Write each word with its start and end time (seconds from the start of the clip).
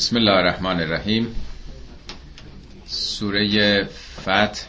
بسم 0.00 0.16
الله 0.16 0.32
الرحمن 0.32 0.80
الرحیم 0.80 1.34
سوره 2.86 3.84
فتح 4.20 4.62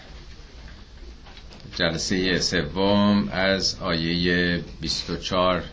جلسه 1.75 2.39
سوم 2.39 3.29
از 3.31 3.75
آیه 3.81 4.63
24 4.81 5.63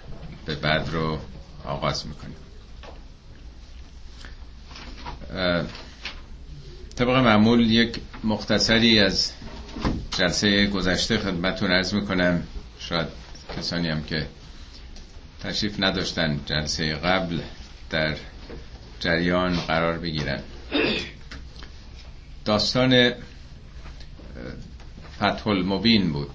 به 0.46 0.54
بعد 0.54 0.88
رو 0.88 1.18
آغاز 1.64 2.04
می‌کنیم. 2.06 2.36
طبق 6.96 7.08
معمول 7.08 7.70
یک 7.70 8.00
مختصری 8.24 9.00
از 9.00 9.32
جلسه 10.18 10.66
گذشته 10.66 11.18
خدمتون 11.18 11.70
ارز 11.72 11.94
می‌کنم. 11.94 12.42
شاید 12.80 13.08
کسانی 13.58 13.88
هم 13.88 14.02
که 14.04 14.26
تشریف 15.40 15.76
نداشتن 15.80 16.40
جلسه 16.46 16.94
قبل 16.94 17.40
در 17.90 18.16
جریان 19.00 19.56
قرار 19.56 19.98
بگیرن 19.98 20.40
داستان 22.44 23.12
فتح 25.16 25.46
المبین 25.48 26.12
بود. 26.12 26.30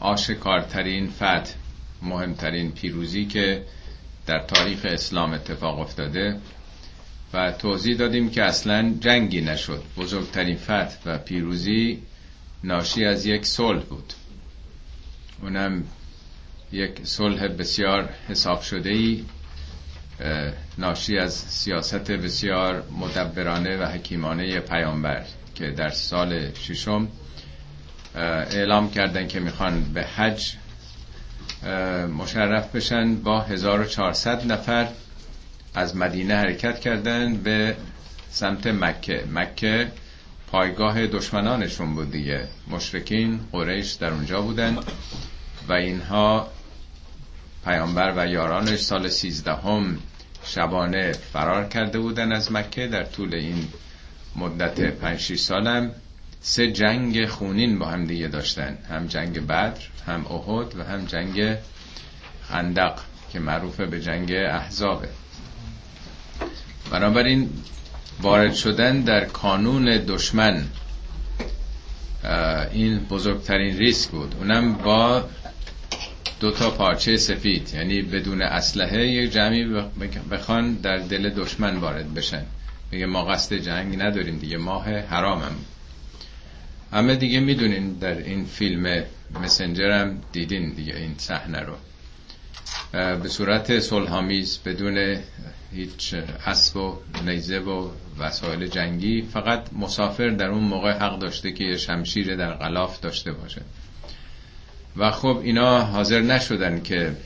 آشکارترین 0.00 1.10
فتح 1.10 1.52
مهمترین 2.02 2.72
پیروزی 2.72 3.24
که 3.26 3.64
در 4.26 4.38
تاریخ 4.38 4.80
اسلام 4.84 5.32
اتفاق 5.32 5.78
افتاده 5.80 6.40
و 7.34 7.52
توضیح 7.52 7.96
دادیم 7.96 8.30
که 8.30 8.42
اصلا 8.44 8.94
جنگی 9.00 9.40
نشد. 9.40 9.82
بزرگترین 9.96 10.56
فتح 10.56 10.96
و 11.06 11.18
پیروزی 11.18 12.02
ناشی 12.64 13.04
از 13.04 13.26
یک 13.26 13.46
صلح 13.46 13.82
بود. 13.82 14.12
اونم 15.42 15.84
یک 16.72 16.90
صلح 17.04 17.48
بسیار 17.48 18.08
حساب 18.28 18.62
شده 18.62 18.90
ای 18.90 19.24
ناشی 20.78 21.18
از 21.18 21.34
سیاست 21.34 22.10
بسیار 22.10 22.82
مدبرانه 23.00 23.76
و 23.76 23.84
حکیمانه 23.84 24.60
پیامبر 24.60 25.24
که 25.54 25.70
در 25.70 25.90
سال 25.90 26.54
ششم 26.54 27.08
اعلام 28.14 28.90
کردن 28.90 29.28
که 29.28 29.40
می‌خوان 29.40 29.82
به 29.94 30.02
حج 30.02 30.54
مشرف 32.18 32.76
بشن 32.76 33.14
با 33.14 33.40
1400 33.42 34.52
نفر 34.52 34.88
از 35.74 35.96
مدینه 35.96 36.34
حرکت 36.34 36.80
کردن 36.80 37.36
به 37.36 37.76
سمت 38.30 38.66
مکه. 38.66 39.24
مکه 39.34 39.92
پایگاه 40.50 41.06
دشمنانشون 41.06 41.94
بود 41.94 42.10
دیگه. 42.10 42.48
مشرکین 42.70 43.40
قریش 43.52 43.92
در 43.92 44.10
اونجا 44.10 44.42
بودن 44.42 44.76
و 45.68 45.72
اینها 45.72 46.48
پیامبر 47.68 48.12
و 48.16 48.26
یارانش 48.26 48.80
سال 48.80 49.08
سیزدهم 49.08 49.98
شبانه 50.44 51.12
فرار 51.12 51.64
کرده 51.68 51.98
بودن 51.98 52.32
از 52.32 52.52
مکه 52.52 52.86
در 52.86 53.04
طول 53.04 53.34
این 53.34 53.68
مدت 54.36 54.80
5 54.80 55.18
6 55.20 55.38
سالم. 55.40 55.90
سه 56.40 56.72
جنگ 56.72 57.26
خونین 57.26 57.78
با 57.78 57.86
هم 57.86 58.04
دیگه 58.04 58.28
داشتن. 58.28 58.78
هم 58.90 59.06
جنگ 59.06 59.46
بدر 59.46 59.72
هم 60.06 60.26
احد 60.26 60.76
و 60.76 60.84
هم 60.84 61.04
جنگ 61.04 61.56
خندق 62.48 62.98
که 63.32 63.38
معروف 63.38 63.80
به 63.80 64.00
جنگ 64.00 64.32
احزابه 64.32 65.08
بنابراین 66.90 67.50
وارد 68.20 68.54
شدن 68.54 69.00
در 69.00 69.24
کانون 69.24 69.84
دشمن 69.84 70.64
این 72.72 72.98
بزرگترین 72.98 73.78
ریسک 73.78 74.10
بود. 74.10 74.34
اونم 74.38 74.74
با 74.74 75.24
دو 76.40 76.50
تا 76.50 76.70
پارچه 76.70 77.16
سفید 77.16 77.70
یعنی 77.74 78.02
بدون 78.02 78.42
اسلحه 78.42 79.06
یک 79.06 79.32
جمعی 79.32 79.64
بخوان 80.30 80.74
در 80.74 80.98
دل 80.98 81.30
دشمن 81.30 81.76
وارد 81.76 82.14
بشن. 82.14 82.44
میگه 82.92 83.06
ما 83.06 83.24
قصد 83.24 83.54
جنگ 83.56 84.02
نداریم 84.02 84.38
دیگه 84.38 84.56
ماه 84.56 84.90
حرامم. 84.90 85.56
همه 86.92 87.16
دیگه 87.16 87.40
می‌دونین 87.40 87.92
در 87.92 88.18
این 88.18 88.44
فیلم 88.44 89.04
مسنجرم 89.42 90.20
دیدین 90.32 90.72
دیگه 90.72 90.96
این 90.96 91.14
صحنه 91.18 91.60
رو. 91.60 91.74
به 92.92 93.28
صورت 93.28 93.78
صلحآمیز 93.78 94.58
بدون 94.64 95.18
هیچ 95.72 96.14
اسب 96.46 96.76
و 96.76 96.98
نیزه 97.26 97.58
و 97.58 97.90
وسایل 98.18 98.66
جنگی 98.66 99.22
فقط 99.22 99.72
مسافر 99.72 100.28
در 100.28 100.48
اون 100.48 100.64
موقع 100.64 100.92
حق 100.92 101.18
داشته 101.18 101.52
که 101.52 101.64
یه 101.64 101.76
شمشیر 101.76 102.36
در 102.36 102.54
غلاف 102.54 103.00
داشته 103.00 103.32
باشه. 103.32 103.62
و 104.96 105.10
خب 105.10 105.40
اینا 105.44 105.84
حاضر 105.84 106.20
نشدن 106.20 106.82
که 106.82 107.16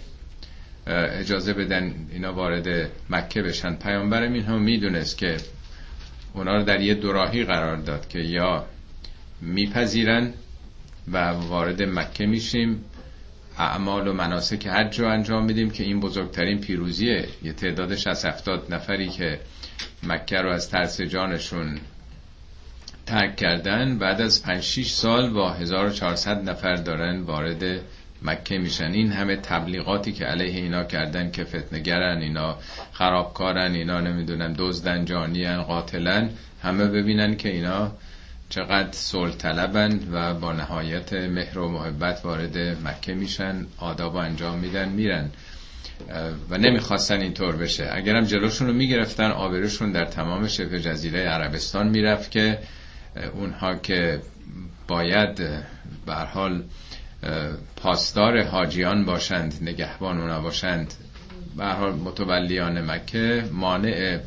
اجازه 0.87 1.53
بدن 1.53 1.95
اینا 2.13 2.33
وارد 2.33 2.91
مکه 3.11 3.43
بشن. 3.43 3.75
پیامبرم 3.75 4.33
این 4.33 4.43
هم 4.43 4.63
می‌دونست 4.63 5.19
که 5.19 5.37
اونا 6.35 6.57
رو 6.57 6.63
در 6.65 6.81
یه 6.81 6.95
دوراهی 6.95 7.45
قرار 7.45 7.77
داد 7.77 8.09
که 8.09 8.19
یا 8.19 8.65
میپذیرن 9.41 10.33
و 11.13 11.19
وارد 11.29 11.83
مکه 11.83 12.27
میشیم. 12.27 12.85
اعمال 13.59 14.09
و 14.09 14.13
مناسک 14.13 14.67
حج 14.67 15.01
رو 15.01 15.09
انجام 15.09 15.45
میدیم 15.45 15.71
که 15.71 15.85
این 15.85 16.01
بزرگترین 16.01 16.61
پیروزیه. 16.61 17.29
یه 17.43 17.53
تعدادش 17.53 18.07
از 18.07 18.25
هفتاد 18.25 18.75
نفری 18.75 19.09
که 19.09 19.41
مکه 20.03 20.37
رو 20.37 20.51
از 20.51 20.71
ترس 20.71 21.01
جانشون 21.01 21.79
ترک 23.13 23.37
کردن 23.37 23.99
بعد 23.99 24.21
از 24.21 24.43
5 24.43 24.63
6 24.63 24.91
سال 24.91 25.31
با 25.31 25.53
1400 25.53 26.51
نفر 26.51 26.75
دارن 26.75 27.21
وارد 27.21 27.81
مکه 28.23 28.59
میشن. 28.59 28.93
این 28.93 29.13
همه 29.13 29.37
تبلیغاتی 29.37 30.13
که 30.13 30.25
علیه 30.25 30.55
اینا 30.55 30.85
کردن 30.85 31.31
که 31.31 31.45
فتنگرن 31.45 32.19
اینا 32.23 32.57
خرابکارن 32.93 33.75
اینا 33.75 34.01
نمی‌دونم 34.01 34.55
دزدن 34.59 35.05
جانیان 35.05 35.63
قاتلن 35.63 36.31
همه 36.63 36.87
ببینن 36.87 37.37
که 37.37 37.49
اینا 37.49 37.93
چقدر 38.49 38.93
صلح 38.93 39.35
و 40.13 40.35
با 40.35 40.53
نهایت 40.53 41.13
مهر 41.13 41.59
و 41.59 41.69
محبت 41.69 42.21
وارد 42.25 42.59
مکه 42.59 43.15
میشن 43.15 43.67
آداب 43.79 44.17
انجام 44.17 44.59
میدن 44.59 44.89
میرن. 44.89 45.31
و 46.51 46.59
نمی‌خواستن 46.59 47.21
اینطور 47.21 47.57
بشه. 47.57 47.89
اگرم 47.93 48.25
جلوشون 48.25 48.69
رو 48.69 48.75
می‌گرفتن 48.75 49.31
آبروشون 49.31 49.93
در 49.93 50.05
تمام 50.05 50.49
شبه 50.49 50.81
جزیره 50.81 51.21
عربستان 51.21 51.89
می‌رفت 51.89 52.31
که 52.31 52.59
اونها 53.35 53.75
که 53.75 54.21
باید 54.89 55.37
به 56.07 56.15
حال 56.15 56.63
پاسدار 57.77 58.43
حاجیان 58.43 59.05
باشند 59.05 59.55
نگهبان 59.61 60.21
اونا 60.21 60.41
باشند 60.41 60.95
به 61.57 61.67
حال 61.67 61.93
متولیان 61.93 62.91
مکه 62.91 63.45
مانع 63.53 64.19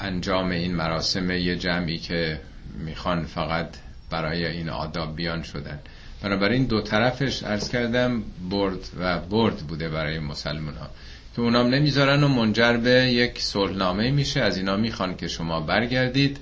انجام 0.00 0.50
این 0.50 0.74
مراسم 0.74 1.30
یه 1.30 1.56
جمعی 1.56 1.98
که 1.98 2.40
می‌خوان 2.78 3.24
فقط 3.24 3.68
برای 4.10 4.46
این 4.46 4.68
آداب 4.68 5.16
بیان 5.16 5.42
شدن. 5.42 5.78
بنابراین 6.22 6.64
دو 6.64 6.80
طرفش 6.80 7.42
ارز 7.42 7.68
کردم 7.68 8.22
برد 8.50 8.88
و 8.98 9.18
برد 9.18 9.56
بوده 9.56 9.88
برای 9.88 10.18
مسلمان 10.18 10.74
ها 10.74 10.90
که 11.36 11.42
اونام 11.42 11.74
نمی‌ذارن 11.74 12.24
و 12.24 12.28
منجر 12.28 12.76
به 12.76 12.90
یک 12.90 13.42
صلحنامه 13.42 14.10
میشه 14.10 14.40
از 14.40 14.56
اینا 14.56 14.76
می‌خوان 14.76 15.16
که 15.16 15.28
شما 15.28 15.60
برگردید. 15.60 16.38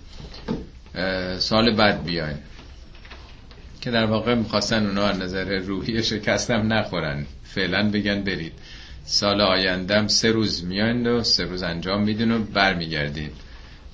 سال 1.39 1.75
بعد 1.77 2.05
بیاین. 2.05 2.39
که 3.81 3.91
در 3.91 4.05
واقع 4.05 4.35
می‌خواستن 4.35 4.87
اونا 4.87 5.07
از 5.07 5.19
نظر 5.19 5.59
روحی 5.59 6.03
شکستم 6.03 6.73
نخورن. 6.73 7.27
فعلا 7.45 7.91
بگن 7.91 8.23
برید. 8.23 8.53
سال 9.05 9.41
آیندهم 9.41 10.09
سه 10.09 10.31
روز 10.31 10.65
میاین 10.65 11.07
و 11.07 11.23
سه 11.23 11.45
روز 11.45 11.63
انجام 11.63 12.03
میدین 12.03 12.31
و 12.31 12.39
برمیگردین. 12.39 13.31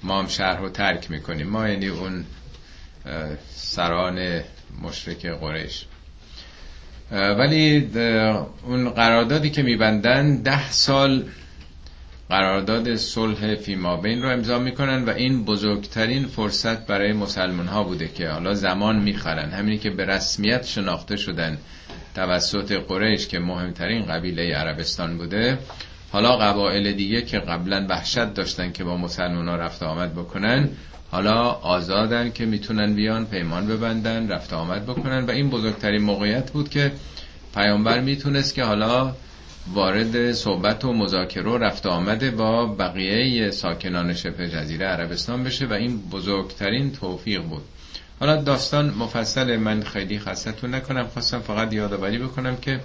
ما 0.03 0.19
هم 0.19 0.29
شهر 0.29 0.57
رو 0.57 0.69
ترک 0.69 1.11
می‌کنیم. 1.11 1.49
ما 1.49 1.69
یعنی 1.69 1.87
اون 1.87 2.25
سران 3.55 4.41
مشرک 4.83 5.27
قریش. 5.27 5.85
ولی 7.11 7.91
اون 8.63 8.91
قراردادی 8.91 9.51
که 9.51 9.63
میبندن 9.63 10.37
ده 10.43 10.71
سال 10.71 11.25
قرارداد 12.29 12.97
صلح 12.97 13.55
فیما 13.55 13.97
بین 13.97 14.23
رو 14.23 14.29
امضا 14.29 14.59
می‌کنن 14.59 15.05
و 15.05 15.11
این 15.11 15.45
بزرگترین 15.45 16.27
فرصت 16.27 16.87
برای 16.87 17.13
مسلمان 17.13 17.67
ها 17.67 17.83
بوده 17.83 18.09
که 18.09 18.29
حالا 18.29 18.55
زمان 18.55 18.99
می‌خرن 18.99 19.51
همینی 19.51 19.79
که 19.79 19.91
به 19.91 20.05
رسمیت 20.05 20.65
شناخته 20.65 21.17
شدن 21.17 21.59
توسط 22.15 22.73
قریش 22.73 23.29
که 23.29 23.39
مهمترین 23.39 24.03
قبیله 24.03 24.55
عربستان 24.55 25.19
بوده 25.19 25.59
حالا 26.13 26.37
قبایل 26.37 26.93
دیگه 26.93 27.23
که 27.23 27.39
قبلا 27.39 27.87
وحشت 27.89 28.35
داشتن 28.35 28.73
که 28.73 28.85
با 28.85 28.97
مسلمان 28.97 29.49
ها 29.49 29.57
رفت 29.57 29.83
آمد 29.83 30.15
بکنن 30.15 30.69
حالا 31.11 31.43
آزادن 31.51 32.31
که 32.31 32.47
می‌تونن 32.47 32.95
بیان 32.95 33.27
پیمان 33.27 33.67
ببندن 33.67 34.29
رفت 34.29 34.53
آمد 34.53 34.87
بکنن. 34.87 35.25
و 35.27 35.31
این 35.31 35.51
بزرگترین 35.51 36.03
موقعیت 36.03 36.51
بود 36.51 36.69
که 36.69 36.93
پیامبر 37.55 38.01
می‌تونست 38.01 38.55
که 38.55 38.65
حالا 38.65 39.15
وارد 39.73 40.33
صحبت 40.33 40.85
و 40.85 40.93
مذاکره 40.93 41.51
و 41.51 41.59
رفت 41.59 41.87
آمده 41.87 42.31
با 42.31 42.67
بقیه 42.67 43.51
ساکنان 43.51 44.15
شبه 44.15 44.49
جزیره 44.49 44.87
عربستان 44.87 45.45
بشه 45.45 45.67
و 45.67 45.73
این 45.73 46.01
بزرگترین 46.11 46.93
توفیق 46.93 47.43
بود. 47.43 47.63
حالا 48.21 48.43
داستان 48.43 48.91
مفصل 48.91 49.57
من 49.57 49.83
خیلی 49.83 50.19
خستتون 50.19 50.75
نکنم 50.75 51.07
خواستم 51.07 51.39
فقط 51.41 51.73
یادآوری 51.73 52.19
بکنم 52.19 52.57
که 52.57 52.81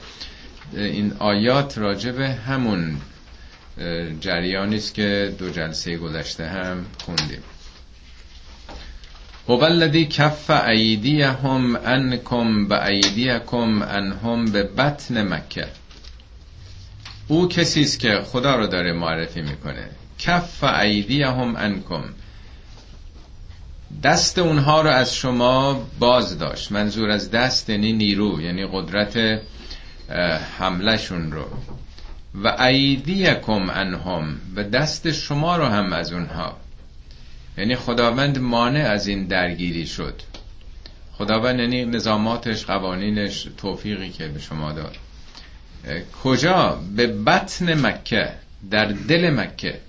این 0.74 1.14
آیات 1.20 1.78
راجب 1.78 2.20
همون 2.20 2.98
جریانی 4.20 4.76
است 4.76 4.94
که 4.94 5.36
دو 5.38 5.50
جلسه 5.50 5.98
گذشته 5.98 6.48
هم 6.48 6.86
خوندیم. 7.06 7.44
هو 9.50 9.64
الذی 9.64 10.06
کف 10.06 10.50
ایدیهم 10.50 11.76
انکم 11.76 12.68
به 12.68 12.86
ایدیکم 12.86 13.82
انهم 13.82 14.46
به 14.46 14.64
بطن 14.64 15.34
مکه. 15.34 15.68
او 17.34 17.48
کسی 17.48 17.82
است 17.82 18.00
که 18.00 18.22
خدا 18.26 18.56
رو 18.56 18.68
داره 18.68 18.94
معرفی 18.94 19.42
می‌کنه. 19.42 19.90
کف 20.20 20.64
ایدیهم 20.64 21.56
انکم. 21.56 22.04
دست 24.04 24.40
اونها 24.40 24.82
رو 24.82 24.90
از 24.90 25.16
شما 25.16 25.88
باز 26.00 26.38
داشت. 26.40 26.72
منظور 26.72 27.10
از 27.10 27.32
دست 27.32 27.70
یعنی 27.70 27.94
نیرو 27.94 28.42
یعنی 28.42 28.66
قدرت 28.72 29.42
حملشون 30.60 31.32
رو. 31.32 31.46
و 32.44 32.48
ایدیکم 32.48 33.70
انهم. 33.70 34.38
و 34.56 34.64
دست 34.64 35.12
شما 35.12 35.58
رو 35.58 35.66
هم 35.66 35.94
از 35.94 36.14
اونها. 36.14 36.58
یعنی 37.58 37.76
خداوند 37.76 38.40
مانع 38.40 38.90
از 38.90 39.08
این 39.08 39.28
درگیری 39.28 39.88
شد. 39.88 40.22
خداوند 41.14 41.60
یعنی 41.60 41.86
نظاماتش 41.86 42.66
قوانینش 42.66 43.48
توفیقی 43.58 44.10
که 44.10 44.28
به 44.28 44.40
شما 44.40 44.72
داد. 44.72 44.96
کجا؟ 46.24 46.80
به 46.96 47.08
بطن 47.08 47.86
مکه 47.86 48.34
در 48.72 48.86
دل 48.86 49.30
مکه. 49.30 49.80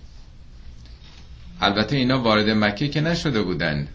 البته 1.60 1.96
اینا 1.96 2.22
وارد 2.22 2.50
مکه 2.50 2.88
که 2.88 3.00
نشده 3.00 3.42
بودن. 3.42 3.88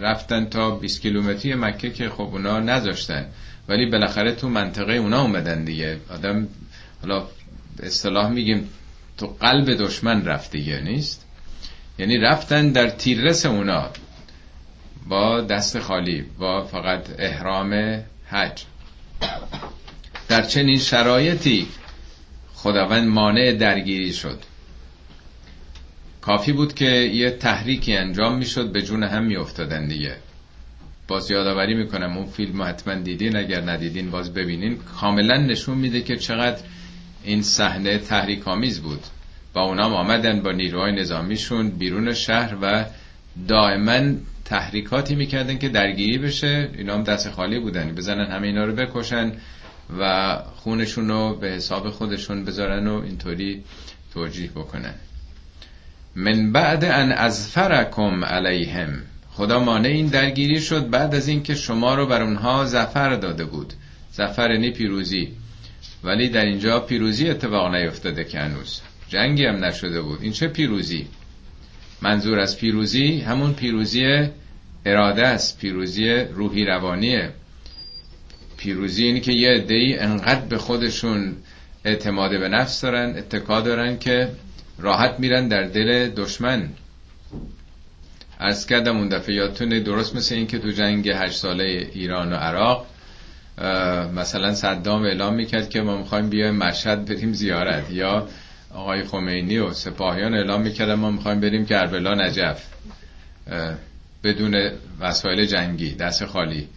رفتن 0.00 0.44
تا 0.44 0.70
20 0.70 1.00
کیلومتری 1.02 1.54
مکه 1.54 1.90
که 1.90 2.08
خب 2.08 2.20
اونا 2.20 2.60
نذاشتن. 2.60 3.26
ولی 3.68 3.90
بالاخره 3.90 4.32
تو 4.32 4.48
منطقه 4.48 4.92
اونا 4.92 5.22
اومدن 5.22 5.64
دیگه. 5.64 5.98
آدم 6.10 6.48
حالا 7.02 7.26
اصطلاح 7.82 8.30
میگیم 8.30 8.68
تو 9.18 9.26
قلب 9.26 9.74
دشمن 9.74 10.24
رفت 10.24 10.50
دیگه 10.50 10.80
نیست؟ 10.80 11.26
یعنی 11.98 12.18
رفتن 12.18 12.68
در 12.68 12.90
تیررس 12.90 13.46
اونا 13.46 13.90
با 15.08 15.40
دست 15.40 15.78
خالی 15.78 16.24
با 16.38 16.64
فقط 16.64 17.06
احرام 17.18 18.02
حج. 18.26 18.64
در 20.32 20.42
چنین 20.42 20.78
شرایطی 20.78 21.66
خداوند 22.54 23.08
مانع 23.08 23.52
درگیری 23.52 24.12
شد. 24.12 24.38
کافی 26.20 26.52
بود 26.52 26.74
که 26.74 26.84
یه 26.84 27.30
تحریکی 27.30 27.96
انجام 27.96 28.38
می‌شد 28.38 28.72
به 28.72 28.82
جون 28.82 29.02
هم 29.02 29.24
میافتادن 29.24 29.86
دیگه. 29.86 30.16
باز 31.08 31.30
یادآوری 31.30 31.74
می‌کنم 31.74 32.16
اون 32.16 32.26
فیلم 32.26 32.62
حتما 32.62 32.94
دیدین 32.94 33.36
اگر 33.36 33.60
ندیدین 33.60 34.10
باز 34.10 34.34
ببینین. 34.34 34.78
کاملا 35.00 35.36
نشون 35.36 35.78
میده 35.78 36.00
که 36.00 36.16
چقدر 36.16 36.62
این 37.24 37.42
صحنه 37.42 37.98
تحریک 37.98 38.48
آمیز 38.48 38.80
بود. 38.80 39.00
با 39.52 39.62
اونام 39.62 39.94
آمدن 39.94 40.42
با 40.42 40.52
نیروهای 40.52 40.92
نظامیشون 40.92 41.70
بیرون 41.70 42.14
شهر 42.14 42.56
و 42.62 42.84
دائما 43.48 44.14
تحریکاتی 44.44 45.14
می‌کردن 45.14 45.58
که 45.58 45.68
درگیری 45.68 46.18
بشه. 46.18 46.70
اینا 46.78 46.94
هم 46.94 47.02
دست 47.02 47.30
خالی 47.30 47.58
بودن. 47.58 47.94
بزنن 47.94 48.26
همه 48.26 48.46
اینا 48.46 48.64
رو 48.64 48.72
بکشن. 48.72 49.32
و 50.00 50.38
خونشون 50.56 51.08
رو 51.08 51.34
به 51.34 51.48
حساب 51.48 51.90
خودشون 51.90 52.44
بذارن 52.44 52.86
و 52.86 53.02
اینطوری 53.02 53.62
توجیه 54.14 54.50
بکنن. 54.50 54.94
من 56.16 56.52
بعد 56.52 56.84
ان 56.84 57.12
ازفرکم 57.12 58.24
علیهم. 58.24 59.02
خدا 59.30 59.58
مانع 59.58 59.88
این 59.88 60.06
درگیری 60.06 60.60
شد 60.60 60.90
بعد 60.90 61.14
از 61.14 61.28
اینکه 61.28 61.54
شما 61.54 61.94
رو 61.94 62.06
بر 62.06 62.22
اونها 62.22 62.64
زفر 62.64 63.14
داده 63.16 63.44
بود. 63.44 63.72
زفر 64.12 64.50
یعنی 64.50 64.70
پیروزی. 64.70 65.28
ولی 66.04 66.28
در 66.28 66.44
اینجا 66.44 66.80
پیروزی 66.80 67.30
اتفاق 67.30 67.74
نیفتاده 67.74 68.24
که 68.24 68.38
هنوز. 68.38 68.80
جنگی 69.08 69.44
هم 69.44 69.64
نشده 69.64 70.02
بود. 70.02 70.22
این 70.22 70.32
چه 70.32 70.48
پیروزی؟ 70.48 71.06
منظور 72.02 72.38
از 72.38 72.58
پیروزی 72.58 73.20
همون 73.20 73.52
پیروزی 73.54 74.28
اراده 74.86 75.26
است. 75.26 75.58
پیروزی 75.58 76.10
روحی 76.10 76.64
روانیه. 76.64 77.32
پیروزی 78.62 79.04
اینی 79.04 79.20
که 79.20 79.32
یه 79.32 79.50
عده‌ای 79.50 79.98
انقدر 79.98 80.46
به 80.46 80.58
خودشون 80.58 81.36
اعتماد 81.84 82.30
به 82.30 82.48
نفس 82.48 82.80
دارن 82.80 83.16
اتکا 83.16 83.60
دارن 83.60 83.98
که 83.98 84.28
راحت 84.78 85.20
میرن 85.20 85.48
در 85.48 85.62
دل 85.62 86.08
دشمن. 86.08 86.68
از 88.38 88.66
کردم 88.66 88.96
اون 88.96 89.08
دفعه 89.08 89.34
یادتونه 89.34 89.80
درست 89.80 90.16
مثل 90.16 90.34
این 90.34 90.46
که 90.46 90.58
تو 90.58 90.70
جنگ 90.70 91.08
هشت 91.08 91.36
ساله 91.36 91.90
ایران 91.94 92.32
و 92.32 92.36
عراق 92.36 92.86
مثلا 94.14 94.54
صدام 94.54 95.02
اعلام 95.02 95.34
می‌کرد 95.34 95.70
که 95.70 95.80
ما 95.80 95.96
می‌خوایم 95.98 96.28
بیایم 96.28 96.54
مشهد 96.54 97.04
بریم 97.04 97.32
زیارت. 97.32 97.90
یا 97.90 98.28
آقای 98.74 99.02
خمینی 99.02 99.58
و 99.58 99.72
سپاهیان 99.72 100.34
اعلام 100.34 100.62
می‌کردن 100.62 100.94
ما 100.94 101.10
می‌خوایم 101.10 101.40
بریم 101.40 101.66
کربلا 101.66 102.14
نجف 102.14 102.66
بدون 104.24 104.70
وسایل 105.00 105.46
جنگی 105.46 105.94
دست 105.94 106.24
خالی. 106.26 106.68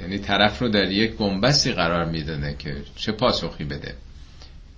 یعنی 0.00 0.18
طرف 0.18 0.58
رو 0.58 0.68
در 0.68 0.90
یک 0.90 1.16
بنبستی 1.16 1.72
قرار 1.72 2.04
می‌داده 2.04 2.56
که 2.58 2.76
چه 2.96 3.12
پاسخی 3.12 3.64
بده. 3.64 3.94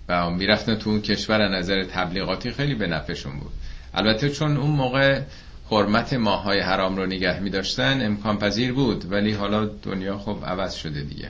و 0.09 0.31
می‌رفتن 0.31 0.75
تو 0.75 0.91
اون 0.91 1.03
کشور 1.03 1.49
نظر 1.49 1.85
تبلیغاتی 1.85 2.51
خیلی 2.51 2.75
به 2.75 2.87
نفعشون 2.87 3.39
بود. 3.41 3.53
البته 3.95 4.31
چون 4.31 4.57
اون 4.57 4.71
موقع 4.71 5.21
حرمت 5.71 6.13
ماهای 6.13 6.61
حرام 6.61 6.97
رو 6.97 7.07
نگه 7.07 7.41
می 7.41 7.51
امکان 7.79 8.39
پذیر 8.39 8.73
بود. 8.73 9.13
ولی 9.13 9.33
حالا 9.33 9.65
دنیا 9.65 10.19
خب 10.19 10.39
عوض 10.47 10.75
شده 10.75 11.01
دیگه. 11.01 11.29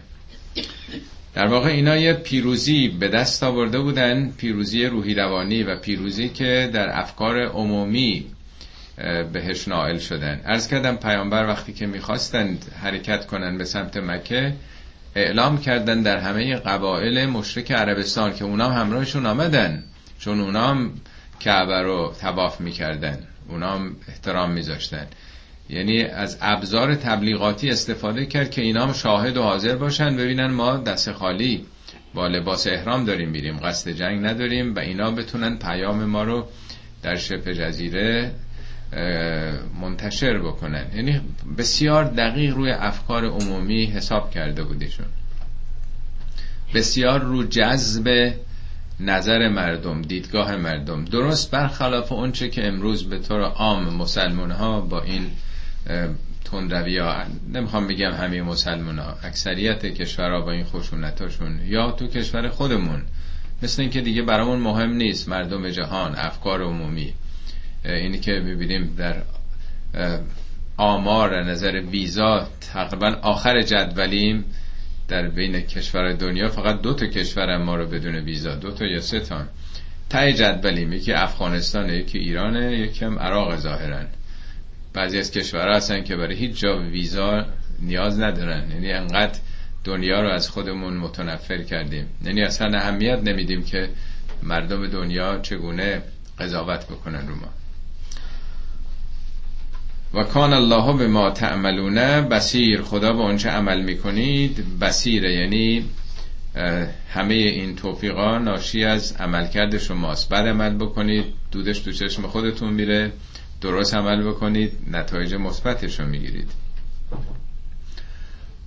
در 1.35 1.47
واقع 1.47 1.69
اینا 1.69 1.97
یه 1.97 2.13
پیروزی 2.13 2.89
به 2.89 3.09
دست 3.09 3.43
آورده 3.43 3.81
بودن 3.81 4.31
پیروزی 4.31 4.85
روحی 4.85 5.15
روانی 5.15 5.63
و 5.63 5.77
پیروزی 5.77 6.29
که 6.29 6.71
در 6.73 6.99
افکار 7.01 7.47
عمومی 7.47 8.27
بهش 9.33 9.69
نائل 9.69 9.99
شدن. 9.99 10.41
ارز 10.45 10.69
کردم 10.69 10.97
پیامبر 10.97 11.47
وقتی 11.47 11.73
که 11.73 11.87
می‌خواستند 11.87 12.65
حرکت 12.83 13.27
کنن 13.27 13.59
به 13.59 13.65
سمت 13.65 13.97
مکه 13.97 14.55
اعلام 15.15 15.61
کردن 15.61 16.03
در 16.03 16.19
همه 16.19 16.57
قبایل 16.57 17.27
مشرک 17.27 17.73
عربستان 17.73 18.35
که 18.35 18.45
اونا 18.45 18.71
همراهشون 18.71 19.27
آمدن. 19.27 19.85
چون 20.19 20.41
اونا 20.41 20.69
هم 20.69 20.93
کعبه 21.41 21.83
رو 21.83 22.15
تواف 22.21 22.61
می‌کردن. 22.61 23.19
اونا 23.49 23.81
احترام 24.09 24.51
میذاشتن. 24.51 25.07
یعنی 25.69 26.03
از 26.03 26.39
ابزار 26.41 26.95
تبلیغاتی 26.95 27.71
استفاده 27.71 28.27
کرد 28.27 28.51
که 28.51 28.63
اینا 28.63 28.87
هم 28.87 28.93
شاهد 28.93 29.37
و 29.37 29.43
حاضر 29.43 29.77
باشن. 29.77 30.17
ببینن 30.17 30.47
ما 30.47 30.77
دست 30.77 31.13
خالی 31.13 31.67
با 32.15 32.27
لباس 32.27 32.67
احرام 32.67 33.05
داریم 33.05 33.29
میریم. 33.29 33.57
قصد 33.57 33.91
جنگ 33.91 34.27
نداریم 34.27 34.75
و 34.75 34.79
اینا 34.79 35.11
بتونن 35.11 35.57
پیام 35.57 36.05
ما 36.05 36.23
رو 36.23 36.49
در 37.03 37.17
شبه 37.17 37.55
جزیره 37.55 38.31
منتشر 39.81 40.39
بکنن. 40.39 40.87
یعنی 40.95 41.21
بسیار 41.59 42.05
دقیق 42.05 42.55
روی 42.55 42.71
افکار 42.71 43.25
عمومی 43.25 43.87
حساب 43.87 44.31
کرده 44.31 44.65
بودیشون. 44.65 45.07
بسیار 46.75 47.21
رو 47.21 47.45
جذب 47.45 48.35
نظر 49.01 49.49
مردم 49.49 50.03
دیدگاه 50.03 50.57
مردم. 50.57 51.05
درست 51.05 51.51
برخلاف 51.51 52.13
اونچه 52.13 52.49
که 52.49 52.67
امروز 52.67 53.09
به 53.09 53.19
طور 53.19 53.41
عام 53.41 53.95
مسلمان 53.95 54.51
ها 54.51 54.81
با 54.81 55.03
این 55.03 55.31
تندروی 56.45 56.99
ها 56.99 57.23
نمی‌خوام 57.53 57.87
بگم 57.89 58.13
همه 58.13 58.43
مسلمان 58.43 58.99
ها 58.99 59.17
اکثریت 59.23 59.87
کشورها 59.87 60.41
با 60.41 60.51
این 60.51 60.65
خشونتاشون 60.65 61.61
یا 61.65 61.91
تو 61.91 62.07
کشور 62.07 62.49
خودمون. 62.49 63.03
مثل 63.63 63.83
اینکه 63.83 64.01
دیگه 64.01 64.23
برامون 64.23 64.59
مهم 64.59 64.93
نیست 64.93 65.29
مردم 65.29 65.71
جهان 65.71 66.15
افکار 66.17 66.63
عمومی. 66.63 67.15
اینی 67.93 68.19
که 68.19 68.33
می‌بینیم 68.33 68.95
در 68.99 69.23
آمار 70.77 71.45
نظر 71.45 71.81
ویزا 71.81 72.49
تقریبا 72.73 73.17
آخر 73.23 73.63
جدولیم 73.63 74.45
در 75.09 75.29
بین 75.29 75.61
کشور 75.61 76.13
دنیا 76.13 76.49
فقط 76.49 76.81
دو 76.81 76.95
تا 76.95 77.07
کشور 77.07 77.57
ما 77.57 77.77
رو 77.77 77.87
بدون 77.87 78.15
ویزا 78.15 78.55
دو 78.55 78.71
تا 78.71 78.85
یا 78.85 79.01
سه 79.01 79.21
تا. 79.21 79.45
تای 80.11 80.33
جدولیم 80.33 80.93
یکی 80.93 81.13
افغانستان 81.13 81.91
یکی 81.91 82.19
ایرانه 82.19 82.79
یکی 82.79 83.05
هم 83.05 83.19
عراق 83.19 83.57
ظاهرا. 83.57 84.01
بعضی 84.93 85.19
از 85.19 85.31
کشورها 85.31 85.77
هستن 85.77 86.05
که 86.05 86.17
برای 86.17 86.37
هیچ 86.37 86.61
جا 86.61 86.79
ویزا 86.79 87.47
نیاز 87.81 88.21
ندارن. 88.21 88.71
یعنی 88.71 88.93
انقدر 88.93 89.39
دنیا 89.85 90.21
رو 90.21 90.29
از 90.29 90.51
خودمون 90.51 90.97
متنفر 90.97 91.63
کردیم. 91.63 92.07
یعنی 92.25 92.43
اصلا 92.43 92.79
اهمیت 92.79 93.19
نمیدیم 93.19 93.63
که 93.63 93.89
مردم 94.43 94.87
دنیا 94.87 95.39
چگونه 95.39 96.03
قضاوت 96.39 96.87
بکنن 96.87 97.29
رو 97.29 97.35
ما. 97.35 97.49
و 100.17 100.25
کان 100.25 100.53
الله 100.53 100.97
به 100.99 101.09
ما 101.09 101.31
تعملونه 101.31 102.21
بسیر 102.21 102.83
خدا 102.83 103.13
به 103.13 103.23
آنچه 103.23 103.51
عمل 103.51 103.81
می‌کنید 103.81 104.79
بسیره 104.81 105.33
یعنی 105.33 105.85
همه 107.15 107.35
این 107.35 107.77
توفیقا 107.77 108.39
ناشی 108.39 108.85
از 108.85 109.17
عملکرد 109.21 109.79
شماست. 109.79 110.29
بعد 110.29 110.47
عمل 110.47 110.75
بکنید 110.75 111.25
دودش 111.53 111.79
تو 111.79 111.93
چشم 111.93 112.23
خودتون 112.23 112.73
میره 112.73 113.13
درست 113.61 113.95
عمل 113.95 114.23
بکنید 114.23 114.73
نتایج 114.91 115.35
مثبتش 115.35 116.01
رو 116.01 116.07
می‌گیرید. 116.07 116.51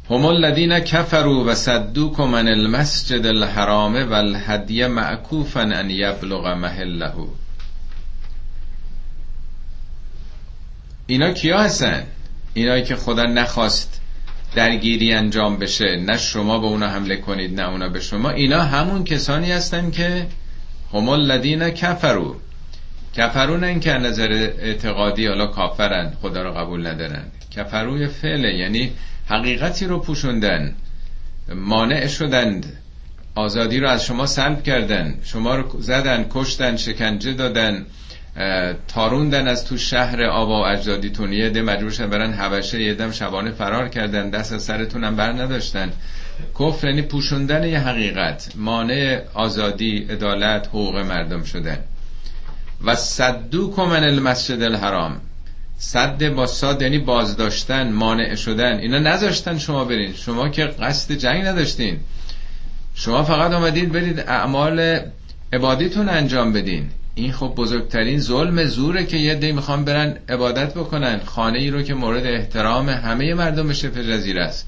هم 0.09 0.25
الذین 0.25 0.79
کفروا 0.79 1.43
و 1.43 1.55
صدوکم 1.55 2.35
عن 2.35 2.47
المسجد 2.47 3.25
الحرام 3.25 3.95
و 4.09 4.13
الهدی 4.13 4.87
معکوفا 4.87 5.61
ان 5.61 5.89
یبلغ 5.89 6.47
محله. 6.47 7.13
اینا 11.09 11.31
کیا 11.31 11.59
هستن؟ 11.59 12.03
اینایی 12.53 12.83
که 12.83 12.95
خدا 12.95 13.23
نخواست 13.23 14.01
درگیری 14.55 15.13
انجام 15.13 15.57
بشه 15.57 15.95
نه 15.95 16.17
شما 16.17 16.59
به 16.59 16.65
اونا 16.65 16.87
حمله 16.87 17.17
کنید 17.17 17.61
نه 17.61 17.69
اونا 17.69 17.89
به 17.89 17.99
شما. 17.99 18.29
اینا 18.29 18.63
همون 18.63 19.03
کسانی 19.03 19.51
هستن 19.51 19.91
که 19.91 20.27
هم 20.93 21.09
الذین 21.09 21.69
کفرو 21.69 22.35
نه 23.57 23.79
که 23.79 23.93
نظر 23.93 24.31
اعتقادی 24.59 25.27
حالا 25.27 25.47
کافرن 25.47 26.13
خدا 26.21 26.43
رو 26.43 26.51
قبول 26.51 26.87
ندارن. 26.87 27.23
کفروی 27.51 28.07
فعله 28.07 28.53
یعنی 28.57 28.91
حقیقتی 29.27 29.85
رو 29.85 29.99
پوشوندن 29.99 30.75
مانع 31.55 32.07
شدند 32.07 32.77
آزادی 33.35 33.79
رو 33.79 33.89
از 33.89 34.05
شما 34.05 34.25
سلب 34.25 34.63
کردن 34.63 35.19
شما 35.23 35.55
رو 35.55 35.81
زدن 35.81 36.25
کشتن 36.29 36.75
شکنجه 36.77 37.33
دادن. 37.33 37.85
تاروندن 38.87 39.47
از 39.47 39.65
تو 39.65 39.77
شهر 39.77 40.23
آبا 40.23 40.61
و 40.61 40.65
اجدادیتون 40.65 41.33
یه 41.33 41.49
ده 41.49 41.61
مجبور 41.61 41.91
شدن 41.91 42.09
برن 42.09 42.33
حبشه 42.33 42.81
یه 42.81 42.93
دم 42.93 43.11
شبانه 43.11 43.51
فرار 43.51 43.87
کردن 43.87 44.29
دست 44.29 44.53
از 44.53 44.63
سرتون 44.63 45.15
بر 45.15 45.31
نداشتن 45.31 45.91
کفر 46.59 46.87
یعنی 46.87 47.01
پوشوندن 47.01 47.63
یه 47.63 47.79
حقیقت 47.79 48.51
مانع 48.55 49.21
آزادی 49.33 50.07
عدالت 50.09 50.67
حقوق 50.67 50.95
مردم 50.97 51.43
شدن. 51.43 51.77
و 52.85 52.95
صدو 52.95 53.73
من 53.77 54.03
المسجد 54.03 54.61
الحرام. 54.61 55.21
صد 55.77 56.29
با 56.29 56.47
صاد 56.47 56.81
یعنی 56.81 56.97
بازداشتن 56.97 57.91
مانع 57.91 58.35
شدن. 58.35 58.79
اینا 58.79 58.99
نذاشتن 58.99 59.57
شما 59.57 59.85
برین. 59.85 60.13
شما 60.13 60.49
که 60.49 60.65
قصد 60.65 61.11
جنگ 61.13 61.45
نداشتین. 61.45 61.99
شما 62.95 63.23
فقط 63.23 63.51
آمدید 63.51 63.91
برید 63.91 64.19
اعمال 64.19 64.99
عبادیتون 65.53 66.09
انجام 66.09 66.53
بدین. 66.53 66.89
این 67.19 67.31
خب 67.31 67.53
بزرگترین 67.55 68.19
ظلم 68.19 68.65
زوره 68.65 69.05
که 69.05 69.17
یه 69.17 69.35
دی 69.35 69.51
می‌خوان 69.51 69.85
برن 69.85 70.17
عبادت 70.29 70.73
بکنن. 70.73 71.19
خانه 71.25 71.59
ای 71.59 71.69
رو 71.69 71.81
که 71.81 71.93
مورد 71.93 72.25
احترام 72.25 72.89
همه 72.89 73.33
مردم 73.33 73.73
شبه 73.73 74.03
جزیره 74.03 74.43
است. 74.43 74.67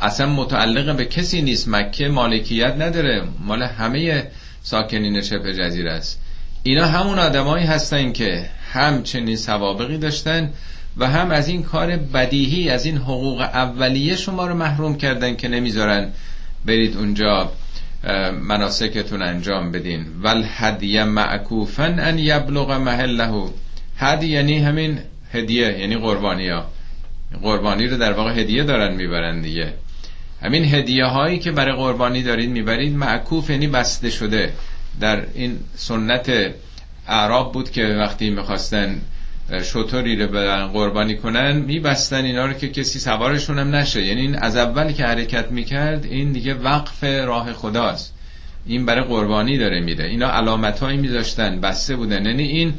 اصلا 0.00 0.26
متعلق 0.26 0.96
به 0.96 1.04
کسی 1.04 1.42
نیست. 1.42 1.68
مکه 1.68 2.08
مالکیت 2.08 2.74
نداره. 2.78 3.22
مال 3.44 3.62
همه 3.62 4.26
ساکنین 4.62 5.22
شبه 5.22 5.54
جزیره 5.54 5.92
است. 5.92 6.20
اینا 6.62 6.86
همون 6.86 7.18
آدمایی 7.18 7.66
هستن 7.66 8.12
که 8.12 8.46
هم 8.72 9.02
چنین 9.02 9.36
سوابقی 9.36 9.98
داشتن 9.98 10.50
و 10.96 11.10
هم 11.10 11.30
از 11.30 11.48
این 11.48 11.62
کار 11.62 11.96
بدیهی 11.96 12.70
از 12.70 12.86
این 12.86 12.96
حقوق 12.96 13.40
اولیه 13.40 14.16
شما 14.16 14.46
رو 14.46 14.54
محروم 14.54 14.96
کردن 14.96 15.36
که 15.36 15.48
نمی‌ذارن 15.48 16.08
برید 16.66 16.96
اونجا. 16.96 17.52
مناسکتون 18.42 19.22
انجام 19.22 19.72
بدین. 19.72 20.06
ول 20.22 20.44
هدیه 20.46 21.04
معکوفن 21.04 22.00
ان 22.00 22.18
یبلغ 22.18 22.70
محله. 22.70 23.50
هدی 23.96 24.26
یعنی 24.26 24.58
همین 24.58 24.98
هدیه 25.32 25.78
یعنی 25.78 25.96
قربانی 25.96 26.48
ها 26.48 26.66
قربانی 27.42 27.86
رو 27.86 27.96
در 27.96 28.12
واقع 28.12 28.40
هدیه 28.40 28.64
دارن 28.64 28.94
می‌برن 28.94 29.40
دیگه. 29.40 29.72
همین 30.42 30.74
هدیه 30.74 31.04
هایی 31.04 31.38
که 31.38 31.52
برای 31.52 31.76
قربانی 31.76 32.22
دارید 32.22 32.50
می‌برید 32.50 32.96
معکوف 32.96 33.50
یعنی 33.50 33.66
بسته 33.66 34.10
شده. 34.10 34.52
در 35.00 35.26
این 35.34 35.58
سنت 35.74 36.32
اعراب 37.08 37.52
بود 37.52 37.70
که 37.70 37.84
وقتی 37.84 38.30
می‌خواستن 38.30 39.00
شطوری 39.62 40.16
رو 40.16 40.26
برن 40.26 40.66
قربانی 40.66 41.16
کنن 41.16 41.56
میبستن 41.56 42.24
اینا 42.24 42.46
رو 42.46 42.52
که 42.52 42.68
کسی 42.68 42.98
سوارشون 42.98 43.58
هم 43.58 43.74
نشه. 43.74 44.04
یعنی 44.04 44.20
این 44.20 44.36
از 44.36 44.56
اولی 44.56 44.92
که 44.92 45.04
حرکت 45.04 45.50
می‌کرد 45.50 46.04
این 46.04 46.32
دیگه 46.32 46.54
وقف 46.54 47.04
راه 47.04 47.52
خداست. 47.52 48.14
این 48.66 48.86
برای 48.86 49.04
قربانی 49.04 49.58
داره 49.58 49.80
میره 49.80 50.04
اینا 50.04 50.30
علامت 50.30 50.80
هایی 50.80 50.98
میذاشتن 50.98 51.60
بسته 51.60 51.96
بودن. 51.96 52.26
یعنی 52.26 52.42
این 52.42 52.74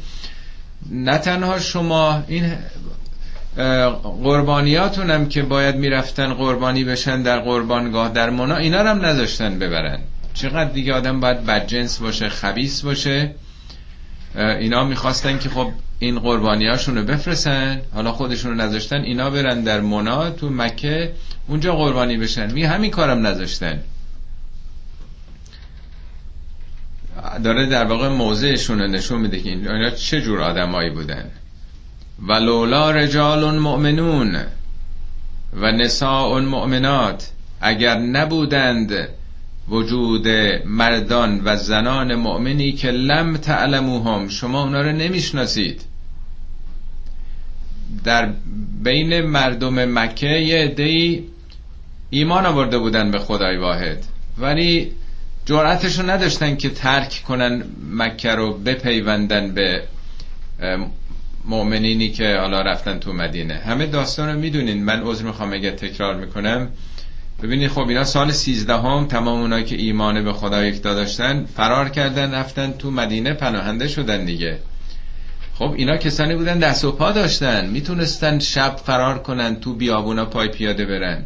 نه 0.90 1.18
تنها 1.18 1.58
شما 1.58 2.24
این 2.28 2.52
قربانیاتون 4.02 5.10
هم 5.10 5.28
که 5.28 5.42
باید 5.42 5.76
می‌رفتن 5.76 6.34
قربانی 6.34 6.84
بشن 6.84 7.22
در 7.22 7.38
قربانگاه 7.38 8.08
در 8.08 8.30
منا 8.30 8.56
اینا 8.56 8.82
رو 8.82 8.88
هم 8.88 9.04
نذاشتن 9.04 9.58
ببرن. 9.58 9.98
چقدر 10.34 10.70
دیگه 10.70 10.92
آدم 10.92 11.20
باید 11.20 11.46
بدجنس 11.46 11.98
باشه 11.98 12.28
خبیس 12.28 12.82
باشه. 12.82 13.34
اینا 14.36 14.84
می‌خواستن 14.84 15.38
که 15.38 15.48
خب 15.48 15.72
این 15.98 16.18
قربانیاشون 16.18 16.96
رو 16.96 17.04
بفرسن 17.04 17.80
حالا 17.94 18.12
خودشون 18.12 18.50
رو 18.50 18.56
نذاشتن 18.56 19.00
اینا 19.00 19.30
برن 19.30 19.60
در 19.60 19.80
منا 19.80 20.30
تو 20.30 20.50
مکه 20.50 21.12
اونجا 21.48 21.76
قربانی 21.76 22.16
بشن. 22.16 22.52
می 22.52 22.64
همین 22.64 22.90
کارم 22.90 23.26
نذاشتن. 23.26 23.80
داره 27.44 27.66
در 27.66 27.84
واقع 27.84 28.08
موضعشون 28.08 28.80
رو 28.80 28.86
نشون 28.86 29.20
میده 29.20 29.40
که 29.40 29.48
اینا 29.48 29.90
چه 29.90 30.20
جور 30.20 30.42
آدمایی 30.42 30.90
بودن. 30.90 31.30
ولولا 32.28 32.90
رجال 32.90 33.58
مؤمنون 33.58 34.36
و 35.52 35.72
نساء 35.72 36.40
مؤمنات. 36.40 37.30
اگر 37.60 37.98
نبودند 37.98 39.08
وجود 39.68 40.28
مردان 40.64 41.40
و 41.44 41.56
زنان 41.56 42.14
مؤمنی 42.14 42.72
که 42.72 42.90
لم 42.90 43.36
تعلموهم 43.36 44.28
شما 44.28 44.62
اونا 44.62 44.80
رو 44.80 44.92
نمی‌شناسید. 44.92 45.82
در 48.04 48.32
بین 48.82 49.20
مردم 49.20 49.98
مکه 49.98 50.26
یه 50.26 50.58
عده‌ای 50.58 51.24
ایمان 52.10 52.46
آورده 52.46 52.78
بودن 52.78 53.10
به 53.10 53.18
خدای 53.18 53.56
واحد 53.56 54.04
ولی 54.38 54.92
جرأتشو 55.46 56.10
نداشتن 56.10 56.56
که 56.56 56.70
ترک 56.70 57.22
کنن 57.28 57.64
مکه 57.92 58.30
رو 58.30 58.58
بپیوندن 58.58 59.54
به 59.54 59.82
مؤمنینی 61.44 62.10
که 62.10 62.36
حالا 62.40 62.62
رفتن 62.62 62.98
تو 62.98 63.12
مدینه. 63.12 63.54
همه 63.54 63.86
داستان 63.86 64.28
رو 64.28 64.38
می‌دونین. 64.40 64.84
من 64.84 65.02
عذر 65.02 65.24
می‌خوام 65.24 65.52
اگه 65.52 65.70
تکرار 65.70 66.16
می‌کنم. 66.16 66.68
ببینید 67.42 67.70
خب 67.70 67.88
اینا 67.88 68.04
سال 68.04 68.32
13 68.32 68.74
هم 68.74 69.06
تمام 69.06 69.40
اونایی 69.40 69.64
که 69.64 69.76
ایمان 69.76 70.24
به 70.24 70.32
خدا 70.32 70.64
یک 70.64 70.82
داشتن 70.82 71.44
فرار 71.44 71.88
کردن 71.88 72.34
رفتن 72.34 72.72
تو 72.72 72.90
مدینه 72.90 73.32
پناهنده 73.32 73.88
شدن 73.88 74.24
دیگه. 74.24 74.58
خب 75.54 75.74
اینا 75.76 75.96
کسانی 75.96 76.34
بودن 76.34 76.58
دست 76.58 76.84
و 76.84 76.92
پا 76.92 77.12
داشتن 77.12 77.66
می‌تونستن 77.66 78.38
شب 78.38 78.76
فرار 78.76 79.18
کنن 79.18 79.56
تو 79.60 79.74
بیابونا 79.74 80.24
پای 80.24 80.48
پیاده 80.48 80.86
برن. 80.86 81.24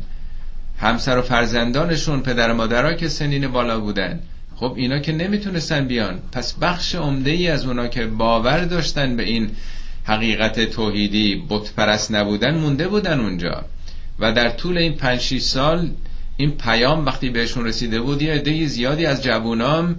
همسر 0.79 1.19
و 1.19 1.23
فرزندانشون 1.23 2.21
پدر 2.21 2.50
و 2.50 2.55
مادرها 2.55 2.93
که 2.93 3.09
سنین 3.09 3.49
بالا 3.49 3.81
بودن. 3.81 4.21
خب 4.57 4.73
اینا 4.76 4.99
که 4.99 5.12
نمی‌تونستن 5.12 5.87
بیان. 5.87 6.19
پس 6.33 6.52
بخش 6.52 6.95
عمده 6.95 7.31
ای 7.31 7.49
از 7.49 7.67
اونا 7.67 7.87
که 7.87 8.07
باور 8.07 8.64
داشتن 8.64 9.17
به 9.17 9.23
این 9.23 9.50
حقیقت 10.05 10.61
توحیدی 10.61 11.45
بت 11.49 11.73
پرست 11.73 12.12
نبودن 12.12 12.59
مونده 12.59 12.88
بودن 12.88 13.21
اونجا. 13.21 13.64
و 14.20 14.32
در 14.32 14.50
طول 14.50 14.78
این 14.78 14.92
5 14.92 15.38
سال 15.38 15.90
این 16.36 16.50
پیام 16.50 17.06
وقتی 17.06 17.30
بهشون 17.30 17.66
رسیده 17.66 18.00
بود 18.00 18.22
یه 18.22 18.32
عده 18.32 18.66
زیادی 18.66 19.06
از 19.06 19.22
جوونام 19.22 19.96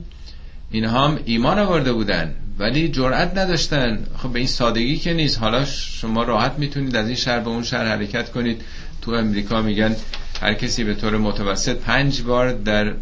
اینها 0.72 1.08
هم 1.08 1.20
ایمان 1.26 1.60
آورده 1.60 1.94
بودن 1.94 2.34
ولی 2.60 2.90
جرأت 2.90 3.38
نداشتن. 3.38 4.06
خب 4.18 4.30
به 4.34 4.40
این 4.40 4.48
سادگی 4.48 4.98
که 4.98 5.14
نیست. 5.14 5.40
حالا 5.40 5.66
شما 5.66 6.24
راحت 6.24 6.54
می‌تونید 6.58 6.96
از 6.96 7.08
این 7.08 7.16
شهر 7.16 7.40
به 7.40 7.50
اون 7.50 7.64
شهر 7.64 7.86
حرکت 7.86 8.32
کنید. 8.32 8.62
تو 9.02 9.12
امریکا 9.12 9.62
میگن 9.62 9.96
هر 10.42 10.54
کسی 10.54 10.84
به 10.84 10.94
طور 10.94 11.18
متوسط 11.18 11.78
پنج 11.78 12.22
بار 12.22 12.54
در 12.54 12.94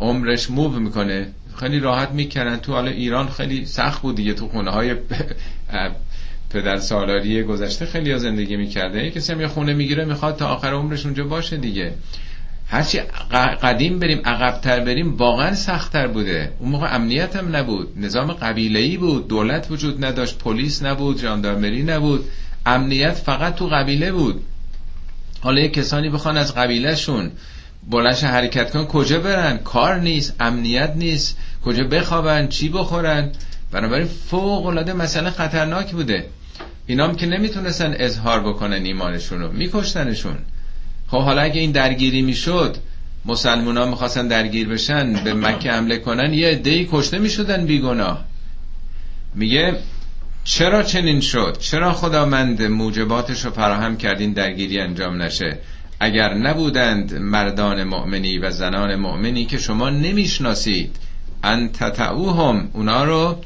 عمرش 0.00 0.50
موو 0.50 0.78
می‌کنه. 0.78 1.28
خیلی 1.60 1.80
راحت 1.80 2.10
می‌کنن 2.10 2.56
تو 2.56 2.72
حالا 2.72 2.90
ایران 2.90 3.28
خیلی 3.28 3.66
سخت 3.66 4.02
بود 4.02 4.16
دیگه. 4.16 4.32
تو 4.32 4.48
خونه 4.48 4.70
های 4.70 4.94
پدر 6.50 6.76
سالاری 6.76 7.42
گذشته 7.42 7.86
خیلی 7.86 8.12
ها 8.12 8.18
زندگی 8.18 8.56
می‌کرده. 8.56 9.10
کسی 9.10 9.32
هم 9.32 9.40
یه 9.40 9.48
خونه 9.48 9.74
می‌گیره 9.74 10.04
می‌خواد 10.04 10.36
تا 10.36 10.46
آخر 10.46 10.74
عمرش 10.74 11.04
اونجا 11.04 11.24
باشه 11.24 11.56
دیگه. 11.56 11.94
هرچی 12.68 13.00
قدیم 13.62 13.98
بریم 13.98 14.20
عقبتر 14.24 14.80
بریم 14.80 15.16
واقعا 15.16 15.54
سختتر 15.54 16.06
بوده. 16.06 16.52
اون 16.58 16.70
موقع 16.70 16.94
امنیت 16.94 17.36
هم 17.36 17.56
نبود. 17.56 17.92
نظام 17.96 18.32
قبیله 18.32 18.98
بود. 18.98 19.28
دولت 19.28 19.70
وجود 19.70 20.04
نداشت 20.04 20.38
پلیس 20.38 20.82
نبود 20.82 21.20
جاندارمری 21.20 21.82
نبود. 21.82 22.24
امنیت 22.66 23.14
فقط 23.14 23.54
تو 23.54 23.66
قبیله 23.66 24.12
بود. 24.12 24.42
حالا 25.40 25.60
یه 25.60 25.68
کسانی 25.68 26.10
بخوان 26.10 26.36
از 26.36 26.54
قبیلهشون 26.54 27.30
بلنش 27.90 28.24
حرکت 28.24 28.70
کن 28.70 28.84
کجا 28.84 29.20
برن؟ 29.20 29.56
کار 29.56 30.00
نیست 30.00 30.36
امنیت 30.40 30.92
نیست. 30.96 31.38
کجا 31.64 31.84
بخوابن؟ 31.84 32.48
چی 32.48 32.68
بخورن؟ 32.68 33.32
بنابراین 33.72 34.06
فوق 34.06 34.66
العاده 34.66 34.92
مسئله 34.92 35.30
خطرناک 35.30 35.92
بوده. 35.92 36.26
اینام 36.86 37.16
که 37.16 37.26
نمی‌تونستن 37.26 37.94
اظهار 37.98 38.40
بکنن 38.40 38.84
ایمانشون 38.84 39.40
رو. 39.40 39.52
میکشتنشون. 39.52 40.36
خب 41.08 41.22
حالا 41.22 41.42
اگه 41.42 41.60
این 41.60 41.72
درگیری 41.72 42.22
می‌شد 42.22 42.76
مسلمان 43.24 43.76
ها 43.76 43.86
می‌خواستن 43.86 44.28
درگیر 44.28 44.68
بشن 44.68 45.12
به 45.12 45.34
مکه 45.34 45.72
حمله 45.72 45.98
کنن 45.98 46.32
یه 46.32 46.48
عده‌ای 46.48 46.88
کشته 46.92 47.18
می‌شدن 47.18 47.66
بیگناه. 47.66 48.24
میگه 49.34 49.76
چرا 50.44 50.82
چنین 50.82 51.20
شد؟ 51.20 51.56
چرا 51.58 51.92
خداوند 51.92 52.62
موجباتش 52.62 53.44
رو 53.44 53.50
فراهم 53.50 53.96
کردین 53.96 54.32
درگیری 54.32 54.80
انجام 54.80 55.22
نشه؟ 55.22 55.58
اگر 56.00 56.34
نبودند 56.34 57.14
مردان 57.14 57.84
مؤمنی 57.84 58.38
و 58.38 58.50
زنان 58.50 58.96
مؤمنی 58.96 59.44
که 59.44 59.58
شما 59.58 59.90
نمی‌شناسید 59.90 60.96
ان 61.42 61.68
تتعوهم 61.68 62.70
اونا 62.72 63.04
رو 63.04 63.38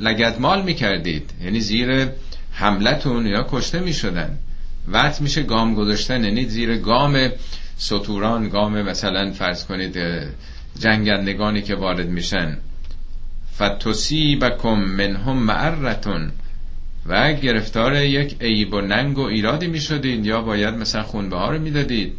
لگدمال 0.00 0.62
می‌کردید. 0.62 1.30
یعنی 1.44 1.60
زیر 1.60 2.06
حملتون 2.52 3.26
یا 3.26 3.46
کشته 3.50 3.80
می‌شدن. 3.80 4.38
وقت 4.88 5.20
میشه 5.20 5.42
گام 5.42 5.74
گذاشتن. 5.74 6.24
یعنی 6.24 6.44
زیر 6.44 6.76
گام 6.76 7.28
سطوران 7.76 8.48
گام 8.48 8.82
مثلا 8.82 9.32
فرض 9.32 9.64
کنید 9.64 9.98
جنگندگانی 10.78 11.62
که 11.62 11.74
وارد 11.74 12.08
میشن. 12.08 12.56
بکم 14.40 14.74
منهم 14.74 15.36
معرتون. 15.36 16.32
و 17.06 17.32
گرفتار 17.32 17.96
یک 17.96 18.36
عیب 18.40 18.74
و 18.74 18.80
ننگ 18.80 19.18
و 19.18 19.22
ایرادی 19.22 19.66
می‌شدید 19.66 20.26
یا 20.26 20.42
باید 20.42 20.74
مثلا 20.74 21.02
خونبه 21.02 21.36
ها 21.36 21.50
رو 21.50 21.58
می‌دادید. 21.58 22.12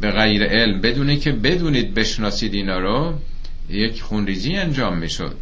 به 0.00 0.10
غیر 0.10 0.44
علم. 0.44 0.80
بدونی 0.80 1.16
که 1.16 1.32
بدونید 1.32 1.94
بشناسید 1.94 2.54
اینا 2.54 2.78
رو 2.78 3.14
یک 3.70 4.02
خونریزی 4.02 4.56
انجام 4.56 4.98
می‌شد. 4.98 5.36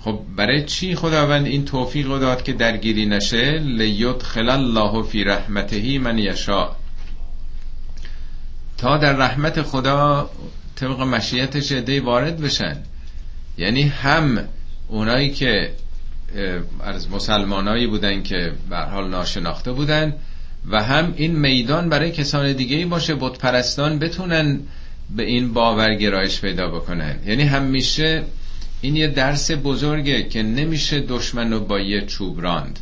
خب 0.00 0.20
برای 0.36 0.64
چی 0.64 0.94
خداوند 0.94 1.46
این 1.46 1.64
توفیق 1.64 2.06
رو 2.06 2.18
داد 2.18 2.42
که 2.42 2.52
درگیری 2.52 3.06
نشه؟ 3.06 3.58
لیدخل 3.58 4.48
الله 4.48 5.02
فی 5.02 5.24
رحمتهی 5.24 5.98
من 5.98 6.18
یشا 6.18 6.70
تا 8.78 8.98
در 8.98 9.12
رحمت 9.12 9.62
خدا 9.62 10.30
طبق 10.76 11.00
مشیتش 11.00 11.72
عده 11.72 12.00
وارد 12.00 12.40
بشن. 12.40 12.76
یعنی 13.58 13.82
هم 13.82 14.44
اونایی 14.88 15.30
که 15.30 15.72
از 16.80 17.10
مسلمانایی 17.10 17.86
بودن 17.86 18.22
که 18.22 18.52
به 18.70 18.76
حال 18.76 19.10
ناشناخته 19.10 19.72
بودن 19.72 20.14
و 20.70 20.82
هم 20.82 21.14
این 21.16 21.36
میدان 21.38 21.88
برای 21.88 22.10
کسان 22.10 22.52
دیگه 22.52 22.76
ای 22.76 22.84
باشه 22.84 23.14
بت 23.14 23.38
پرستان 23.38 23.98
بتونن 23.98 24.60
به 25.16 25.22
این 25.22 25.52
باور 25.52 25.94
گرایش 25.94 26.40
پیدا 26.40 26.68
بکنن 26.68 27.16
یعنی 27.26 27.42
همیشه 27.42 28.24
این 28.80 28.96
یه 28.96 29.08
درس 29.08 29.50
بزرگه 29.50 30.22
که 30.22 30.42
نمیشه 30.42 31.00
دشمن 31.00 31.52
رو 31.52 31.60
با 31.60 31.80
یه 31.80 32.06
چوب 32.06 32.40
راند. 32.40 32.78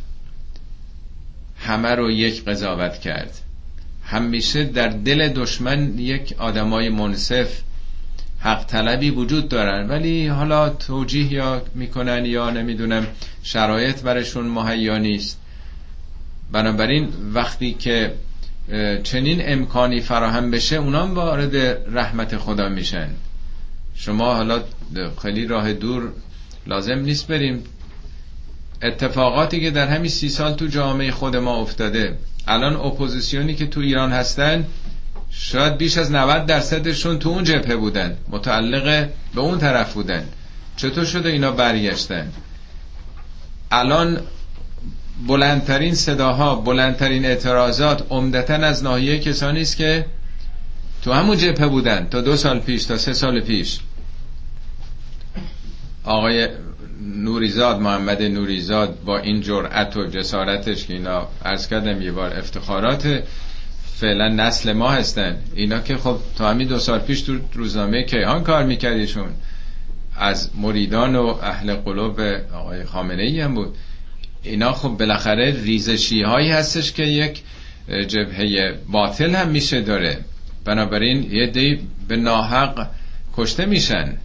همه 1.57 1.95
رو 1.95 2.11
یک 2.11 2.45
قضاوت 2.45 2.99
کرد. 2.99 3.39
همیشه 4.03 4.63
در 4.63 4.87
دل 4.87 5.29
دشمن 5.29 5.99
یک 5.99 6.35
آدمای 6.37 6.89
منصف 6.89 7.61
حق 8.39 8.65
طلبی 8.65 9.09
وجود 9.09 9.49
دارن. 9.49 9.89
ولی 9.89 10.27
حالا 10.27 10.69
توجیه 10.69 11.33
یا 11.33 11.61
می‌کنن 11.75 12.25
یا 12.25 12.49
نمی‌دونم 12.49 13.07
شرایط 13.43 14.01
برشون 14.01 14.45
مهیا 14.45 14.97
نیست. 14.97 15.39
بنابراین 16.51 17.09
وقتی 17.33 17.73
که 17.73 18.13
چنین 19.03 19.41
امکانی 19.41 20.01
فراهم 20.01 20.51
بشه 20.51 20.75
اونام 20.75 21.15
وارد 21.15 21.55
رحمت 21.95 22.37
خدا 22.37 22.69
میشن. 22.69 23.09
شما 23.95 24.33
حالا 24.35 24.61
خیلی 25.21 25.47
راه 25.47 25.73
دور 25.73 26.11
لازم 26.67 26.99
نیست 26.99 27.27
بریم. 27.27 27.63
اتفاقاتی 28.81 29.61
که 29.61 29.71
در 29.71 29.87
همین 29.87 30.09
سی 30.09 30.29
سال 30.29 30.53
تو 30.53 30.67
جامعه 30.67 31.11
خود 31.11 31.35
ما 31.35 31.61
افتاده 31.61 32.17
الان 32.47 32.75
اپوزیسیونی 32.75 33.55
که 33.55 33.67
تو 33.67 33.79
ایران 33.79 34.11
هستن 34.11 34.65
شاید 35.29 35.77
بیش 35.77 35.97
از 35.97 36.11
90 36.11 36.45
درصدشون 36.45 37.19
تو 37.19 37.29
اون 37.29 37.43
جبهه 37.43 37.75
بودن 37.75 38.17
متعلق 38.29 39.09
به 39.35 39.41
اون 39.41 39.57
طرف 39.57 39.93
بودن. 39.93 40.25
چطور 40.75 41.05
شده 41.05 41.29
اینا 41.29 41.51
برگشتن؟ 41.51 42.31
الان 43.71 44.19
بلندترین 45.25 45.95
صداها 45.95 46.55
بلندترین 46.55 47.25
اعتراضات 47.25 48.07
عمدتا 48.09 48.53
از 48.53 48.83
ناحیه 48.83 49.19
کسانی 49.19 49.61
است 49.61 49.77
که 49.77 50.05
تو 51.01 51.13
همون 51.13 51.37
جبهه 51.37 51.67
بودن 51.67 52.07
تا 52.11 52.21
دو 52.21 52.35
سال 52.35 52.59
پیش 52.59 52.85
تا 52.85 52.97
سه 52.97 53.13
سال 53.13 53.39
پیش. 53.39 53.79
آقای 56.03 56.47
نوریزاد 57.01 57.79
محمد 57.79 58.21
نوریزاد 58.21 59.03
با 59.05 59.17
این 59.17 59.41
جرأت 59.41 59.97
و 59.97 60.07
جسارتش 60.07 60.85
که 60.85 60.93
اینا 60.93 61.27
عرض 61.45 61.67
کردم 61.67 62.01
یه 62.01 62.11
بار 62.11 62.33
افتخارات 62.33 63.23
فعلا 63.95 64.27
نسل 64.27 64.73
ما 64.73 64.89
هستن. 64.91 65.37
اینا 65.55 65.79
که 65.79 65.97
خب 65.97 66.17
تا 66.37 66.49
همین 66.49 66.67
دو 66.67 66.79
سال 66.79 66.99
پیش 66.99 67.21
تو 67.21 67.39
روزنامه 67.53 68.03
کیهان 68.03 68.43
کار 68.43 68.63
میکردیشون. 68.63 69.29
از 70.15 70.49
مریدان 70.55 71.15
و 71.15 71.25
اهل 71.41 71.75
قلوب 71.75 72.19
آقای 72.53 72.83
خامنه 72.83 73.23
ای 73.23 73.41
هم 73.41 73.53
بود. 73.53 73.75
اینا 74.47 74.71
خب 74.73 74.89
بالاخره 74.89 75.61
ریزشی 75.63 76.21
هایی 76.21 76.51
هستش 76.51 76.91
که 76.91 77.03
یک 77.03 77.41
جبهه 78.07 78.77
باطل 78.87 79.35
هم 79.35 79.49
میشه 79.49 79.81
داره. 79.81 80.19
بنابراین 80.65 81.31
یه 81.31 81.47
دی 81.47 81.79
به 82.07 82.15
ناحق 82.15 82.87
کشته 83.37 83.65
میشن. 83.65 84.17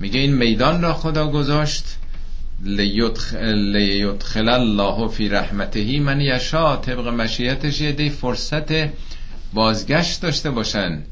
میگه 0.00 0.20
این 0.20 0.34
میدان 0.34 0.82
را 0.82 0.94
خدا 0.94 1.30
گذاشت. 1.30 1.84
لیدخل 2.62 4.48
الله 4.48 5.08
فی 5.08 5.28
رحمتهی 5.28 5.98
من 5.98 6.20
یشا 6.20 6.76
طبق 6.76 7.08
مشیتش 7.08 7.80
یه 7.80 7.92
دی 7.92 8.10
فرصت 8.10 8.88
بازگشت 9.54 10.22
داشته 10.22 10.50
باشن. 10.50 11.02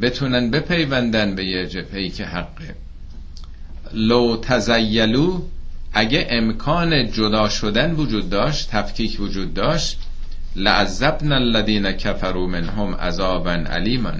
بتونن 0.00 0.50
بپیوندن 0.50 1.34
به 1.34 1.44
یه 1.44 1.66
جبههی 1.66 2.10
که 2.10 2.24
حقه. 2.24 2.74
لو 3.92 4.36
تزیلو 4.36 5.42
اگه 5.98 6.26
امکان 6.30 7.10
جدا 7.10 7.48
شدن 7.48 7.92
وجود 7.92 8.30
داشت 8.30 8.70
تفکیک 8.70 9.20
وجود 9.20 9.54
داشت 9.54 9.98
لعذبنا 10.56 11.34
الذین 11.34 11.92
کفروا 11.92 12.46
منهم 12.46 12.94
عذابا 12.94 13.50
علیما 13.50 14.12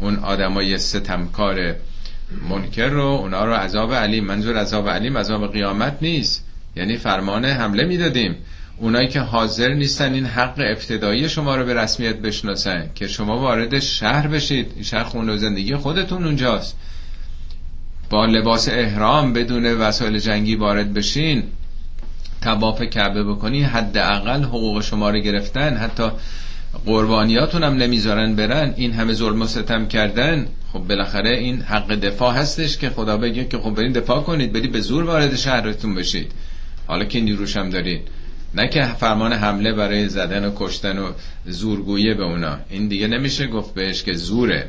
اون 0.00 0.16
آدمای 0.16 0.78
ستمکار 0.78 1.74
منکر 2.48 2.88
رو 2.88 3.04
اونا 3.04 3.44
رو 3.44 3.54
عذاب 3.54 3.94
علیم. 3.94 4.24
منظور 4.24 4.56
عذاب 4.56 4.88
علیم 4.88 5.18
عذاب 5.18 5.52
قیامت 5.52 5.98
نیست. 6.02 6.44
یعنی 6.76 6.96
فرمان 6.96 7.44
حمله 7.44 7.84
می‌دادیم. 7.84 8.36
اونایی 8.78 9.08
که 9.08 9.20
حاضر 9.20 9.74
نیستن 9.74 10.12
این 10.12 10.26
حق 10.26 10.54
ابتدایی 10.58 11.28
شما 11.28 11.56
رو 11.56 11.64
به 11.64 11.74
رسمیت 11.74 12.16
بشناسن 12.16 12.90
که 12.94 13.08
شما 13.08 13.38
وارد 13.38 13.78
شهر 13.78 14.28
بشید. 14.28 14.72
این 14.74 14.84
شهر 14.84 15.04
خونه 15.04 15.32
و 15.32 15.36
زندگی 15.36 15.76
خودتون 15.76 16.24
اونجاست. 16.24 16.76
با 18.10 18.26
لباس 18.26 18.68
احرام 18.68 19.32
بدون 19.32 19.66
وسایل 19.66 20.18
جنگی 20.18 20.54
وارد 20.54 20.94
بشین 20.94 21.42
تواف 22.42 22.82
کعبه 22.82 23.24
بکنی 23.24 23.62
حداقل 23.62 24.42
حقوق 24.42 24.82
شما 24.82 25.10
رو 25.10 25.18
گرفتن 25.18 25.76
حتی 25.76 26.10
قربانیاتون 26.86 27.62
هم 27.62 27.74
نمی‌ذارن 27.74 28.34
برن 28.34 28.74
این 28.76 28.92
همه 28.92 29.12
ظلم 29.12 29.42
و 29.42 29.46
ستم 29.46 29.88
کردن 29.88 30.46
خب 30.72 30.78
بالاخره 30.78 31.38
این 31.38 31.62
حق 31.62 31.94
دفاع 31.94 32.34
هستش 32.34 32.78
که 32.78 32.90
خدا 32.90 33.16
بگه 33.16 33.44
که 33.44 33.58
خب 33.58 33.70
برین 33.70 33.92
دفاع 33.92 34.22
کنید 34.22 34.52
برید 34.52 34.72
به 34.72 34.80
زور 34.80 35.04
وارد 35.04 35.36
شهرتون 35.36 35.94
بشید. 35.94 36.32
حالا 36.86 37.04
که 37.04 37.20
نیروش 37.20 37.56
هم 37.56 37.70
دارید 37.70 38.00
نه 38.54 38.68
که 38.68 38.82
فرمان 38.82 39.32
حمله 39.32 39.72
برای 39.72 40.08
زدن 40.08 40.44
و 40.44 40.52
کشتن 40.56 40.98
و 40.98 41.12
زورگویی 41.46 42.14
به 42.14 42.24
اونا. 42.24 42.58
این 42.70 42.88
دیگه 42.88 43.06
نمیشه 43.06 43.46
گفت 43.46 43.74
بهش 43.74 44.02
که 44.02 44.12
زوره. 44.12 44.68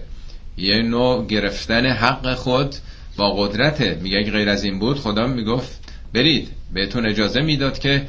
یه 0.57 0.81
نوع 0.81 1.25
گرفتن 1.25 1.85
حق 1.85 2.33
خود 2.33 2.75
با 3.17 3.31
قدرته 3.31 3.99
میگه 4.01 4.17
اگه 4.17 4.31
غیر 4.31 4.49
از 4.49 4.63
این 4.63 4.79
بود 4.79 4.99
خدا 4.99 5.27
می‌گفت 5.27 5.93
برید. 6.13 6.49
بهتون 6.73 7.05
اجازه 7.05 7.41
می‌داد 7.41 7.79
که 7.79 8.07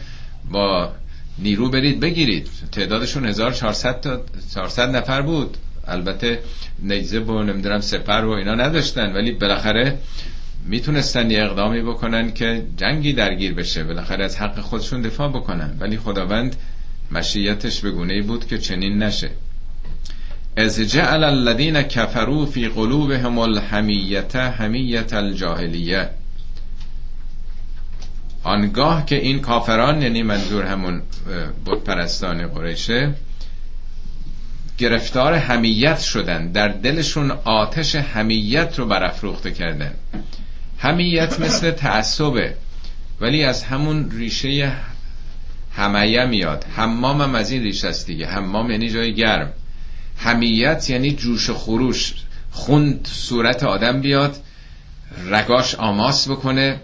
با 0.50 0.92
نیرو 1.38 1.68
برید 1.70 2.00
بگیرید. 2.00 2.48
تعدادشون 2.72 3.26
1400 3.26 4.00
تا 4.00 4.20
400 4.54 4.96
نفر 4.96 5.22
بود. 5.22 5.56
البته 5.86 6.38
نیزه 6.78 7.18
و 7.18 7.42
نمی‌دونم 7.42 7.80
سپر 7.80 8.24
و 8.24 8.30
اینا 8.30 8.54
نداشتن 8.54 9.12
ولی 9.12 9.32
بالاخره 9.32 9.98
می‌تونستن 10.66 11.30
یه 11.30 11.42
اقدامی 11.42 11.82
بکنن 11.82 12.32
که 12.32 12.66
جنگی 12.76 13.12
درگیر 13.12 13.54
بشه. 13.54 13.84
بالاخره 13.84 14.24
از 14.24 14.36
حق 14.36 14.60
خودشون 14.60 15.02
دفاع 15.02 15.28
بکنن. 15.28 15.76
ولی 15.80 15.96
خداوند 15.96 16.56
مشیتش 17.12 17.80
به 17.80 17.90
گونه 17.90 18.22
بود 18.22 18.46
که 18.46 18.58
چنین 18.58 19.02
نشه. 19.02 19.30
از 20.56 20.80
جعل 20.80 21.24
الذین 21.24 21.82
کفروا 21.82 22.46
فی 22.46 22.68
قلوبهم 22.68 23.38
الحمیت 23.38 24.36
حمیت 24.36 25.12
الجاهلیه 25.14 26.10
آنگاه 28.44 29.06
که 29.06 29.16
این 29.16 29.40
کافران 29.40 30.02
یعنی 30.02 30.22
منظور 30.22 30.64
همون 30.64 31.02
بود 31.64 31.84
پرستان 31.84 32.46
قریشه 32.46 33.14
گرفتار 34.78 35.34
همیت 35.34 35.98
شدن 36.00 36.52
در 36.52 36.68
دلشون 36.68 37.30
آتش 37.30 37.94
همیت 37.94 38.78
رو 38.78 38.86
برافروخته 38.86 39.50
کردن 39.50 39.94
همیت 40.78 41.40
مثل 41.40 41.70
تعصبه 41.70 42.54
ولی 43.20 43.44
از 43.44 43.64
همون 43.64 44.10
ریشه 44.10 44.72
همیه 45.72 46.24
میاد. 46.24 46.64
حمام 46.76 47.22
هم 47.22 47.34
از 47.34 47.50
این 47.50 47.62
ریشه 47.62 47.88
است 47.88 48.06
دیگه. 48.06 48.26
حمام 48.26 48.70
یعنی 48.70 48.90
جای 48.90 49.14
گرم. 49.14 49.52
همیت 50.22 50.90
یعنی 50.90 51.12
جوش 51.12 51.50
خروش. 51.50 52.14
خون 52.50 53.00
صورت 53.04 53.62
آدم 53.62 54.00
بیاد 54.00 54.36
رگاش 55.26 55.74
آماس 55.74 56.28
بکنه. 56.28 56.80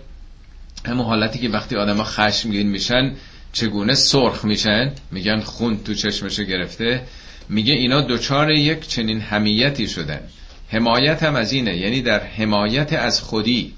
همون 0.86 1.06
حالتی 1.06 1.38
که 1.38 1.48
وقتی 1.48 1.76
آدم 1.76 2.02
خشمگین 2.02 2.68
میشن 2.68 3.14
چگونه 3.52 3.94
سرخ 3.94 4.44
میشن؟ 4.44 4.92
میگن 5.10 5.40
خون 5.40 5.78
تو 5.84 5.94
چشمشو 5.94 6.42
گرفته. 6.42 7.02
میگه 7.48 7.74
اینا 7.74 8.00
دوچار 8.00 8.50
یک 8.50 8.88
چنین 8.88 9.20
همیتی 9.20 9.88
شدن. 9.88 10.20
حمایت 10.68 11.22
هم 11.22 11.36
از 11.36 11.52
اینه 11.52 11.76
یعنی 11.76 12.02
در 12.02 12.24
حمایت 12.24 12.92
از 12.92 13.20
خودی. 13.20 13.74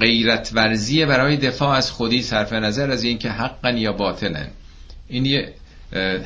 غیرت 0.00 0.50
ورزی 0.54 1.04
برای 1.04 1.36
دفاع 1.36 1.76
از 1.76 1.90
خودی 1.90 2.22
صرف 2.22 2.52
نظر 2.52 2.90
از 2.90 3.04
اینکه 3.04 3.30
حقا 3.30 3.70
یا 3.70 3.92
باطلن 3.92 4.48
این 5.08 5.26
یه 5.26 5.54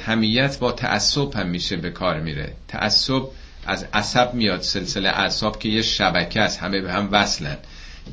همیت 0.06 0.58
با 0.58 0.72
تعصب 0.72 1.34
هم 1.34 1.48
میشه 1.48 1.76
به 1.76 1.90
کار 1.90 2.20
میره. 2.20 2.52
تعصب 2.68 3.22
از 3.66 3.86
عصب 3.92 4.34
میاد 4.34 4.60
سلسله 4.60 5.08
اعصاب 5.08 5.58
که 5.58 5.68
یه 5.68 5.82
شبکه 5.82 6.40
است 6.40 6.60
همه 6.62 6.80
به 6.80 6.92
هم 6.92 7.08
وصلن. 7.12 7.56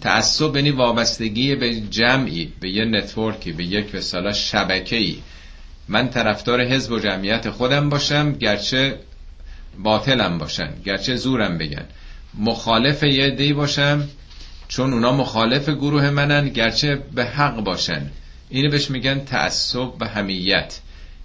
تعصب 0.01 0.55
یعنی 0.55 0.71
وابستگی 0.71 1.55
به 1.55 1.75
جمعی 1.81 2.53
به 2.59 2.69
یه 2.69 2.85
نتورکی 2.85 3.51
به 3.51 3.63
یک 3.63 3.85
به 3.85 4.31
شبکه 4.33 4.95
ای 4.95 5.17
من 5.87 6.09
طرفدار 6.09 6.61
حزب 6.61 6.91
و 6.91 6.99
جمعیت 6.99 7.49
خودم 7.49 7.89
باشم 7.89 8.31
گرچه 8.33 8.99
باطلم 9.79 10.37
باشن 10.37 10.69
گرچه 10.85 11.15
زورم 11.15 11.57
بگن. 11.57 11.85
مخالف 12.37 13.03
یه 13.03 13.29
دی 13.29 13.53
باشم 13.53 14.07
چون 14.67 14.93
اونا 14.93 15.11
مخالف 15.11 15.69
گروه 15.69 16.09
منن 16.09 16.49
گرچه 16.49 16.95
به 16.95 17.25
حق 17.25 17.63
باشن. 17.63 18.09
اینو 18.49 18.71
بهش 18.71 18.91
میگن 18.91 19.19
تعصب 19.19 19.91
و 19.99 20.07
همیت. 20.07 20.79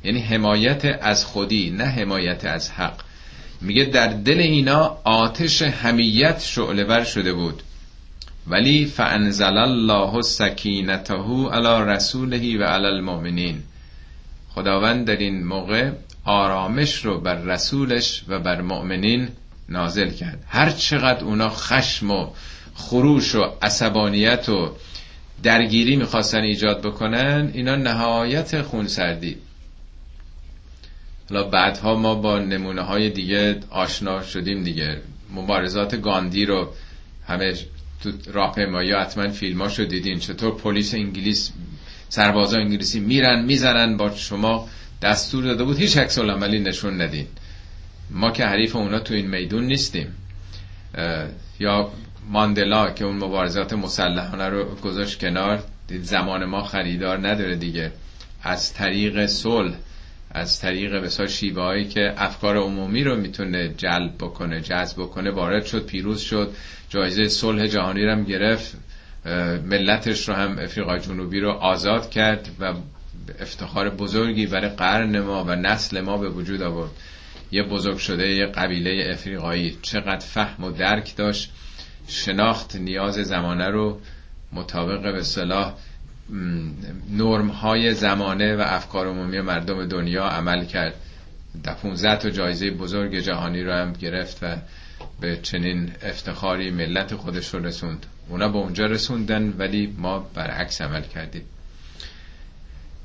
یعنی 0.07 0.21
حمایت 0.21 0.99
از 1.03 1.25
خودی 1.25 1.71
نه 1.71 1.85
حمایت 1.85 2.45
از 2.45 2.71
حق. 2.71 3.01
میگه 3.61 3.85
در 3.85 4.07
دل 4.07 4.38
اینا 4.38 4.99
آتش 5.05 5.62
همیت 5.62 6.40
شعله 6.40 7.05
شده 7.05 7.33
بود. 7.33 7.62
ولی 8.47 8.85
فانزل 8.85 9.57
الله 9.59 10.23
سکینته 10.23 11.14
علی 11.53 11.90
رسوله 11.92 12.59
و 12.59 12.62
علی 12.62 12.87
المؤمنین. 12.87 13.62
خداوند 14.55 15.07
در 15.07 15.16
این 15.16 15.45
موقع 15.45 15.90
آرامش 16.25 17.05
رو 17.05 17.21
بر 17.21 17.35
رسولش 17.35 18.23
و 18.29 18.38
بر 18.38 18.61
مؤمنین 18.61 19.29
نازل 19.69 20.11
کرد. 20.11 20.45
هر 20.49 20.71
چقدر 20.71 21.25
اونا 21.25 21.49
خشم 21.49 22.11
و 22.11 22.27
خروش 22.75 23.35
و 23.35 23.45
عصبانیت 23.62 24.49
و 24.49 24.71
درگیری 25.42 25.97
می‌خواستن 25.97 26.40
ایجاد 26.40 26.83
بکنن 26.83 27.51
اینا 27.55 27.77
نهایت 27.77 28.62
خونسردی. 28.62 29.37
حالا 31.31 31.45
بعدها 31.45 31.95
ما 31.95 32.15
با 32.15 32.39
نمونه 32.39 32.83
های 32.83 33.11
دیگه 33.11 33.61
آشنا 33.71 34.23
شدیم 34.23 34.62
دیگه. 34.62 35.01
مبارزات 35.35 36.01
گاندی 36.01 36.47
رو 36.47 36.73
همه 37.27 37.55
تو 38.03 38.12
راهپیمایی 38.33 38.93
حتما 38.93 39.29
فیلماشو 39.29 39.85
دیدین. 39.85 40.19
چطور 40.19 40.57
پلیس 40.57 40.95
انگلیس 40.95 41.53
سربازا 42.09 42.59
انگلیسی 42.59 43.01
میرن 43.01 43.45
می‌زنن 43.45 43.97
با 43.97 44.11
شما 44.11 44.69
دستور 45.03 45.45
داده 45.45 45.65
بود 45.65 45.79
هیچ 45.79 45.97
عکس 45.97 46.19
عملی 46.19 46.59
نشون 46.59 47.01
ندین. 47.01 47.27
ما 48.11 48.31
که 48.31 48.45
حریف 48.45 48.77
اونا 48.77 48.99
تو 48.99 49.15
این 49.15 49.27
میدون 49.27 49.65
نیستیم. 49.65 50.07
یا 51.61 51.93
ماندلا 52.31 52.91
که 52.91 53.05
اون 53.05 53.17
مبارزات 53.17 53.73
مسلحانه 53.73 54.49
رو 54.49 54.65
گذاشت 54.65 55.21
کنار 55.21 55.62
زمان 56.03 56.45
ما 56.45 56.62
خریدار 56.62 57.29
نداره 57.29 57.57
دیگه. 57.57 57.93
از 58.43 58.75
طریق 58.75 59.27
صلح 59.27 59.75
از 60.31 60.61
طریق 60.61 60.95
بسیار 60.95 61.29
شیوه 61.29 61.85
که 61.85 62.15
افکار 62.17 62.57
عمومی 62.57 63.05
رو 63.05 63.17
می‌تونه 63.17 63.69
جلب 63.69 64.15
بکنه 64.15 64.61
جذب 64.61 64.97
بکنه 64.99 65.31
وارد 65.31 65.65
شد 65.65 65.87
پیروز 65.87 66.21
شد 66.21 66.53
جایزه 66.89 67.29
صلح 67.29 67.67
جهانی 67.67 68.05
رو 68.05 68.12
هم 68.12 68.25
گرفت 68.25 68.77
ملتش 69.65 70.29
رو 70.29 70.35
هم 70.35 70.59
افریقای 70.59 71.01
جنوبی 71.01 71.41
رو 71.41 71.51
آزاد 71.51 72.11
کرد 72.11 72.49
و 72.61 72.75
افتخار 73.41 73.91
بزرگی 73.91 74.47
برای 74.47 74.69
قرن 74.69 75.21
ما 75.21 75.45
و 75.45 75.57
نسل 75.57 76.01
ما 76.01 76.19
به 76.19 76.29
وجود 76.29 76.62
آورد. 76.62 76.91
یه 77.53 77.62
بزرگ 77.62 77.97
شده 77.97 78.29
یه 78.29 78.47
قبیله 78.47 79.11
افریقایی. 79.12 79.79
چقدر 79.83 80.27
فهم 80.27 80.65
و 80.65 80.71
درک 80.71 81.17
داشت. 81.17 81.53
شناخت 82.09 82.77
نیاز 82.77 83.15
زمانه 83.15 83.69
رو 83.69 84.01
مطابق 84.53 85.03
به 85.12 85.23
صلاح 85.23 85.75
نرم 87.11 87.49
های 87.49 87.95
زمانه 87.95 88.57
و 88.57 88.61
افکار 88.61 89.07
عمومی 89.07 89.41
مردم 89.41 89.87
دنیا 89.87 90.25
عمل 90.25 90.65
کرد. 90.65 90.95
در 91.62 91.75
15 91.75 92.17
تا 92.17 92.31
جایزه 92.31 92.71
بزرگ 92.71 93.19
جهانی 93.19 93.62
رو 93.62 93.73
هم 93.73 93.93
گرفت 93.93 94.39
و 94.43 94.57
به 95.21 95.37
چنین 95.43 95.93
افتخاری 96.03 96.71
ملت 96.71 97.15
خودش 97.15 97.55
رو 97.55 97.67
رسوند. 97.67 98.07
اونا 98.29 98.49
به 98.49 98.59
اونجا 98.59 98.87
رسوندن 98.87 99.55
ولی 99.59 99.95
ما 99.99 100.19
برعکس 100.35 100.81
عمل 100.81 101.03
کردیم. 101.03 101.43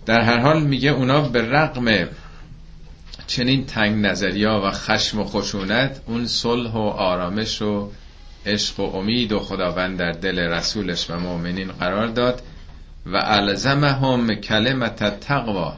در 0.05 0.21
هر 0.21 0.39
حال 0.39 0.63
میگه 0.63 0.89
اونا 0.89 1.21
به 1.21 1.41
رقم 1.41 2.07
چنین 3.27 3.65
تنگ 3.65 4.05
نظریا 4.05 4.61
و 4.65 4.71
خشم 4.71 5.19
و 5.19 5.23
خشونت 5.23 6.01
اون 6.05 6.27
صلح 6.27 6.71
و 6.71 6.79
آرامش 6.79 7.61
و 7.61 7.91
عشق 8.45 8.79
و 8.79 8.83
امید 8.83 9.31
و 9.31 9.39
خداوند 9.39 9.97
در 9.97 10.11
دل 10.11 10.39
رسولش 10.39 11.09
و 11.09 11.19
مؤمنین 11.19 11.67
قرار 11.71 12.07
داد 12.07 12.41
و 13.05 13.17
الزمهم 13.23 14.35
کلمت 14.35 15.19
تقوا 15.19 15.77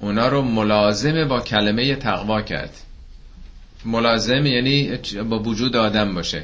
اونا 0.00 0.28
رو 0.28 0.42
ملازم 0.42 1.28
با 1.28 1.40
کلمه 1.40 1.96
تقوا 1.96 2.42
کرد. 2.42 2.76
ملازم 3.84 4.46
یعنی 4.46 4.98
با 5.28 5.38
وجود 5.38 5.76
آدم 5.76 6.14
باشه. 6.14 6.42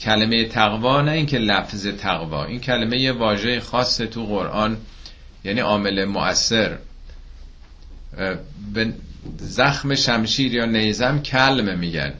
کلمه 0.00 0.44
تقوا 0.44 1.02
نه 1.02 1.12
اینکه 1.12 1.38
لفظ 1.38 1.86
تقوا 1.86 2.44
این 2.44 2.60
کلمه 2.60 2.98
یه 2.98 3.12
واژه 3.12 3.60
خاص 3.60 3.96
تو 3.96 4.26
قرآن 4.26 4.76
یعنی 5.44 5.60
عامل 5.60 6.04
مؤثر. 6.04 6.78
به 8.74 8.92
زخم 9.38 9.94
شمشیر 9.94 10.54
یا 10.54 10.64
نیزم 10.64 11.22
کلمه 11.22 11.74
میگن 11.74 12.12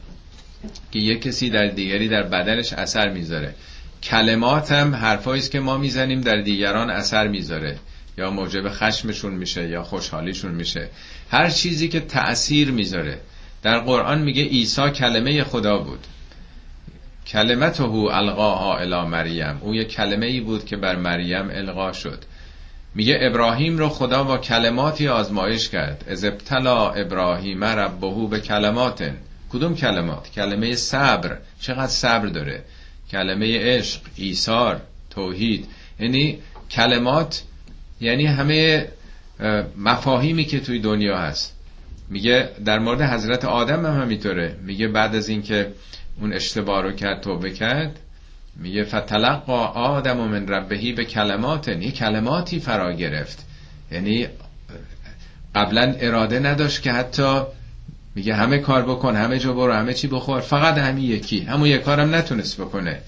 که 0.92 0.98
یه 0.98 1.18
کسی 1.18 1.50
در 1.50 1.66
دیگری 1.66 2.08
در 2.08 2.22
بدنش 2.22 2.72
اثر 2.72 3.08
می‌ذاره. 3.08 3.54
کلمات 4.04 4.72
هم 4.72 4.94
حرفایی 4.94 5.40
است 5.40 5.50
که 5.50 5.60
ما 5.60 5.78
می‌زنیم 5.78 6.20
در 6.20 6.36
دیگران 6.36 6.90
اثر 6.90 7.28
می‌ذاره. 7.28 7.78
یا 8.18 8.30
موجب 8.30 8.68
خشمشون 8.68 9.32
میشه 9.32 9.68
یا 9.68 9.82
خوشحالیشون 9.82 10.52
میشه. 10.52 10.88
هر 11.30 11.50
چیزی 11.50 11.88
که 11.88 12.00
تأثیر 12.00 12.70
می‌ذاره. 12.70 13.18
در 13.62 13.78
قرآن 13.78 14.22
میگه 14.22 14.42
عیسی 14.42 14.90
کلمه 14.90 15.44
خدا 15.44 15.78
بود. 15.78 16.06
کلمته 17.26 17.84
القاها 17.84 18.78
الی 18.78 19.08
مریم. 19.08 19.58
او 19.60 19.74
یه 19.74 19.84
کلمه 19.84 20.26
ای 20.26 20.40
بود 20.40 20.64
که 20.64 20.76
بر 20.76 20.96
مریم 20.96 21.50
القا 21.50 21.92
شد. 21.92 22.24
میگه 22.94 23.18
ابراهیم 23.22 23.78
رو 23.78 23.88
خدا 23.88 24.24
با 24.24 24.38
کلماتی 24.38 25.08
آزمایش 25.08 25.68
کرد. 25.68 26.04
از 26.08 26.24
ابتلا 26.24 26.90
ابراهیم 26.90 27.64
ربهو 27.64 28.28
به 28.28 28.40
کلماتن 28.40 29.16
کدوم 29.52 29.74
کلمات؟ 29.74 30.30
کلمه 30.30 30.76
صبر. 30.76 31.38
چقدر 31.60 31.86
صبر 31.86 32.26
داره. 32.26 32.64
کلمه 33.10 33.58
عشق 33.60 34.00
ایثار 34.16 34.80
توحید. 35.10 35.66
یعنی 36.00 36.38
کلمات 36.70 37.42
یعنی 38.00 38.26
همه 38.26 38.88
مفاهیمی 39.76 40.44
که 40.44 40.60
توی 40.60 40.78
دنیا 40.78 41.18
هست. 41.18 41.56
میگه 42.08 42.50
در 42.64 42.78
مورد 42.78 43.02
حضرت 43.02 43.44
آدم 43.44 43.86
هم 43.86 44.02
همینطوره. 44.02 44.56
میگه 44.62 44.88
بعد 44.88 45.14
از 45.14 45.28
اینکه 45.28 45.72
اون 46.20 46.32
اشتباه 46.32 46.82
رو 46.82 46.92
کرد 46.92 47.20
توبه 47.20 47.50
کرد 47.50 48.00
میگه 48.56 48.84
فتلقا 48.84 49.66
آدم 49.66 50.20
و 50.20 50.24
من 50.28 50.48
ربهی 50.48 50.92
به 50.92 51.04
کلمات 51.04 51.68
یه 51.68 51.90
کلماتی 51.90 52.60
فرا 52.60 52.92
گرفت. 52.92 53.46
یعنی 53.92 54.28
قبلا 55.54 55.94
اراده 55.98 56.38
نداشت 56.38 56.82
که 56.82 56.92
حتی 56.92 57.42
میگه 58.14 58.34
همه 58.34 58.58
کار 58.58 58.82
بکن 58.82 59.16
همه 59.16 59.38
جا 59.38 59.52
برو 59.52 59.72
همه 59.72 59.94
چی 59.94 60.08
بخور. 60.08 60.40
فقط 60.40 60.78
همین 60.78 61.04
یکی. 61.04 61.40
همون 61.40 61.68
یک 61.68 61.82
کارم 61.82 62.14
نتونست 62.14 62.60
بکنه. 62.60 62.98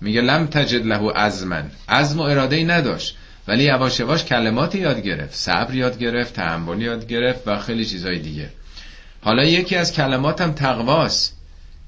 میگه 0.00 0.20
لم 0.20 0.46
تجد 0.46 0.86
له 0.86 1.12
عزمن. 1.12 1.70
عزم 1.88 2.18
و 2.18 2.22
اراده 2.22 2.56
ای 2.56 2.64
نداشت. 2.64 3.16
ولی 3.48 3.64
یواش 3.64 4.00
یواش 4.00 4.24
کلمات 4.24 4.74
یاد 4.74 5.02
گرفت. 5.02 5.34
صبر 5.34 5.74
یاد 5.74 5.98
گرفت 5.98 6.34
تحمل 6.34 6.82
یاد 6.82 7.06
گرفت 7.06 7.48
و 7.48 7.58
خیلی 7.58 7.84
چیزای 7.84 8.18
دیگه. 8.18 8.48
حالا 9.20 9.44
یکی 9.44 9.76
از 9.76 9.92
کلماتم 9.92 10.52
تقواست. 10.52 11.36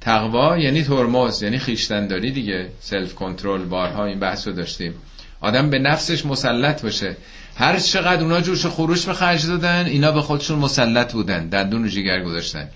تقوا 0.01 0.59
یعنی 0.59 0.83
ترمز 0.83 1.43
یعنی 1.43 1.59
خیشتنداری 1.59 2.31
دیگه. 2.31 2.69
سلف 2.81 3.15
کنترل 3.15 3.65
بارها 3.65 4.05
این 4.05 4.21
بحث 4.21 4.47
رو 4.47 4.53
داشتیم. 4.53 4.95
آدم 5.41 5.71
به 5.71 5.79
نفسش 5.79 6.27
مسلط 6.27 6.83
باشه. 6.83 7.17
هر 7.57 7.79
چقدر 7.79 8.23
اونا 8.23 8.41
جوش 8.41 8.67
خروش 8.67 9.07
به 9.07 9.13
خرج 9.13 9.47
دادن 9.47 9.87
اینا 9.87 10.13
به 10.13 10.23
خودشون 10.23 10.59
مسلط 10.59 11.13
بودن 11.13 11.49
دندون 11.49 11.83
رو 11.83 11.89
جگر 11.89 12.23
گذاشتن. 12.23 12.69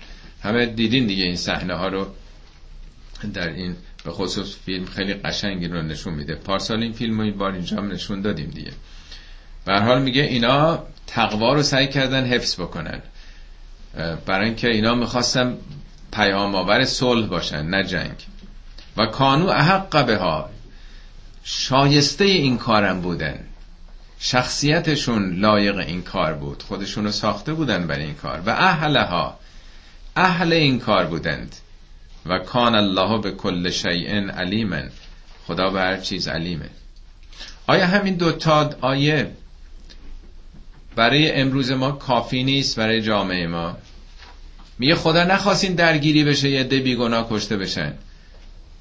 همه 0.43 0.65
دیدین 0.65 1.07
دیگه 1.07 1.23
این 1.23 1.35
صحنه 1.35 1.73
ها 1.73 1.87
رو 1.87 2.07
در 3.33 3.47
این 3.47 3.75
به 4.03 4.11
خصوص 4.11 4.55
فیلم 4.65 4.85
خیلی 4.85 5.13
قشنگی 5.13 5.67
رو 5.67 5.81
نشون 5.81 6.13
میده. 6.13 6.35
پارسال 6.35 6.83
این 6.83 6.93
فیلم 6.93 7.17
رو 7.17 7.23
این 7.23 7.37
بار 7.37 7.51
اینجا 7.51 7.79
نشون 7.79 8.21
دادیم 8.21 8.49
دیگه. 8.49 8.71
به 9.65 9.79
حال 9.79 10.01
میگه 10.01 10.21
اینا 10.21 10.83
تقوا 11.07 11.53
رو 11.53 11.63
سعی 11.63 11.87
کردن 11.87 12.25
حفظ 12.25 12.59
بکنن. 12.59 13.01
برای 14.25 14.45
اینکه 14.45 14.69
اینا 14.69 14.95
می‌خواستن 14.95 15.57
پیام 16.13 16.55
آور 16.55 16.85
صلح 16.85 17.27
باشن 17.27 17.65
نه 17.65 17.83
جنگ. 17.83 18.15
و 18.97 19.05
کانو 19.05 19.47
احق 19.47 20.05
به 20.05 20.17
ها 20.17 20.49
شایسته 21.43 22.25
این 22.25 22.57
کارم 22.57 23.01
بودن. 23.01 23.39
شخصیتشون 24.19 25.39
لایق 25.39 25.77
این 25.77 26.01
کار 26.01 26.33
بود. 26.33 26.63
خودشونو 26.63 27.11
ساخته 27.11 27.53
بودن 27.53 27.87
برای 27.87 28.03
این 28.03 28.15
کار. 28.15 28.41
و 28.45 28.49
اهلها. 28.49 29.39
اهل 30.15 30.53
این 30.53 30.79
کار 30.79 31.05
بودند. 31.05 31.55
و 32.25 32.39
کان 32.39 32.75
الله 32.75 33.21
به 33.21 33.31
کل 33.31 33.69
شیء 33.69 34.31
علیمن 34.31 34.89
خدا 35.47 35.69
به 35.69 35.79
هر 35.79 35.97
چیز 35.97 36.27
علیمه. 36.27 36.69
آیا 37.67 37.87
همین 37.87 38.15
دوتا 38.15 38.69
آیه 38.81 39.31
برای 40.95 41.31
امروز 41.31 41.71
ما 41.71 41.91
کافی 41.91 42.43
نیست 42.43 42.79
برای 42.79 43.01
جامعه 43.01 43.47
ما؟ 43.47 43.77
میگه 44.79 44.95
خدا 44.95 45.23
نخواستین 45.23 45.75
درگیری 45.75 46.23
بشه 46.23 46.49
یه 46.49 46.63
ده 46.63 46.79
بیگناه 46.79 47.27
کشته 47.29 47.57
بشن. 47.57 47.93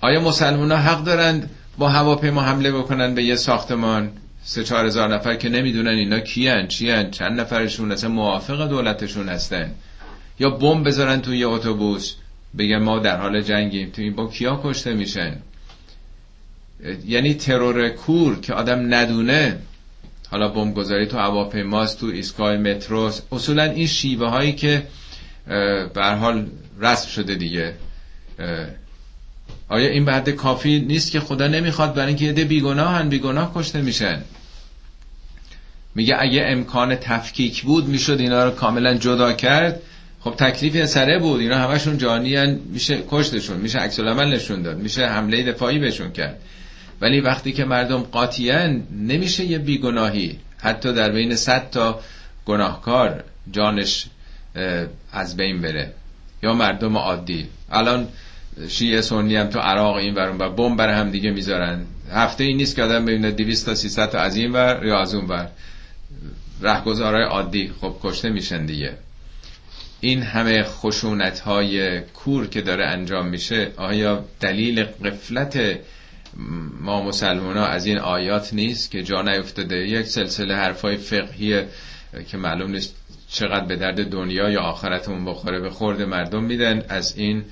آیا 0.01 0.21
مسلمان 0.21 0.73
ها 0.73 0.79
حق 0.79 1.05
دارند 1.05 1.51
با 1.79 1.89
هواپیما 1.89 2.43
حمله 2.43 2.73
بکنن 2.73 3.15
به 3.15 3.23
یه 3.25 3.37
ساختمان؟ 3.37 4.13
سه 4.49 4.65
چهار 4.65 4.87
هزار 4.87 5.15
نفر 5.15 5.35
که 5.37 5.49
نمی‌دونن 5.49 5.99
اینا 5.99 6.21
کیان 6.21 6.67
چیان 6.67 7.11
چند 7.11 7.41
نفرشون 7.41 7.93
اصلا 7.93 8.11
موافق 8.11 8.69
دولتشون 8.69 9.29
هستن. 9.29 9.75
یا 10.39 10.51
بمب 10.51 10.87
بذارن 10.87 11.21
توی 11.21 11.39
یه 11.39 11.49
اتوبوس 11.49 12.15
بگن 12.59 12.79
ما 12.79 12.99
در 12.99 13.17
حال 13.21 13.41
جنگیم. 13.43 13.91
تو 13.91 14.11
با 14.11 14.27
کیا 14.27 14.61
کشته 14.65 14.95
میشن؟ 14.95 15.37
یعنی 17.07 17.35
ترور 17.35 17.89
کور 17.89 18.41
که 18.41 18.55
آدم 18.55 18.95
ندونه. 18.95 19.59
حالا 20.31 20.49
بمبگذاری 20.49 21.07
تو 21.07 21.19
هواپیماست 21.19 22.01
تو 22.01 22.07
ایستگاه 22.07 22.57
مترو. 22.57 23.13
اصولا 23.33 23.63
این 23.63 23.87
شیوه 23.87 24.29
هایی 24.29 24.53
که 24.53 24.83
به 25.95 26.05
حال 26.21 26.47
رسم 26.81 27.09
شده 27.09 27.35
دیگه. 27.35 27.75
آیا 29.69 29.89
این 29.89 30.05
بعد 30.05 30.31
کافی 30.31 30.81
نیست 30.81 31.11
که 31.11 31.21
خدا 31.21 31.47
نمی‌خواد 31.47 31.95
برای 31.95 32.09
اینکه 32.09 32.25
یه 32.25 32.33
بیگناه 32.33 32.95
هن 32.95 33.09
بیگناه 33.09 33.53
کشته 33.55 33.81
میشن؟ 33.81 34.23
میگه 35.95 36.17
اگه 36.19 36.45
امکان 36.47 36.97
تفکیک 36.97 37.63
بود 37.63 37.89
می‌شد 37.89 38.21
اینا 38.21 38.45
رو 38.45 38.51
کاملا 38.51 38.95
جدا 38.95 39.33
کرد. 39.33 39.83
خب 40.21 40.35
تکلیف 40.37 40.85
سره 40.85 41.19
بود. 41.19 41.41
اینا 41.41 41.59
همشون 41.59 41.99
جانی 41.99 42.47
میشه 42.47 43.03
کشتشون 43.11 43.57
میشه 43.57 43.79
عکس 43.79 44.01
نشون 44.01 44.63
داد 44.63 44.79
میشه 44.79 45.07
حمله 45.07 45.53
دفاعی 45.53 45.79
بهشون 45.79 46.13
کرد. 46.13 46.39
ولی 47.01 47.21
وقتی 47.21 47.53
که 47.53 47.65
مردم 47.65 47.99
قاطیان 47.99 48.83
نمیشه 48.93 49.45
یه 49.45 49.59
بیگناهی. 49.59 50.39
حتی 50.59 50.93
در 50.93 51.13
بین 51.13 51.37
صد 51.37 51.71
تا 51.71 52.01
گناهکار 52.47 53.25
جانش 53.51 54.07
از 55.13 55.37
بین 55.37 55.61
بره. 55.61 55.93
یا 56.43 56.53
مردم 56.53 56.97
عادی. 56.97 57.47
الان 57.71 58.09
شیعه 58.69 59.01
سنی 59.01 59.37
هم 59.37 59.47
تو 59.47 59.59
عراق 59.59 59.97
این 59.97 60.15
ورون 60.15 60.39
و 60.39 60.51
بمب 60.51 60.79
بر 60.79 60.89
هم 60.89 61.11
دیگه 61.11 61.31
می‌ذارن. 61.31 61.87
هفته 62.13 62.45
ای 62.45 62.55
نیست 62.55 62.77
که 62.77 62.83
آدم 62.83 63.05
ببینه 63.05 63.31
200 63.31 63.67
تا 63.67 63.75
300 63.75 64.11
تا 64.11 64.19
از 64.19 64.37
این 64.37 64.53
ور 64.53 64.87
یا 64.87 65.01
از 65.01 65.15
اون 65.15 65.25
ور. 65.27 65.49
رهگذارای 66.61 67.25
عادی. 67.25 67.73
خب 67.81 67.97
کشته 68.03 68.29
میشن 68.29 68.67
دیگه. 68.67 68.93
این 70.01 70.23
همه 70.23 70.63
خشونت 70.63 71.41
های 71.41 72.01
کور 72.01 72.47
که 72.47 72.63
داره 72.63 72.87
انجام 72.87 73.27
میشه 73.29 73.73
آیا 73.77 74.25
دلیل 74.41 74.85
قفلت 74.85 75.79
ما 76.81 77.03
مسلمان 77.03 77.57
ها 77.57 77.67
از 77.67 77.87
این 77.87 77.99
آیات 77.99 78.55
نیست 78.55 78.91
که 78.91 79.03
جا 79.03 79.23
نیفتاده؟ 79.23 79.77
یک 79.77 80.07
سلسله 80.07 80.55
حرفای 80.55 80.97
فقهی 80.97 81.63
که 82.29 82.37
معلوم 82.37 82.71
نیست 82.71 82.95
چقدر 83.29 83.65
به 83.65 83.77
درد 83.77 84.11
دنیا 84.11 84.51
یا 84.51 84.61
آخرتمون 84.61 85.25
بخوره 85.25 85.61
به 85.61 85.71
خورد 85.71 86.03
مردم 86.03 86.45
میدن. 86.45 86.83
از 86.89 87.19
این 87.19 87.45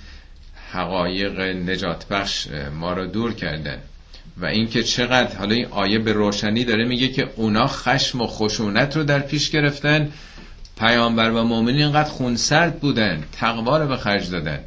حقایق 0.74 1.40
نجات 1.40 2.08
بخش 2.08 2.48
ما 2.80 2.92
رو 2.92 3.06
دور 3.06 3.34
کردن. 3.34 3.78
و 4.36 4.46
اینکه 4.46 4.82
چقدر 4.82 5.36
حالا 5.36 5.54
این 5.54 5.66
آیه 5.66 5.98
به 5.98 6.12
روشنی 6.12 6.64
داره 6.64 6.84
میگه 6.84 7.08
که 7.08 7.28
اونا 7.36 7.66
خشم 7.66 8.20
و 8.20 8.26
خشونت 8.26 8.96
رو 8.96 9.04
در 9.04 9.18
پیش 9.18 9.50
گرفتن. 9.50 10.08
پیامبر 10.78 11.30
و 11.30 11.44
مؤمنین 11.44 11.82
اینقدر 11.82 12.10
خونسرد 12.10 12.80
بودن 12.80 13.24
تقوا 13.32 13.78
رو 13.78 13.88
به 13.88 13.96
خرج 13.96 14.30
دادن. 14.30 14.58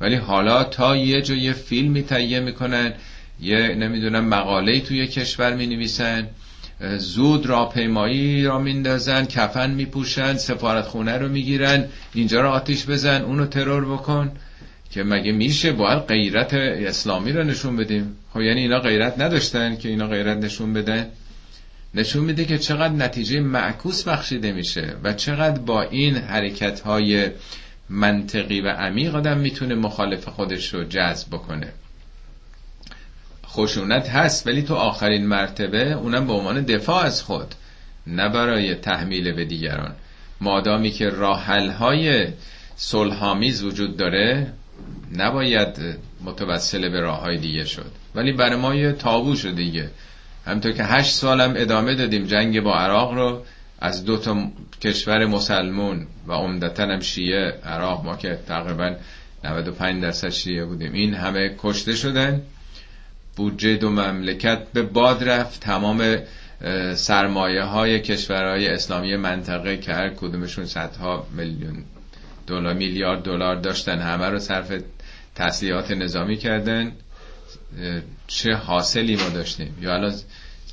ولی 0.00 0.14
حالا 0.14 0.64
تا 0.64 0.96
یه 0.96 1.22
جای 1.22 1.52
فیلمی 1.52 2.02
تهیه 2.02 2.40
می‌کنن 2.40 2.92
یه 3.40 3.74
نمی‌دونم 3.74 4.24
مقاله 4.24 4.80
توی 4.80 5.06
کشور 5.06 5.54
می 5.54 5.66
نویسن 5.66 6.28
زود 6.96 7.46
راهپیمایی 7.46 8.44
را 8.44 8.58
میندازن 8.58 9.24
کفن 9.26 9.70
میپوشن 9.70 10.36
سفارت 10.36 10.84
خونه 10.84 11.18
رو 11.18 11.28
می‌گیرن 11.28 11.84
اینجا 12.14 12.40
رو 12.40 12.48
آتیش 12.48 12.86
بزن 12.86 13.22
اونو 13.22 13.46
ترور 13.46 13.84
بکن. 13.84 14.32
که 14.90 15.02
مگه 15.02 15.32
میشه 15.32 15.72
باید 15.72 15.98
غیرت 15.98 16.54
اسلامی 16.54 17.32
رو 17.32 17.44
نشون 17.44 17.76
بدیم؟ 17.76 18.16
خب 18.32 18.40
یعنی 18.40 18.60
اینا 18.60 18.78
غیرت 18.78 19.20
نداشتن 19.20 19.76
که 19.76 19.88
اینا 19.88 20.06
غیرت 20.06 20.36
نشون 20.36 20.72
بدن؟ 20.72 21.06
نشون 21.94 22.24
میده 22.24 22.44
که 22.44 22.58
چقدر 22.58 22.94
نتیجه 22.94 23.40
معکوس 23.40 24.08
بخشیده 24.08 24.52
میشه 24.52 24.96
و 25.04 25.12
چقدر 25.12 25.60
با 25.60 25.82
این 25.82 26.16
حرکت 26.16 26.80
های 26.80 27.30
منطقی 27.90 28.60
و 28.60 28.68
عمیق 28.68 29.14
آدم 29.14 29.38
می‌تونه 29.38 29.74
مخالف 29.74 30.28
خودش 30.28 30.74
رو 30.74 30.84
جذب 30.84 31.28
بکنه. 31.28 31.72
خشونت 33.46 34.08
هست 34.08 34.46
ولی 34.46 34.62
تو 34.62 34.74
آخرین 34.74 35.26
مرتبه 35.26 35.92
اونم 35.92 36.26
به 36.26 36.32
عنوان 36.32 36.62
دفاع 36.62 37.04
از 37.04 37.22
خود 37.22 37.54
نه 38.06 38.28
برای 38.28 38.74
تحمیل 38.74 39.32
به 39.32 39.44
دیگران. 39.44 39.94
مادامی 40.40 40.90
که 40.90 41.08
راحل 41.08 41.70
های 41.70 42.26
صلحآمیز 42.76 43.64
وجود 43.64 43.96
داره 43.96 44.52
نباید 45.16 45.98
متوسل 46.24 46.88
به 46.88 47.00
راه 47.00 47.20
های 47.20 47.38
دیگه 47.38 47.64
شد. 47.64 47.92
ولی 48.14 48.32
برای 48.32 48.56
ما 48.56 48.74
یه 48.74 48.92
تابو 48.92 49.36
شد 49.36 49.54
دیگه. 49.54 49.90
همطور 50.46 50.72
که 50.72 50.84
هشت 50.84 51.14
سالم 51.14 51.54
ادامه 51.56 51.94
دادیم 51.94 52.24
جنگ 52.24 52.60
با 52.60 52.74
عراق 52.76 53.14
رو 53.14 53.42
از 53.78 54.04
دو 54.04 54.16
تا 54.16 54.36
کشور 54.82 55.26
مسلمون 55.26 56.06
و 56.26 56.32
عمدتا 56.32 56.82
هم 56.82 57.00
شیعه 57.00 57.50
عراق 57.64 58.04
ما 58.04 58.16
که 58.16 58.38
تقریبا 58.46 58.94
95 59.44 60.02
درصد 60.02 60.28
شیعه 60.28 60.64
بودیم. 60.64 60.92
این 60.92 61.14
همه 61.14 61.54
کشته 61.58 61.94
شدن. 61.94 62.42
بودجه 63.36 63.76
دو 63.76 63.90
مملکت 63.90 64.72
به 64.72 64.82
باد 64.82 65.24
رفت. 65.28 65.60
تمام 65.60 66.16
سرمایه 66.94 67.62
های 67.62 68.00
کشورهای 68.00 68.68
اسلامی 68.68 69.16
منطقه 69.16 69.76
که 69.76 69.92
هر 69.92 70.08
کدومشون 70.08 70.66
صدها 70.66 71.26
میلیون 71.36 71.84
دلار 72.48 72.74
میلیارد 72.74 73.22
دلار 73.22 73.56
داشتن 73.56 73.98
همه 73.98 74.26
رو 74.26 74.38
صرف 74.38 74.72
تسلیحات 75.34 75.90
نظامی 75.90 76.36
کردن. 76.36 76.92
چه 78.26 78.54
حاصلی 78.54 79.16
ما 79.16 79.28
داشتیم؟ 79.28 79.78
یا 79.80 79.94
الان 79.94 80.14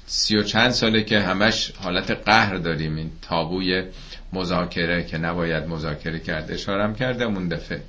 سی 0.06 0.38
و 0.38 0.44
چند 0.44 0.72
ساله 0.72 1.04
که 1.04 1.20
همش 1.20 1.72
حالت 1.72 2.12
قهر 2.12 2.56
داریم. 2.56 2.96
این 2.96 3.12
تابوی 3.22 3.84
مذاکره 4.34 5.04
که 5.04 5.18
نباید 5.18 5.64
مذاکره 5.64 6.20
کرد 6.20 6.52
اشارم 6.52 6.96
کردم 6.96 7.36
اون 7.36 7.48
دفعه. 7.48 7.84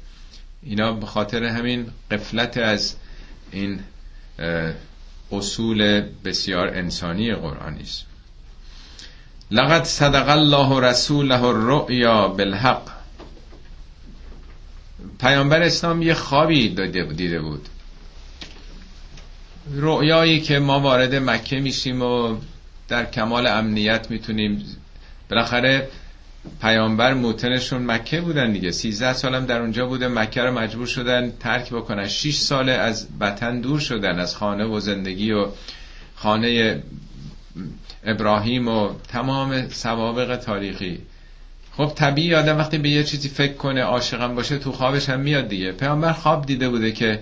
اینا 0.62 0.92
به 0.92 1.06
خاطر 1.06 1.44
همین 1.44 1.86
قفلت 2.10 2.56
از 2.56 2.96
این 3.52 3.80
اصول 5.32 6.08
بسیار 6.24 6.68
انسانی 6.68 7.34
قرآنی 7.34 7.80
است. 7.80 8.06
لقد 9.50 9.84
صدق 9.84 10.28
الله 10.28 10.80
رسوله 10.80 11.44
الرؤیا 11.44 12.28
بالحق. 12.28 12.95
پیامبر 15.20 15.62
اسلام 15.62 16.02
یه 16.02 16.14
خوابی 16.14 16.68
دیده 16.68 17.40
بود. 17.40 17.68
رؤیایی 19.74 20.40
که 20.40 20.58
ما 20.58 20.80
وارد 20.80 21.14
مکه 21.14 21.60
میشیم 21.60 22.02
و 22.02 22.36
در 22.88 23.04
کمال 23.04 23.46
امنیت 23.46 24.10
می‌تونیم 24.10 24.64
بالاخره 25.30 25.88
پیامبر 26.60 27.14
موتنشون 27.14 27.86
مکه 27.86 28.20
بودن 28.20 28.52
دیگه. 28.52 28.70
13 28.70 29.12
سالم 29.12 29.46
در 29.46 29.60
اونجا 29.60 29.86
بوده. 29.86 30.08
مکه 30.08 30.42
رو 30.42 30.58
مجبور 30.58 30.86
شدن 30.86 31.32
ترک 31.40 31.70
بکنن. 31.70 32.08
6 32.08 32.36
ساله 32.36 32.72
از 32.72 33.08
وطن 33.20 33.60
دور 33.60 33.80
شدن 33.80 34.18
از 34.18 34.36
خانه 34.36 34.64
و 34.64 34.80
زندگی 34.80 35.32
و 35.32 35.46
خانه 36.14 36.82
ابراهیم 38.04 38.68
و 38.68 38.94
تمام 39.08 39.68
سوابق 39.68 40.36
تاریخی. 40.36 40.98
خب 41.76 41.92
طبیعی 41.94 42.34
آدم 42.34 42.58
وقتی 42.58 42.78
به 42.78 42.88
یه 42.88 43.04
چیزی 43.04 43.28
فکر 43.28 43.52
کنه 43.52 43.82
عاشقم 43.82 44.34
باشه 44.34 44.58
تو 44.58 44.72
خوابش 44.72 45.08
هم 45.08 45.20
میاد 45.20 45.48
دیگه. 45.48 45.72
پیامبر 45.72 46.12
خواب 46.12 46.46
دیده 46.46 46.68
بوده 46.68 46.92
که 46.92 47.20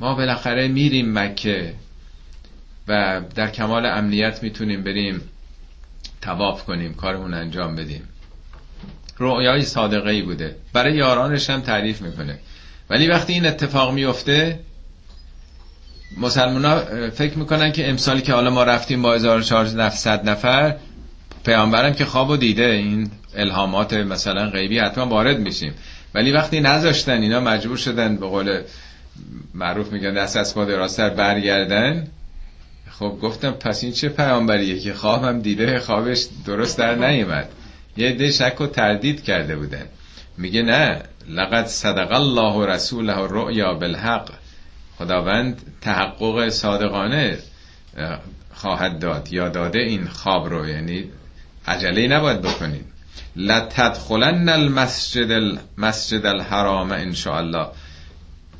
ما 0.00 0.14
بالاخره 0.14 0.68
میریم 0.68 1.18
مکه 1.18 1.74
و 2.88 3.20
در 3.34 3.50
کمال 3.50 3.86
امنیت 3.86 4.42
می‌تونیم 4.42 4.84
بریم 4.84 5.20
تواف 6.20 6.64
کنیم 6.64 6.94
کارمون 6.94 7.34
انجام 7.34 7.76
بدیم. 7.76 8.08
رؤیای 9.18 9.62
صادقه 9.62 10.22
بوده. 10.22 10.56
برای 10.72 10.96
یارانش 10.96 11.50
هم 11.50 11.60
تعریف 11.60 12.02
می‌کنه. 12.02 12.38
ولی 12.90 13.08
وقتی 13.08 13.32
این 13.32 13.46
اتفاق 13.46 13.92
میفته 13.92 14.60
مسلمان 16.16 16.64
ها 16.64 17.10
فکر 17.10 17.38
می‌کنن 17.38 17.72
که 17.72 17.90
امسالی 17.90 18.22
که 18.22 18.32
حالا 18.32 18.50
ما 18.50 18.64
رفتیم 18.64 19.02
با 19.02 19.14
1400 19.14 20.28
نفر 20.28 20.76
پیامبرم 21.44 21.92
که 21.92 22.04
خواب 22.04 22.30
و 22.30 22.36
دیده 22.36 22.64
این 22.64 23.10
الهامات 23.36 23.92
مثلا 23.92 24.50
غیبی 24.50 24.78
حتما 24.78 25.06
وارد 25.06 25.38
میشیم. 25.38 25.74
ولی 26.14 26.32
وقتی 26.32 26.60
نذاشتن 26.60 27.22
اینا 27.22 27.40
مجبور 27.40 27.76
شدن 27.76 28.16
به 28.16 28.26
قول 28.26 28.62
معروف 29.54 29.92
میگن 29.92 30.14
دست 30.14 30.36
از 30.36 30.54
پا 30.54 30.64
دراستر 30.64 31.10
برگردن. 31.10 32.06
خب 32.90 33.18
گفتم 33.22 33.50
پس 33.50 33.84
این 33.84 33.92
چه 33.92 34.08
پیامبریه 34.08 34.80
که 34.80 34.92
خوابم 34.92 35.40
دیده 35.40 35.78
خوابش 35.78 36.26
درست 36.46 36.78
در 36.78 36.94
نیومد؟ 36.94 37.48
یه 37.96 38.12
ده 38.12 38.30
شک 38.30 38.60
و 38.60 38.66
تردید 38.66 39.24
کرده 39.24 39.56
بودن. 39.56 39.86
میگه 40.38 40.62
نه 40.62 41.02
لقد 41.28 41.66
صدق 41.66 42.12
الله 42.12 42.52
و 42.52 42.66
رسوله 42.66 43.26
رؤیا 43.28 43.74
بالحق. 43.74 44.30
خداوند 44.98 45.62
تحقق 45.80 46.48
صادقانه 46.48 47.38
خواهد 48.54 48.98
داد 48.98 49.32
یا 49.32 49.48
داده 49.48 49.78
این 49.78 50.06
خواب 50.06 50.48
رو. 50.48 50.68
یعنی 50.68 51.04
عجله 51.68 52.08
نباید 52.08 52.42
بکنید. 52.42 52.84
لتدخلن 53.36 54.48
المسجد 54.48 55.30
المسجد 55.30 56.26
الحرام 56.26 56.92
ان 56.92 57.14
الله 57.26 57.66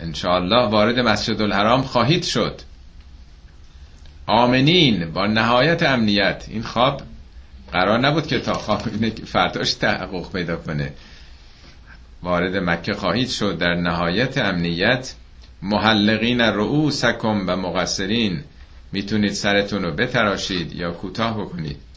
ان 0.00 0.14
الله 0.24 0.68
وارد 0.68 0.98
مسجد 0.98 1.42
الحرام 1.42 1.82
خواهید 1.82 2.24
شد. 2.24 2.60
آمنین 4.26 5.10
با 5.12 5.26
نهایت 5.26 5.82
امنیت. 5.82 6.44
این 6.48 6.62
خواب 6.62 7.02
قرار 7.72 7.98
نبود 7.98 8.26
که 8.26 8.40
تا 8.40 8.54
خواب 8.54 8.82
فرداش 9.26 9.74
تحقق 9.74 10.32
پیدا 10.32 10.56
کنه. 10.56 10.92
وارد 12.22 12.56
مکه 12.56 12.94
خواهید 12.94 13.28
شد. 13.28 13.58
در 13.58 13.74
نهایت 13.74 14.38
امنیت 14.38 15.14
محلقین 15.62 16.40
رؤوسکم 16.40 17.44
و 17.46 17.56
مقصرین. 17.56 18.44
می‌تونید 18.92 19.32
سرتون 19.32 19.82
رو 19.82 19.90
بتراشید 19.90 20.72
یا 20.72 20.90
کوتاه 20.90 21.40
بکنید. 21.40 21.87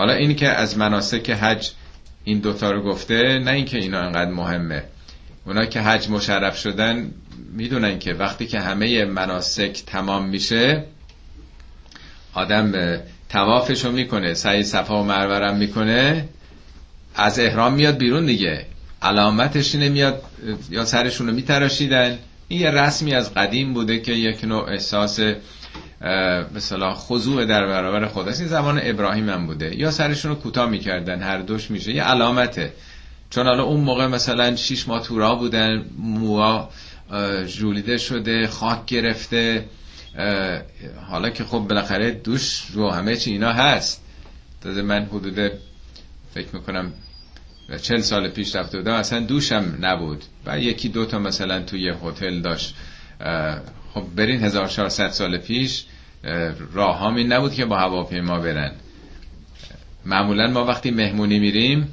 حالا 0.00 0.12
این 0.12 0.34
که 0.36 0.48
از 0.48 0.78
مناسک 0.78 1.30
حج 1.30 1.70
این 2.24 2.38
دوتا 2.38 2.70
رو 2.70 2.82
گفته 2.82 3.38
نه 3.44 3.50
اینکه 3.50 3.78
اینا 3.78 4.00
انقدر 4.00 4.30
مهمه. 4.30 4.82
اونا 5.46 5.66
که 5.66 5.80
حج 5.80 6.08
مشرف 6.08 6.58
شدن 6.58 7.10
می‌دونن 7.52 7.98
که 7.98 8.14
وقتی 8.14 8.46
که 8.46 8.60
همه 8.60 9.04
مناسک 9.04 9.82
تمام 9.86 10.28
میشه 10.28 10.84
آدم 12.34 12.72
توافش 13.28 13.84
رو 13.84 13.92
می‌کنه 13.92 14.34
سعی 14.34 14.62
صفا 14.62 15.02
و 15.02 15.04
مرورم 15.04 15.56
می‌کنه 15.56 16.28
از 17.14 17.38
احرام 17.38 17.74
میاد 17.74 17.98
بیرون 17.98 18.26
دیگه. 18.26 18.66
علامتش 19.02 19.74
اینه 19.74 19.88
میاد 19.88 20.22
یا 20.70 20.84
سرشون 20.84 21.26
رو 21.26 21.34
میتراشیدن. 21.34 22.18
این 22.48 22.60
یه 22.60 22.70
رسمی 22.70 23.14
از 23.14 23.34
قدیم 23.34 23.74
بوده 23.74 23.98
که 23.98 24.12
یک 24.12 24.44
نوع 24.44 24.70
احساس 24.70 25.20
مثلا 26.54 26.94
خضوع 26.94 27.44
در 27.44 27.66
برابر 27.66 28.06
خداست 28.08 28.40
این 28.40 28.48
زمان 28.48 28.80
ابراهیم 28.82 29.28
هم 29.28 29.46
بوده. 29.46 29.76
یا 29.76 29.90
سرشون 29.90 30.30
رو 30.30 30.36
کوتاه 30.36 30.70
می‌کردن 30.70 31.22
هر 31.22 31.38
دوش 31.38 31.70
میشه. 31.70 31.92
یه 31.92 32.02
علامته. 32.02 32.72
چون 33.30 33.46
حالا 33.46 33.62
اون 33.62 33.80
موقع 33.80 34.06
مثلا 34.06 34.56
شیش 34.56 34.88
ماه 34.88 35.02
تورا 35.02 35.34
بودن 35.34 35.84
موها 35.98 36.70
جولیده 37.46 37.98
شده 37.98 38.46
خاک 38.46 38.86
گرفته 38.86 39.64
حالا 41.10 41.30
که 41.30 41.44
خب 41.44 41.58
بالاخره 41.58 42.10
دوش 42.10 42.62
رو 42.72 42.90
همه 42.90 43.16
چی 43.16 43.30
اینا 43.30 43.52
هست. 43.52 44.04
تازه 44.60 44.82
من 44.82 45.04
حدود 45.04 45.52
فکر 46.34 46.48
می‌کنم 46.52 46.92
چل 47.82 48.00
سال 48.00 48.28
پیش 48.28 48.56
رفته 48.56 48.78
بودم 48.78 48.94
اصلا 48.94 49.20
دوشم 49.20 49.78
نبود. 49.80 50.24
و 50.46 50.58
یکی 50.58 50.88
دوتا 50.88 51.18
مثلا 51.18 51.62
توی 51.62 51.92
هتل 52.02 52.40
داشت 52.40 52.74
خب 53.94 54.02
برین 54.16 54.40
1400 54.40 55.08
سال 55.08 55.38
پیش 55.38 55.84
راه 56.72 57.16
این 57.16 57.32
نبود 57.32 57.54
که 57.54 57.64
با 57.64 57.78
هواپیما 57.78 58.38
برن. 58.38 58.72
معمولا 60.06 60.46
ما 60.46 60.64
وقتی 60.64 60.90
مهمونی 60.90 61.38
میریم 61.38 61.88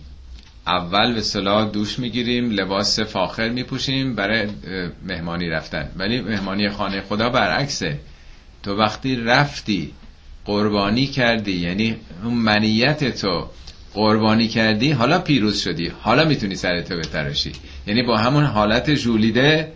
اول 0.68 1.14
به 1.14 1.22
صلاح 1.22 1.70
دوش 1.70 2.00
می‌گیریم 2.00 2.52
لباس 2.52 3.00
فاخر 3.00 3.50
میپوشیم 3.50 4.16
برای 4.16 4.48
مهمانی 5.06 5.50
رفتن. 5.50 5.92
ولی 5.98 6.22
مهمانی 6.22 6.70
خانه 6.70 7.02
خدا 7.02 7.30
برعکسه. 7.30 8.00
تو 8.64 8.76
وقتی 8.76 9.16
رفتی 9.16 9.94
قربانی 10.46 11.08
کردی 11.08 11.52
یعنی 11.52 11.96
اون 12.24 12.34
منیت 12.34 13.22
تو 13.22 13.48
قربانی 13.94 14.48
کردی 14.48 14.92
حالا 14.92 15.20
پیروز 15.20 15.62
شدی. 15.62 15.88
حالا 16.02 16.26
می‌تونی 16.26 16.56
سرتو 16.56 16.98
بتراشی. 16.98 17.52
یعنی 17.88 18.04
با 18.04 18.18
همون 18.18 18.44
حالت 18.44 18.92
جولیده 18.92 19.72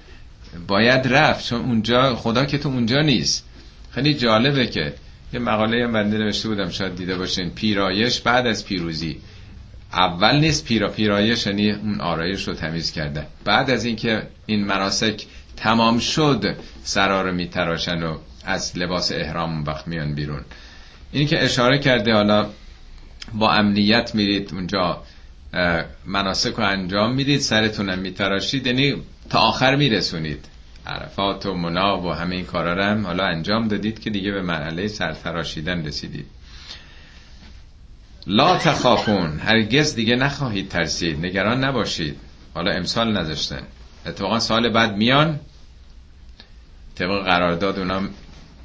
باید 0.68 1.08
رفت 1.08 1.48
چون 1.48 1.62
اونجا 1.62 2.16
خدا 2.16 2.46
که 2.46 2.58
تو 2.58 2.70
اونجا 2.70 3.02
نیست. 3.02 3.46
خیلی 3.92 4.14
جالبه 4.14 4.68
که 4.68 4.94
یه 5.34 5.40
مقاله 5.40 5.84
هم 5.84 5.94
بنده 5.94 6.18
نوشته 6.18 6.50
بودم 6.50 6.70
شاید 6.70 6.96
دیده 6.96 7.18
باشین. 7.18 7.50
پیرایش 7.50 8.20
بعد 8.20 8.48
از 8.48 8.66
پیروزی. 8.66 9.18
اول 9.94 10.40
نیست 10.40 10.66
پیرا 10.66 10.90
پیرایش 10.90 11.46
یعنی 11.46 11.72
اون 11.72 12.02
آرایش 12.02 12.48
رو 12.48 12.54
تمیز 12.54 12.92
کرده 12.92 13.28
بعد 13.46 13.70
از 13.70 13.86
اینکه 13.86 14.28
این 14.46 14.66
مناسک 14.66 15.26
تمام 15.58 16.00
شد 16.00 16.56
سرا 16.84 17.22
رو 17.22 17.32
میتراشن 17.32 18.04
و 18.04 18.18
از 18.46 18.78
لباس 18.78 19.12
احرام 19.12 19.64
وقت 19.64 19.88
میان 19.88 20.16
بیرون. 20.16 20.42
این 21.12 21.28
که 21.28 21.44
اشاره 21.44 21.80
کرده 21.80 22.14
حالا 22.14 22.50
با 23.34 23.52
امنیت 23.52 24.16
میرید 24.16 24.54
اونجا 24.54 25.04
مناسک 26.06 26.54
رو 26.54 26.64
انجام 26.64 27.16
می‌دید 27.16 27.40
سرتونم 27.40 28.00
میتراشید 28.00 28.68
یعنی 28.68 28.96
تا 29.32 29.40
آخر 29.40 29.76
میرسونید. 29.76 30.46
عرفات 30.88 31.46
و 31.46 31.54
منا 31.54 32.02
و 32.02 32.14
همه 32.14 32.36
این 32.36 32.46
کارا 32.46 32.86
هم 32.86 33.06
حالا 33.06 33.26
انجام 33.26 33.68
دادید 33.68 34.00
که 34.00 34.10
دیگه 34.10 34.32
به 34.32 34.42
مرحله 34.42 34.88
سرتراشیدن 34.88 35.86
رسیدید. 35.86 36.26
لا 38.28 38.58
تخافون. 38.58 39.40
هرگز 39.40 39.96
دیگه 39.96 40.16
نخواهید 40.16 40.70
ترسید. 40.70 41.26
نگران 41.26 41.64
نباشید. 41.64 42.16
حالا 42.54 42.72
امسال 42.72 43.18
نذاشتن. 43.18 43.64
اتفاقا 44.06 44.40
سال 44.40 44.70
بعد 44.70 44.96
میان. 44.96 45.40
طبق 46.96 47.24
قرارداد 47.24 47.80
اونا 47.80 48.02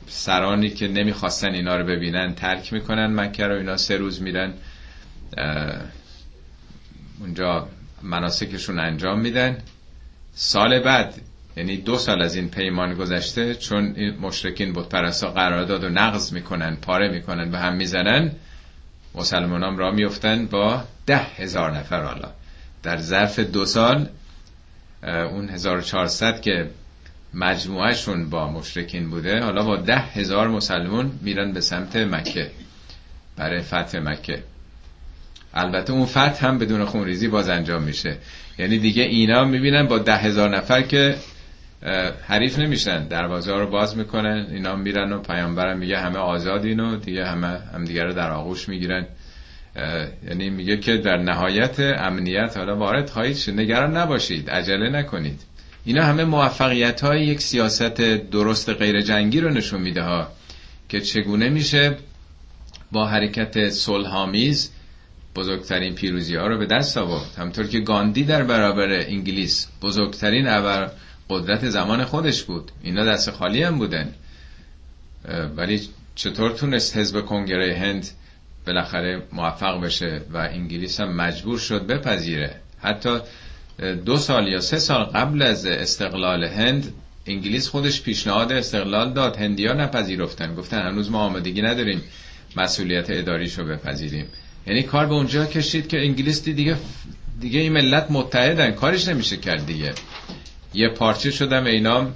سرانی 0.07 0.71
که 0.71 0.89
نمی‌خواستن 0.89 1.55
اینا 1.55 1.77
رو 1.77 1.87
ببینن 1.87 2.35
ترک 2.35 2.73
می‌کنن 2.73 3.07
مکه 3.07 3.47
رو. 3.47 3.57
اینا 3.57 3.77
سه 3.77 3.97
روز 3.97 4.23
میرن 4.23 4.53
اونجا 7.21 7.69
مناسکشون 8.03 8.79
انجام 8.79 9.21
میدن. 9.21 9.59
سال 10.39 10.81
بعد 10.81 11.15
یعنی 11.57 11.77
دو 11.77 11.99
سال 11.99 12.23
از 12.23 12.35
این 12.35 12.49
پیمان 12.49 12.95
گذشته 12.95 13.55
چون 13.55 13.93
این 13.97 14.17
مشرکین 14.21 14.73
بود 14.73 14.89
پرستا 14.89 15.31
قرارداد 15.31 15.85
و 15.85 15.89
نقض 15.89 16.33
می‌کنن 16.33 16.77
پاره 16.77 17.09
می‌کنن 17.09 17.51
به 17.51 17.59
هم 17.59 17.77
می‌زنن 17.77 18.33
مسلمان 19.15 19.63
هم 19.63 19.77
را 19.77 19.91
میفتن 19.91 20.47
با 20.47 20.85
ده 21.07 21.19
هزار 21.19 21.71
نفر 21.79 22.03
حالا. 22.03 22.31
در 22.83 22.97
ظرف 22.97 23.39
دو 23.39 23.67
سال 23.67 24.09
اون 25.03 25.49
1400 25.49 26.41
که 26.41 26.71
مجموعهشون 27.35 28.31
با 28.31 28.51
مشرکین 28.51 29.11
بوده 29.11 29.41
حالا 29.41 29.65
با 29.65 29.77
ده 29.77 29.99
هزار 29.99 30.49
مسلمون 30.49 31.19
میرن 31.23 31.53
به 31.53 31.61
سمت 31.61 31.97
مکه 31.97 32.51
برای 33.37 33.61
فتح 33.61 33.99
مکه. 33.99 34.43
البته 35.55 35.93
اون 35.93 36.07
فتح 36.07 36.47
هم 36.47 36.59
بدون 36.59 36.85
خونریزی 36.85 37.29
باز 37.29 37.49
انجام 37.49 37.83
میشه. 37.83 38.17
یعنی 38.59 38.79
دیگه 38.79 39.03
اینا 39.03 39.45
می‌بینن 39.45 39.87
با 39.87 39.99
ده 39.99 40.17
هزار 40.17 40.57
نفر 40.57 40.83
که 40.83 41.17
حریف 42.27 42.59
نمیشن. 42.59 43.09
دروازه 43.09 43.53
رو 43.53 43.71
باز 43.71 43.97
می‌کنن 43.97 44.47
اینا 44.51 44.77
میرن 44.77 45.13
و 45.13 45.19
پیامبرم 45.19 45.79
میگه 45.79 45.99
همه 45.99 46.19
آزادین 46.19 46.81
و 46.81 46.97
دیگه 46.97 47.27
همه 47.27 47.59
هم 47.75 47.85
دیگه 47.85 48.05
رو 48.05 48.13
در 48.13 48.31
آغوش 48.31 48.69
می‌گیرن. 48.69 49.07
یعنی 50.29 50.51
میگه 50.51 50.77
که 50.77 50.97
در 50.97 51.17
نهایت 51.17 51.81
امنیت 51.81 52.57
حالا 52.57 52.77
وارد 52.77 53.11
خواهید 53.11 53.37
شد. 53.37 53.53
نگران 53.53 53.97
نباشید 53.97 54.51
عجله 54.51 54.91
نکنید. 54.91 55.41
اینا 55.85 56.05
همه 56.05 56.25
موفقیت 56.25 57.01
های 57.01 57.27
یک 57.27 57.41
سیاست 57.41 58.01
درست 58.31 58.71
غیر 58.71 59.01
جنگی 59.01 59.41
رو 59.41 59.51
نشون 59.51 59.81
میده 59.81 60.03
ها 60.03 60.29
که 60.89 61.01
چگونه 61.01 61.49
میشه 61.49 61.97
با 62.93 63.07
حرکت 63.07 63.69
صلحآمیز 63.69 64.73
بزرگترین 65.37 65.95
پیروزی 65.95 66.37
ها 66.37 66.47
رو 66.47 66.59
به 66.59 66.67
دست 66.67 66.99
آورد. 66.99 67.35
همطور 67.39 67.67
که 67.67 67.81
گاندی 67.81 68.25
در 68.25 68.45
برابر 68.45 68.89
انگلیس 68.91 69.69
بزرگترین 69.83 70.49
ابر 70.49 70.91
قدرت 71.31 71.69
زمان 71.69 72.05
خودش 72.05 72.43
بود. 72.43 72.71
اینا 72.83 73.05
دست 73.05 73.31
خالی 73.31 73.63
هم 73.63 73.79
بودن. 73.79 74.15
ولی 75.57 75.81
چطور 76.15 76.51
تونست 76.51 76.97
حزب 76.97 77.21
کنگره 77.21 77.77
هند 77.77 78.09
بالاخره 78.67 79.23
موفق 79.33 79.81
بشه 79.81 80.21
و 80.33 80.37
انگلیس 80.37 81.01
هم 81.01 81.17
مجبور 81.17 81.59
شد 81.59 81.87
بپذیره؟ 81.87 82.61
حتی 82.79 83.19
دو 84.05 84.17
سال 84.17 84.49
یا 84.49 84.61
سه 84.61 84.79
سال 84.79 85.05
قبل 85.05 85.43
از 85.43 85.67
استقلال 85.67 86.45
هند 86.45 86.93
انگلیس 87.27 87.69
خودش 87.69 88.03
پیشنهاد 88.03 88.53
استقلال 88.53 89.13
داد. 89.13 89.37
هندیا 89.37 89.73
نپذیرفتن. 89.73 90.55
گفتن 90.55 90.83
هنوز 90.83 91.11
ما 91.11 91.19
آمادگی 91.19 91.63
نداریم. 91.63 92.03
مسئولیت 92.57 93.07
اداریشو 93.11 93.65
بپذیریم. 93.65 94.27
یعنی 94.67 94.83
کار 94.83 95.07
به 95.07 95.15
اونجا 95.15 95.47
کشید 95.47 95.89
که 95.89 95.99
انگلیس 95.99 96.45
دیگه 96.45 96.77
دیگه 97.41 97.61
این 97.61 97.73
ملت 97.73 98.07
متحدن 98.11 98.71
کارش 98.71 99.09
نمیشه 99.09 99.37
کرد 99.37 99.67
دیگه. 99.67 99.93
یه 100.75 100.89
پارچه 100.89 101.31
شدم 101.31 101.65
اینام 101.65 102.15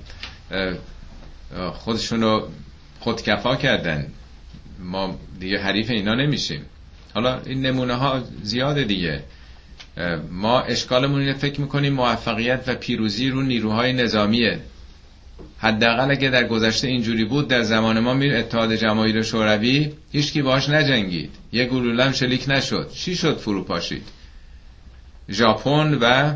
خودشونو 1.73 2.47
خودکفا 3.01 3.57
کردن. 3.57 4.07
ما 4.79 5.19
دیگه 5.41 5.59
حریف 5.59 5.91
اینا 5.91 6.15
نمیشیم. 6.15 6.63
حالا 7.15 7.41
این 7.47 7.67
نمونه 7.67 7.95
ها 7.95 8.23
زیاده 8.43 8.85
دیگه. 8.85 9.23
ما 10.31 10.61
اشکالمون 10.61 11.21
اینه 11.21 11.35
فکر 11.35 11.61
می‌کنیم 11.61 11.93
موفقیت 11.93 12.65
و 12.67 12.75
پیروزی 12.75 13.29
رو 13.29 13.43
نیروهای 13.43 13.93
نظامیه. 13.93 14.61
حداقل 15.59 16.11
اگه 16.11 16.29
در 16.29 16.45
گذشته 16.45 16.89
اینجوری 16.89 17.25
بود 17.25 17.49
در 17.49 17.63
زمان 17.63 18.01
ما 18.01 18.15
میر 18.15 18.37
اتحاد 18.37 18.75
جماهیر 18.75 19.23
شوروی 19.23 19.93
هیچکی 20.13 20.43
باش 20.43 20.69
نجنگید. 20.69 21.31
یه 21.53 21.67
گلوله 21.67 22.13
شلیک 22.13 22.45
نشد. 22.49 22.91
چی 22.95 23.17
شد 23.17 23.39
فرو 23.39 23.65
پاشید 23.65 24.03
ژاپن 25.31 25.95
و 25.95 26.35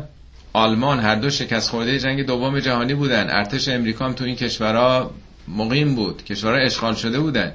آلمان 0.53 0.99
هر 0.99 1.15
دو 1.15 1.29
شکست 1.29 1.69
خورده 1.69 1.99
جنگ 1.99 2.25
دوم 2.25 2.59
جهانی 2.59 2.93
بودن. 2.93 3.29
ارتش 3.29 3.69
امریکا 3.69 4.05
هم 4.05 4.13
تو 4.13 4.23
این 4.23 4.35
کشورها 4.35 5.11
مقیم 5.47 5.95
بود. 5.95 6.23
کشورها 6.23 6.59
اشغال 6.59 6.95
شده 6.95 7.19
بودن. 7.19 7.53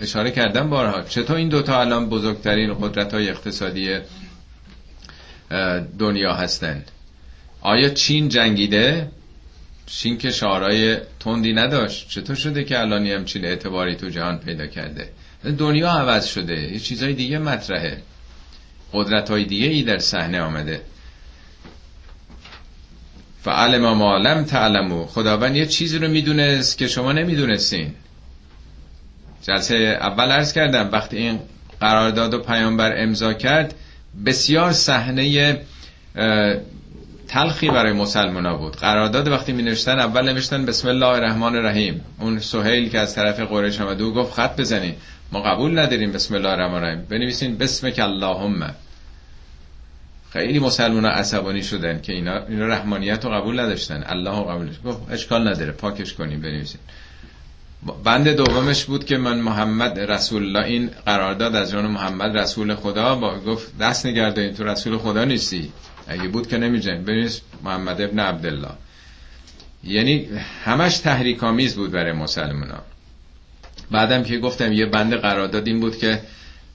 اشاره 0.00 0.30
کردم 0.30 0.70
بارها. 0.70 1.02
چطور 1.02 1.36
این 1.36 1.48
دوتا 1.48 1.80
الان 1.80 2.08
بزرگترین 2.08 2.74
قدرت 2.74 3.14
های 3.14 3.28
اقتصادی 3.28 3.98
دنیا 5.98 6.34
هستند؟ 6.34 6.90
آیا 7.60 7.88
چین 7.88 8.28
جنگیده؟ 8.28 9.10
چین 9.86 10.18
که 10.18 10.30
شعارهای 10.30 10.96
تندی 11.20 11.52
نداشت. 11.52 12.08
چطور 12.08 12.36
شده 12.36 12.64
که 12.64 12.80
الان 12.80 13.06
هم 13.06 13.24
چین 13.24 13.44
اعتباری 13.44 13.96
تو 13.96 14.08
جهان 14.08 14.38
پیدا 14.38 14.66
کرده؟ 14.66 15.10
دنیا 15.58 15.90
عوض 15.90 16.26
شده. 16.26 16.72
یه 16.72 16.78
چیزای 16.78 17.12
دیگه 17.12 17.38
مطرحه. 17.38 18.02
قدرت 18.92 19.30
های 19.30 19.44
دیگه 19.44 19.66
ای 19.66 19.82
در 19.82 19.98
صحنه 19.98 20.40
آمده. 20.40 20.80
فعلم 23.42 23.92
ما 23.92 24.18
لم 24.18 24.44
تعلمو. 24.44 25.06
خداوند 25.06 25.56
یه 25.56 25.66
چیزی 25.66 25.98
رو 25.98 26.08
می‌دونست 26.08 26.78
که 26.78 26.88
شما 26.88 27.12
نمی‌دونستین. 27.12 27.94
جلسه 29.42 29.74
اول 29.74 30.30
عرض 30.30 30.52
کردم 30.52 30.88
وقتی 30.92 31.16
این 31.16 31.38
قرارداد 31.80 32.34
و 32.34 32.38
پیامبر 32.38 33.02
امضا 33.02 33.32
کرد 33.32 33.74
بسیار 34.26 34.72
صحنه 34.72 35.58
تلخی 37.28 37.68
برای 37.68 37.92
مسلمان 37.92 38.56
بود. 38.56 38.76
قرارداد 38.76 39.28
وقتی 39.28 39.52
می 39.52 39.62
نوشتن 39.62 39.98
اول 39.98 40.32
نوشتن 40.32 40.66
بسم 40.66 40.88
الله 40.88 41.06
الرحمن 41.06 41.56
الرحیم. 41.56 42.00
اون 42.20 42.38
سهیل 42.38 42.88
که 42.88 42.98
از 42.98 43.14
طرف 43.14 43.40
قریش 43.40 43.80
آمده 43.80 44.04
و 44.04 44.12
گفت 44.12 44.32
خط 44.32 44.60
بزنین 44.60 44.94
ما 45.32 45.42
قبول 45.42 45.78
نداریم 45.78 46.12
بسم 46.12 46.34
الله 46.34 46.48
الرحمن 46.48 46.74
الرحیم. 46.74 47.06
بنویسین 47.10 47.56
بسمک 47.58 47.98
اللهم. 47.98 48.74
خیلی 50.30 50.58
مسلمان 50.58 51.04
ها 51.04 51.10
عصبانی 51.10 51.62
شدن 51.62 52.00
که 52.00 52.12
اینا, 52.12 52.46
اینا 52.48 52.66
رحمانیت 52.66 53.24
رو 53.24 53.30
قبول 53.30 53.60
نداشتن. 53.60 54.04
الله 54.06 54.38
رو 54.38 54.44
قبول 54.44 54.68
گفت 54.84 54.98
اشکال 55.10 55.48
نداره 55.48 55.72
پاکش 55.72 56.14
کنیم 56.14 56.40
بنویسین. 56.40 56.80
بند 58.04 58.28
دومش 58.28 58.84
بود 58.84 59.04
که 59.04 59.16
من 59.16 59.38
محمد 59.38 60.00
رسول 60.00 60.42
الله 60.42 60.66
این 60.66 60.90
قرارداد 61.06 61.56
از 61.56 61.70
جان 61.70 61.86
محمد 61.86 62.36
رسول 62.36 62.74
خدا 62.74 63.14
با 63.14 63.38
گفت 63.38 63.78
دست 63.78 64.06
نگرده 64.06 64.52
تو 64.52 64.64
رسول 64.64 64.98
خدا 64.98 65.24
نیستی. 65.24 65.72
اگه 66.08 66.28
بود 66.28 66.48
که 66.48 66.58
نمیجن 66.58 67.04
بنویس 67.04 67.40
محمد 67.64 68.00
ابن 68.00 68.18
عبدالله. 68.18 68.70
یعنی 69.84 70.28
همش 70.64 70.98
تحریک 70.98 71.44
آمیز 71.44 71.76
بود 71.76 71.90
برای 71.90 72.12
مسلمان 72.12 72.70
ها 72.70 72.82
بعدم 73.90 74.22
که 74.22 74.38
گفتم 74.38 74.72
یه 74.72 74.86
بند 74.86 75.14
قرارداد 75.14 75.66
این 75.66 75.80
بود 75.80 75.98
که 75.98 76.20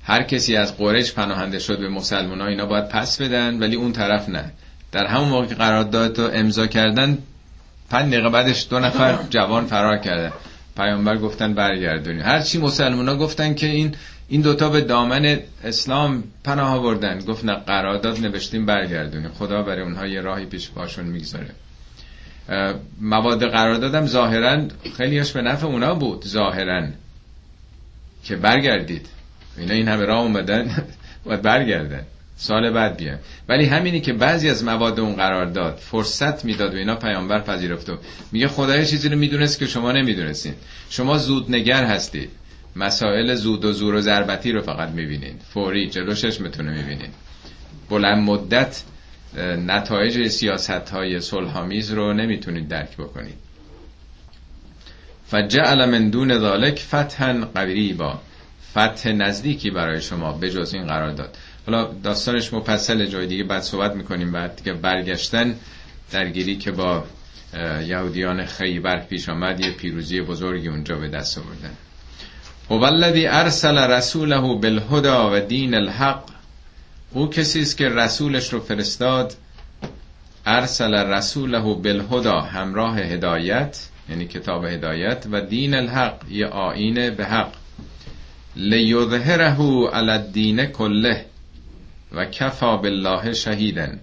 هر 0.04 0.24
کسی 0.24 0.56
از 0.56 0.78
قریش 0.78 1.14
پناهنده 1.14 1.60
شد 1.60 1.80
به 1.80 1.90
مسلمان 1.90 2.42
ها 2.42 2.48
اینا 2.48 2.66
باید 2.66 2.88
پس 2.90 3.22
بدن 3.22 3.60
ولی 3.60 3.76
اون 3.76 3.92
طرف 3.92 4.30
نه. 4.30 4.52
در 4.92 5.06
همون 5.06 5.30
موقع 5.30 5.46
که 5.46 5.56
قرارداد 5.56 6.20
رو 6.20 6.30
امضا 6.34 6.68
کردن 6.68 7.18
پنج 7.90 8.14
دقیقه 8.14 8.30
بعدش 8.30 8.68
دو 8.70 8.80
نفر 8.80 9.18
جوان 9.30 9.66
فرار 9.66 9.98
کردن. 9.98 10.32
پیامبر 10.78 11.18
گفتن 11.18 11.54
برگردونی. 11.54 12.22
هرچی 12.22 12.58
مسلمان 12.58 13.08
ها 13.08 13.16
گفتن 13.16 13.54
که 13.54 13.68
این 13.68 13.96
این 14.32 14.42
دوتا 14.42 14.70
به 14.70 14.82
دامن 14.82 15.40
اسلام 15.64 16.24
پناه 16.44 16.70
آوردن. 16.70 17.20
گفت 17.20 17.46
نه 17.46 17.54
قرارداد 17.56 18.20
نوشتیم 18.20 18.66
برگردونی 18.66 19.28
خدا 19.28 19.64
برای 19.64 19.82
اونها 19.82 20.08
یه 20.08 20.22
راهی 20.22 20.46
پیش 20.46 20.70
باشون 20.70 21.06
می‌گذاره. 21.06 21.50
مواد 23.02 23.52
قراردادم 23.52 24.06
ظاهرا 24.06 24.68
خیلیش 24.98 25.32
به 25.32 25.42
نفع 25.42 25.68
اونا 25.68 25.96
بود. 25.96 26.26
ظاهرا 26.28 26.88
که 28.24 28.36
برگردید. 28.36 29.08
اینا 29.58 29.74
این 29.74 29.88
همه 29.88 30.06
راه 30.06 30.22
اومدن 30.22 30.88
باید 31.26 31.42
برگردن. 31.42 32.04
سال 32.38 32.70
بعد 32.70 32.98
بیان. 32.98 33.20
ولی 33.50 33.66
همینی 33.66 34.02
که 34.02 34.14
بعضی 34.14 34.50
از 34.50 34.64
مواد 34.64 35.00
اون 35.00 35.16
قرار 35.16 35.46
داد 35.46 35.78
فرصت 35.78 36.46
می‌داد 36.46 36.74
و 36.74 36.78
اینا 36.78 36.96
پیامبر 36.96 37.40
پذیرفت 37.40 37.90
و 37.90 37.98
میگه 38.32 38.48
خدای 38.48 38.86
چیزی 38.86 39.10
رو 39.10 39.18
می‌دونست 39.18 39.60
که 39.60 39.68
شما 39.68 39.92
نمی‌دونستین. 39.92 40.54
شما 40.90 41.18
زود 41.18 41.52
نگر 41.56 41.84
هستید 41.84 42.30
مسائل 42.76 43.36
زود 43.36 43.66
و 43.66 43.74
زور 43.74 43.96
و 43.96 44.02
ضربتی 44.02 44.52
رو 44.52 44.62
فقط 44.62 44.90
می‌بینین. 44.90 45.40
فوری 45.54 45.90
جلو 45.90 46.14
چشمتون 46.14 46.70
می‌بینین. 46.70 47.10
بلند 47.90 48.24
مدت 48.24 48.84
نتایج 49.68 50.28
سیاست 50.28 50.70
های 50.70 51.22
صلحآمیز 51.22 51.92
رو 51.92 52.14
نمی‌تونید 52.14 52.68
درک 52.68 52.98
بکنید. 52.98 53.36
فجعل 55.28 55.86
من 55.90 56.10
دون 56.10 56.38
ذالک 56.38 56.80
فتحا 56.80 57.34
قریبا. 57.34 58.20
فتح 58.72 59.12
نزدیکی 59.12 59.72
برای 59.72 60.02
شما 60.02 60.34
بجز 60.34 60.74
این 60.74 60.88
قرار 60.88 61.12
داد. 61.12 61.38
حالا 61.66 61.92
داستانش 62.04 62.54
مفصل 62.54 63.06
جای 63.06 63.28
دیگه 63.28 63.44
بعد 63.44 63.62
صحبت 63.62 63.96
می‌کنیم. 63.96 64.32
بعد 64.32 64.56
دیگه 64.56 64.74
برگشتن 64.74 65.56
درگیری 66.12 66.56
که 66.58 66.72
با 66.72 67.04
یهودیان 67.88 68.46
خیبر 68.46 69.00
پیش 69.00 69.30
آمد 69.30 69.60
یه 69.60 69.72
پیروزی 69.72 70.22
بزرگی 70.22 70.68
اونجا 70.68 70.96
به 70.96 71.08
دست 71.08 71.38
آوردن. 71.38 71.72
هو 72.72 72.84
ارسل 72.84 73.78
رسوله 73.78 74.56
بالهدى 74.56 75.10
و 75.34 75.40
دین 75.40 75.74
الحق. 75.74 76.24
او 77.12 77.30
کسی 77.30 77.62
است 77.62 77.78
که 77.78 77.90
رسولش 77.90 78.54
رو 78.54 78.60
فرستاد؟ 78.60 79.34
ارسل 80.46 80.94
رسوله 80.94 81.74
بالهدى 81.74 82.48
همراه 82.50 83.00
هدایت 83.00 83.88
یعنی 84.10 84.26
کتاب 84.26 84.66
هدایت 84.66 85.26
و 85.32 85.42
دین 85.42 85.74
الحق 85.74 86.16
یه 86.30 86.48
آینه 86.48 87.10
به 87.10 87.26
حق. 87.26 87.52
لیظهره 88.56 89.62
علی 89.88 90.12
الدین 90.12 90.66
کله 90.66 91.26
و 92.12 92.26
کفا 92.26 92.78
بالله 92.78 93.34
شهیدن 93.34 94.00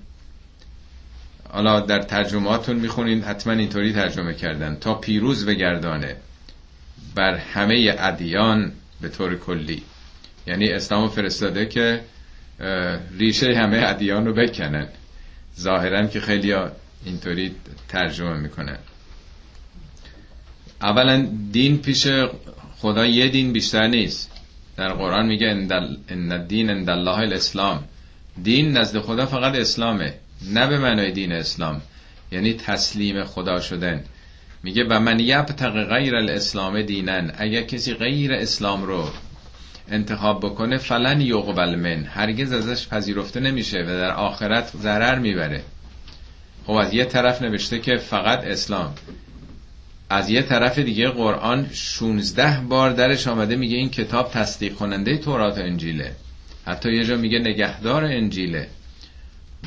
حالا 1.53 1.81
در 1.81 2.03
ترجمهاتون 2.03 2.77
می‌خونین 2.77 3.23
حتما 3.23 3.53
اینطوری 3.53 3.93
ترجمه 3.93 4.35
کردن. 4.35 4.77
تا 4.81 4.95
پیروز 4.95 5.47
بگردانه. 5.47 6.17
بر 7.15 7.35
همه 7.35 7.95
ادیان 7.99 8.73
به 9.01 9.09
طور 9.09 9.39
کلی. 9.39 9.83
یعنی 10.47 10.69
اسلام 10.69 11.09
فرستاده 11.09 11.67
که 11.67 12.01
ریشه 13.19 13.47
همه 13.57 13.83
ادیان 13.87 14.27
رو 14.27 14.35
بکنن. 14.35 14.89
ظاهرا 15.61 16.07
که 16.07 16.21
خیلی 16.21 16.55
اینطوری 17.05 17.55
ترجمه 17.89 18.37
می‌کنن. 18.37 18.79
اولا 20.83 21.29
دین 21.53 21.79
پیش 21.79 22.07
خدا 22.77 23.07
یه 23.07 23.29
دین 23.29 23.53
بیشتر 23.53 23.87
نیست. 23.87 24.31
در 24.77 24.93
قرآن 24.93 25.27
میگه 25.27 25.47
ان 26.09 26.33
الدین 26.33 26.71
عند 26.71 26.91
الله 26.91 27.19
الاسلام. 27.19 27.85
دین 28.43 28.77
نزد 28.77 28.99
خدا 28.99 29.27
فقط 29.27 29.55
اسلامه 29.55 30.15
نه 30.53 30.67
به 30.67 30.79
معنای 30.79 31.13
دین 31.13 31.33
اسلام. 31.33 31.83
یعنی 32.33 32.55
تسلیم 32.55 33.25
خدا 33.25 33.61
شدن. 33.61 34.05
میگه 34.63 34.85
و 34.85 35.01
من 35.01 35.21
یبتق 35.21 35.85
غیر 35.85 36.17
الاسلام 36.17 36.83
دینن 36.83 37.33
اگر 37.39 37.63
کسی 37.63 37.95
غیر 37.95 38.33
اسلام 38.33 38.83
رو 38.83 39.09
انتخاب 39.91 40.41
بکنه 40.41 40.79
فلن 40.79 41.21
یقبل 41.21 41.75
من 41.75 42.05
هرگز 42.05 42.53
ازش 42.53 42.89
پذیرفته 42.89 43.41
نمیشه 43.41 43.79
و 43.79 43.87
در 43.87 44.11
آخرت 44.11 44.77
ضرر 44.77 45.19
می‌بره. 45.19 45.63
خب 46.67 46.73
از 46.73 46.95
یه 46.95 47.05
طرف 47.05 47.43
نوشته 47.43 47.79
که 47.79 47.97
فقط 47.97 48.45
اسلام. 48.45 48.95
از 50.11 50.31
یه 50.31 50.43
طرف 50.43 50.79
دیگه 50.79 51.09
قرآن 51.09 51.69
16 51.73 52.61
بار 52.69 52.91
درش 52.91 53.29
آمده 53.29 53.57
میگه 53.57 53.77
این 53.77 53.91
کتاب 53.91 54.31
تصدیق 54.31 54.75
کننده 54.75 55.17
تورات 55.17 55.59
و 55.59 55.61
انجیله. 55.61 56.13
حتی 56.67 56.93
یه 56.93 57.05
جا 57.05 57.17
میگه 57.17 57.39
نگهدار 57.39 58.05
انجیله. 58.05 58.69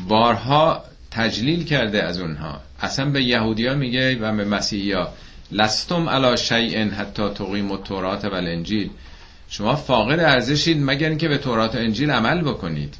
بارها 0.08 0.84
تجلیل 1.12 1.64
کرده 1.64 2.03
از 2.03 2.20
اونها. 2.20 2.62
اصلا 2.82 3.05
به 3.05 3.24
یهودیا 3.24 3.76
میگه 3.76 4.16
و 4.16 4.36
به 4.36 4.45
مسیحیا 4.45 5.14
لستم 5.51 6.09
علا 6.09 6.36
شیء 6.36 6.89
حتی 6.89 7.30
تقیم 7.30 7.72
و 7.72 7.78
تورات 7.78 8.26
و 8.26 8.34
انجیل 8.34 8.89
شما 9.49 9.76
فاقد 9.76 10.20
ارزشید 10.20 10.78
مگر 10.82 11.09
اینکه 11.09 11.28
به 11.28 11.38
تورات 11.38 11.76
و 11.76 11.78
انجیل 11.78 12.12
عمل 12.12 12.41
بکنید. 12.41 12.95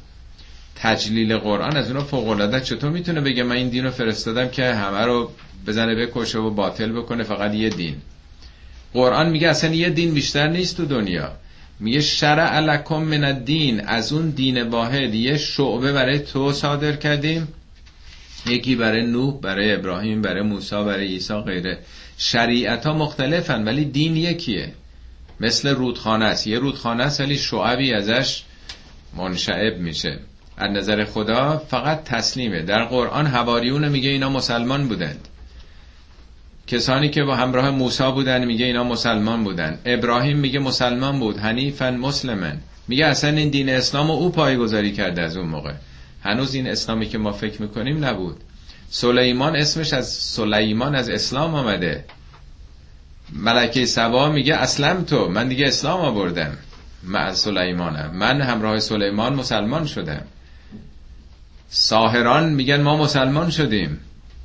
تجلیل 0.76 1.36
قرآن 1.36 1.76
از 1.76 1.86
اونها 1.90 2.04
فوق 2.04 2.28
العاده 2.28 2.60
چطور 2.60 2.90
می‌تونه 2.90 3.20
بگه 3.20 3.42
من 3.42 3.56
این 3.56 3.68
دین 3.68 3.84
رو 3.84 3.90
فرستادم 3.90 4.48
که 4.48 4.74
همه 4.74 5.04
رو 5.04 5.30
بزنه 5.66 5.94
بکشه 5.94 6.38
و 6.38 6.50
باطل 6.50 6.92
بکنه؟ 6.92 7.22
فقط 7.22 7.54
یه 7.54 7.68
دین. 7.68 7.96
قرآن 8.94 9.30
میگه 9.30 9.48
اصلا 9.48 9.74
یه 9.74 9.90
دین 9.90 10.14
بیشتر 10.14 10.48
نیست 10.48 10.76
تو 10.76 10.84
دنیا. 10.84 11.32
میگه 11.80 12.00
شرع 12.00 12.60
لکم 12.60 13.02
من 13.02 13.24
الدین. 13.24 13.80
از 13.80 14.12
اون 14.12 14.30
دین 14.30 14.62
واحد 14.62 15.14
یه 15.14 15.36
شعبه 15.36 15.92
برای 15.92 16.18
تو 16.18 16.52
صادر 16.52 16.96
کردیم. 16.96 17.48
یکی 18.46 18.76
برای 18.76 19.06
نوح 19.06 19.40
برای 19.40 19.74
ابراهیم 19.74 20.22
برای 20.22 20.42
موسی 20.42 20.76
برای 20.84 21.06
عیسی 21.06 21.34
غیره. 21.34 21.78
شریعت 22.18 22.86
ها 22.86 22.94
مختلفن 22.94 23.64
ولی 23.64 23.84
دین 23.84 24.16
یکیه. 24.16 24.72
مثل 25.40 25.68
رودخانه 25.68 26.24
است. 26.24 26.46
یه 26.46 26.58
رودخانه 26.58 27.04
است 27.04 27.20
ولی 27.20 27.38
شعبی 27.38 27.92
ازش 27.92 28.42
منشعب 29.16 29.78
میشه. 29.78 30.18
از 30.56 30.70
نظر 30.70 31.04
خدا 31.04 31.62
فقط 31.68 32.04
تسلیمه. 32.04 32.62
در 32.62 32.84
قرآن 32.84 33.26
هواریون 33.26 33.88
میگه 33.88 34.10
اینا 34.10 34.28
مسلمان 34.28 34.88
بودند 34.88 35.28
کسانی 36.66 37.10
که 37.10 37.22
با 37.22 37.36
همراه 37.36 37.70
موسی 37.70 38.12
بودن 38.12 38.44
میگه 38.44 38.66
اینا 38.66 38.84
مسلمان 38.84 39.44
بودن. 39.44 39.78
ابراهیم 39.84 40.38
میگه 40.38 40.58
مسلمان 40.58 41.18
بود. 41.18 41.38
حنیفن 41.38 41.96
مسلمن. 41.96 42.60
میگه 42.88 43.06
اصلا 43.06 43.30
این 43.30 43.48
دین 43.48 43.68
اسلام 43.68 44.10
او 44.10 44.32
پایگذاری 44.32 44.92
کرده 44.92 45.22
از 45.22 45.36
اون 45.36 45.48
موقع. 45.48 45.72
هنوز 46.22 46.54
این 46.54 46.66
اسلامی 46.66 47.06
که 47.06 47.18
ما 47.18 47.32
فکر 47.32 47.62
می‌کنیم 47.62 48.04
نبود. 48.04 48.40
سلیمان 48.90 49.56
اسمش 49.56 49.92
از 49.92 50.08
سلیمان 50.12 50.94
از 50.94 51.08
اسلام 51.08 51.54
آمده. 51.54 52.04
ملکه 53.32 53.86
سبا 53.86 54.30
میگه 54.30 54.54
اسلم 54.54 55.04
تو 55.04 55.28
من 55.28 55.48
دیگه 55.48 55.66
اسلام 55.66 56.00
آوردم. 56.00 56.58
مع 57.02 57.32
سلیمانم. 57.32 58.10
من 58.14 58.40
همراه 58.40 58.80
سلیمان 58.80 59.34
مسلمان 59.34 59.86
شدم. 59.86 60.22
ساهران 61.68 62.52
میگن 62.52 62.80
ما 62.82 62.96
مسلمان 62.96 63.50
شدیم. 63.50 63.98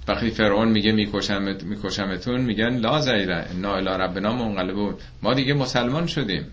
وقتی 0.07 0.29
فرعون 0.29 0.67
میگه 0.67 0.91
میکشمت 0.91 1.63
میکشمتون 1.63 2.41
میگن 2.41 2.77
لا 2.77 3.01
زیره 3.01 3.45
انا 3.55 3.75
الی 3.75 3.89
ربنا 3.89 4.33
منقلبون. 4.33 4.95
ما 5.23 5.33
دیگه 5.33 5.53
مسلمان 5.53 6.07
شدیم. 6.07 6.45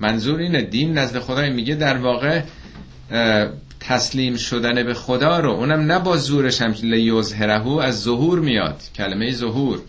منظور 0.00 0.40
اینه 0.40 0.62
دین 0.62 0.98
نزد 0.98 1.18
خدای 1.18 1.50
میگه 1.50 1.74
در 1.74 1.96
واقع 1.96 2.42
تسلیم 3.88 4.36
شدن 4.36 4.82
به 4.82 4.94
خدا 4.94 5.40
رو 5.40 5.50
اونم 5.50 5.80
نه 5.80 5.98
با 5.98 6.16
زورش 6.16 6.62
هم 6.62 6.74
لیظهره 6.82 7.82
از 7.84 8.02
ظهور 8.02 8.40
میاد. 8.40 8.82
کلمه 8.96 9.32
ظهور. 9.32 9.80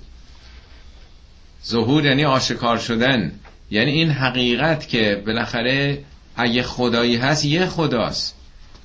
ظهور 1.65 2.05
یعنی 2.05 2.25
آشکار 2.25 2.77
شدن. 2.77 3.31
یعنی 3.71 3.91
این 3.91 4.09
حقیقت 4.09 4.87
که 4.87 5.23
بالاخره 5.25 6.03
اگه 6.35 6.63
خدایی 6.63 7.15
هست 7.15 7.45
یه 7.45 7.65
خداست. 7.65 8.35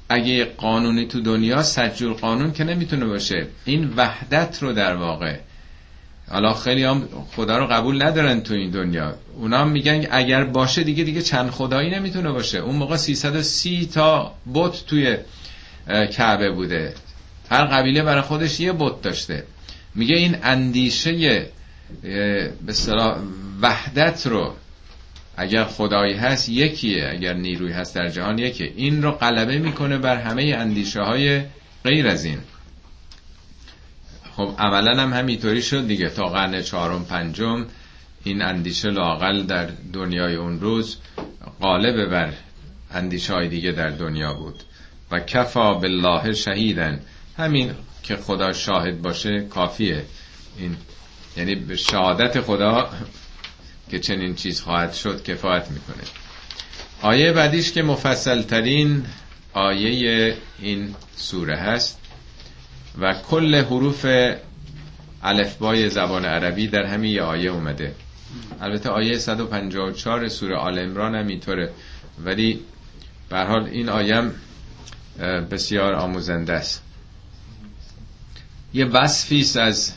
اگه 0.09 0.45
قانونی 0.45 1.07
تو 1.07 1.21
دنیا 1.21 1.63
سجور 1.63 2.13
قانون 2.13 2.53
که 2.53 2.65
نمی‌تونه 2.65 3.07
باشه. 3.07 3.47
این 3.65 3.93
وحدت 3.97 4.63
رو 4.63 4.73
در 4.73 4.97
واقع 4.97 5.37
حالا 6.33 6.55
خیلی 6.55 6.85
هم 6.85 7.09
خدا 7.37 7.59
رو 7.59 7.67
قبول 7.67 8.03
ندارن 8.03 8.41
تو 8.41 8.55
این 8.55 8.71
دنیا. 8.71 9.15
اونا 9.37 9.65
میگن 9.65 10.07
اگر 10.11 10.45
باشه 10.45 10.85
دیگه 10.85 11.05
دیگه 11.05 11.23
چند 11.23 11.51
خدایی 11.51 11.91
نمی‌تونه 11.91 12.33
باشه. 12.33 12.59
اون 12.59 12.77
موقع 12.77 12.97
330 12.97 13.87
تا 13.87 14.35
بت 14.55 14.87
توی 14.87 15.17
کعبه 15.89 16.51
بوده. 16.51 16.95
هر 17.51 17.65
قبیله 17.65 18.03
برای 18.03 18.23
خودش 18.23 18.61
یه 18.61 18.73
بت 18.73 19.03
داشته. 19.03 19.45
میگه 19.95 20.17
این 20.17 20.37
اندیشه 20.43 21.47
به 22.03 22.75
وحدت 23.63 24.27
رو 24.27 24.55
اگر 25.37 25.65
خدایی 25.65 26.15
هست 26.15 26.49
یکیه 26.49 27.09
اگر 27.13 27.35
نیروی 27.35 27.73
هست 27.73 27.95
در 27.95 28.09
جهان 28.09 28.39
یکیه. 28.39 28.73
این 28.77 29.03
رو 29.03 29.11
غلبه 29.11 29.59
می‌کنه 29.59 29.99
بر 29.99 30.17
همه 30.17 30.55
اندیشه 30.59 31.01
های 31.01 31.41
غیر 31.85 32.09
از 32.09 32.25
این. 32.25 32.39
خب 34.37 34.55
عملا 34.59 35.03
هم 35.03 35.13
همینطوری 35.13 35.63
شد 35.63 35.87
دیگه. 35.87 36.09
تا 36.09 36.29
قرن 36.29 36.63
چهارم 36.63 37.05
پنجم 37.05 37.67
این 38.25 38.43
اندیشه 38.43 38.91
لاقل 38.91 39.43
در 39.43 39.69
دنیای 39.93 40.35
اون 40.35 40.61
روز 40.61 40.97
غالب 41.61 42.11
بر 42.11 42.33
اندیشه 42.91 43.35
های 43.35 43.49
دیگه 43.49 43.73
در 43.73 43.91
دنیا 43.91 44.35
بود. 44.35 44.63
و 45.11 45.21
کفا 45.21 45.75
بالله 45.75 46.33
شهیدن 46.33 47.01
همین 47.39 47.75
که 48.03 48.17
خدا 48.17 48.53
شاهد 48.53 49.03
باشه 49.03 49.41
کافیه. 49.41 50.05
این 50.59 50.77
یعنی 51.37 51.55
به 51.55 51.77
شهادت 51.77 52.41
خدا 52.41 52.91
که 53.91 53.99
چنین 53.99 54.35
چیز 54.35 54.61
خواهد 54.61 54.93
شد 54.93 55.23
کفایت 55.23 55.71
می‌کنه. 55.71 56.05
آیه 57.03 57.33
بعدیش 57.33 57.73
که 57.73 57.83
مفصل 57.83 58.43
ترین 58.43 59.05
آیه 59.53 60.37
این 60.59 60.95
سوره 61.17 61.57
هست. 61.57 62.02
و 62.99 63.15
کل 63.15 63.55
حروف 63.55 64.07
الفبای 65.23 65.89
زبان 65.91 66.25
عربی 66.25 66.67
در 66.69 66.85
همین 66.85 67.21
آیه 67.21 67.51
اومده. 67.51 67.95
البته 68.61 68.89
آیه 68.91 69.19
154 69.19 70.29
سوره 70.29 70.57
آل 70.57 70.79
امران 70.79 71.15
هم 71.15 71.27
اینطوره. 71.27 71.71
ولی 72.25 72.61
به 73.29 73.39
حال 73.39 73.65
این 73.65 73.89
آیه 73.89 74.31
بسیار 75.51 75.95
آموزنده 75.95 76.53
است. 76.53 76.83
یه 78.75 78.85
وصفی 78.85 79.61
از 79.61 79.93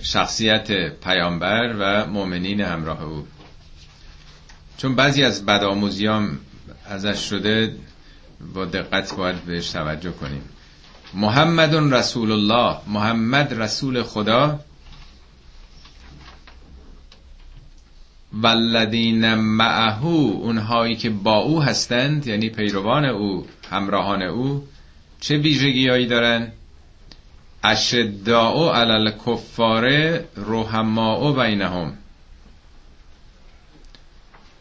شخصیت 0.00 0.72
پیامبر 1.00 1.74
و 1.78 2.06
مؤمنین 2.06 2.60
همراه 2.60 3.04
او. 3.04 3.26
چون 4.76 4.94
بعضی 4.94 5.24
از 5.24 5.46
بدآموزیام 5.46 6.38
ازش 6.86 7.28
شده 7.28 7.74
با 8.54 8.64
دقت 8.64 9.14
باید 9.14 9.44
بهش 9.44 9.70
توجه 9.70 10.12
کنیم. 10.12 10.42
محمد 11.14 11.74
رسول 11.74 12.32
الله. 12.32 12.76
محمد 12.86 13.54
رسول 13.54 14.02
خدا. 14.02 14.60
والذین 18.32 19.34
معه 19.34 20.04
اونهایی 20.04 20.96
که 20.96 21.10
با 21.10 21.36
او 21.36 21.62
هستند 21.62 22.26
یعنی 22.26 22.48
پیروان 22.48 23.04
او 23.04 23.46
همراهان 23.70 24.22
او 24.22 24.68
چه 25.20 25.36
ویژگیهایی 25.36 26.06
دارن؟ 26.06 26.52
اشداء 27.64 28.72
علی 28.74 28.92
الکفار 28.92 29.88
رحماء 30.36 31.32
بینهم. 31.32 31.92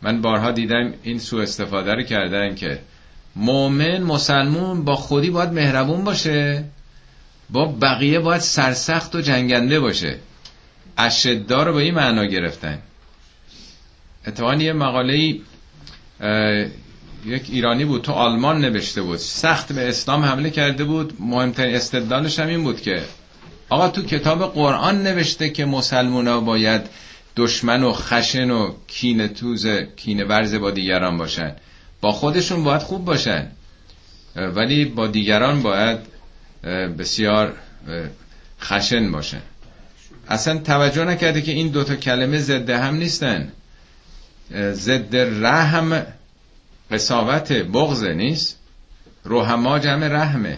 من 0.01 0.21
بارها 0.21 0.51
دیدم 0.51 0.93
این 1.03 1.19
سو 1.19 1.37
استفاده 1.37 1.93
رو 1.93 2.03
کردن 2.03 2.55
که 2.55 2.79
مؤمن 3.39 4.03
مسلمون 4.03 4.85
با 4.85 4.95
خودی 4.95 5.29
باید 5.29 5.49
مهربون 5.49 6.03
باشه. 6.03 6.63
با 7.49 7.65
بقیه 7.65 8.19
باید 8.19 8.41
سرسخت 8.41 9.15
و 9.15 9.21
جنگنده 9.21 9.79
باشه. 9.79 10.19
اشدا 10.97 11.63
رو 11.63 11.73
به 11.73 11.79
این 11.79 11.93
معنا 11.93 12.25
گرفتن. 12.25 12.79
اتفاقا 14.27 14.55
یه 14.55 14.73
مقاله 14.73 15.17
یک 17.25 17.43
ایرانی 17.49 17.85
بود 17.85 18.01
تو 18.01 18.11
آلمان 18.11 18.61
نوشته 18.61 19.01
بود. 19.01 19.17
سخت 19.17 19.73
به 19.73 19.89
اسلام 19.89 20.23
حمله 20.23 20.49
کرده 20.49 20.83
بود. 20.83 21.13
مهمترین 21.19 21.75
استدلالش 21.75 22.39
هم 22.39 22.47
این 22.47 22.63
بود 22.63 22.81
که 22.81 23.03
آقا 23.69 23.89
تو 23.89 24.03
کتاب 24.03 24.53
قرآن 24.53 25.03
نوشته 25.03 25.49
که 25.49 25.65
مسلمونا 25.65 26.39
باید 26.39 26.81
دشمن 27.35 27.83
و 27.83 27.93
خشن 27.93 28.51
و 28.51 28.73
کین 28.87 29.27
توز 29.27 29.67
کین 29.95 30.23
ورز 30.23 30.55
با 30.55 30.71
دیگران 30.71 31.17
باشن. 31.17 31.55
با 32.01 32.11
خودشون 32.11 32.63
باید 32.63 32.81
خوب 32.81 33.05
باشن. 33.05 33.47
ولی 34.35 34.85
با 34.85 35.07
دیگران 35.07 35.61
باید 35.61 35.99
بسیار 36.97 37.53
خشن 38.61 39.11
باشن. 39.11 39.41
اصلا 40.27 40.57
توجه 40.57 41.05
نکرده 41.05 41.41
که 41.41 41.51
این 41.51 41.67
دوتا 41.67 41.95
کلمه 41.95 42.39
ضد 42.39 42.69
هم 42.69 42.95
نیستن. 42.95 43.51
ضد 44.71 45.15
رحم 45.15 46.05
قصاوت 46.91 47.51
بغض 47.51 48.03
نیست. 48.03 48.57
روحما 49.23 49.79
جمع 49.79 50.07
رحمه. 50.07 50.57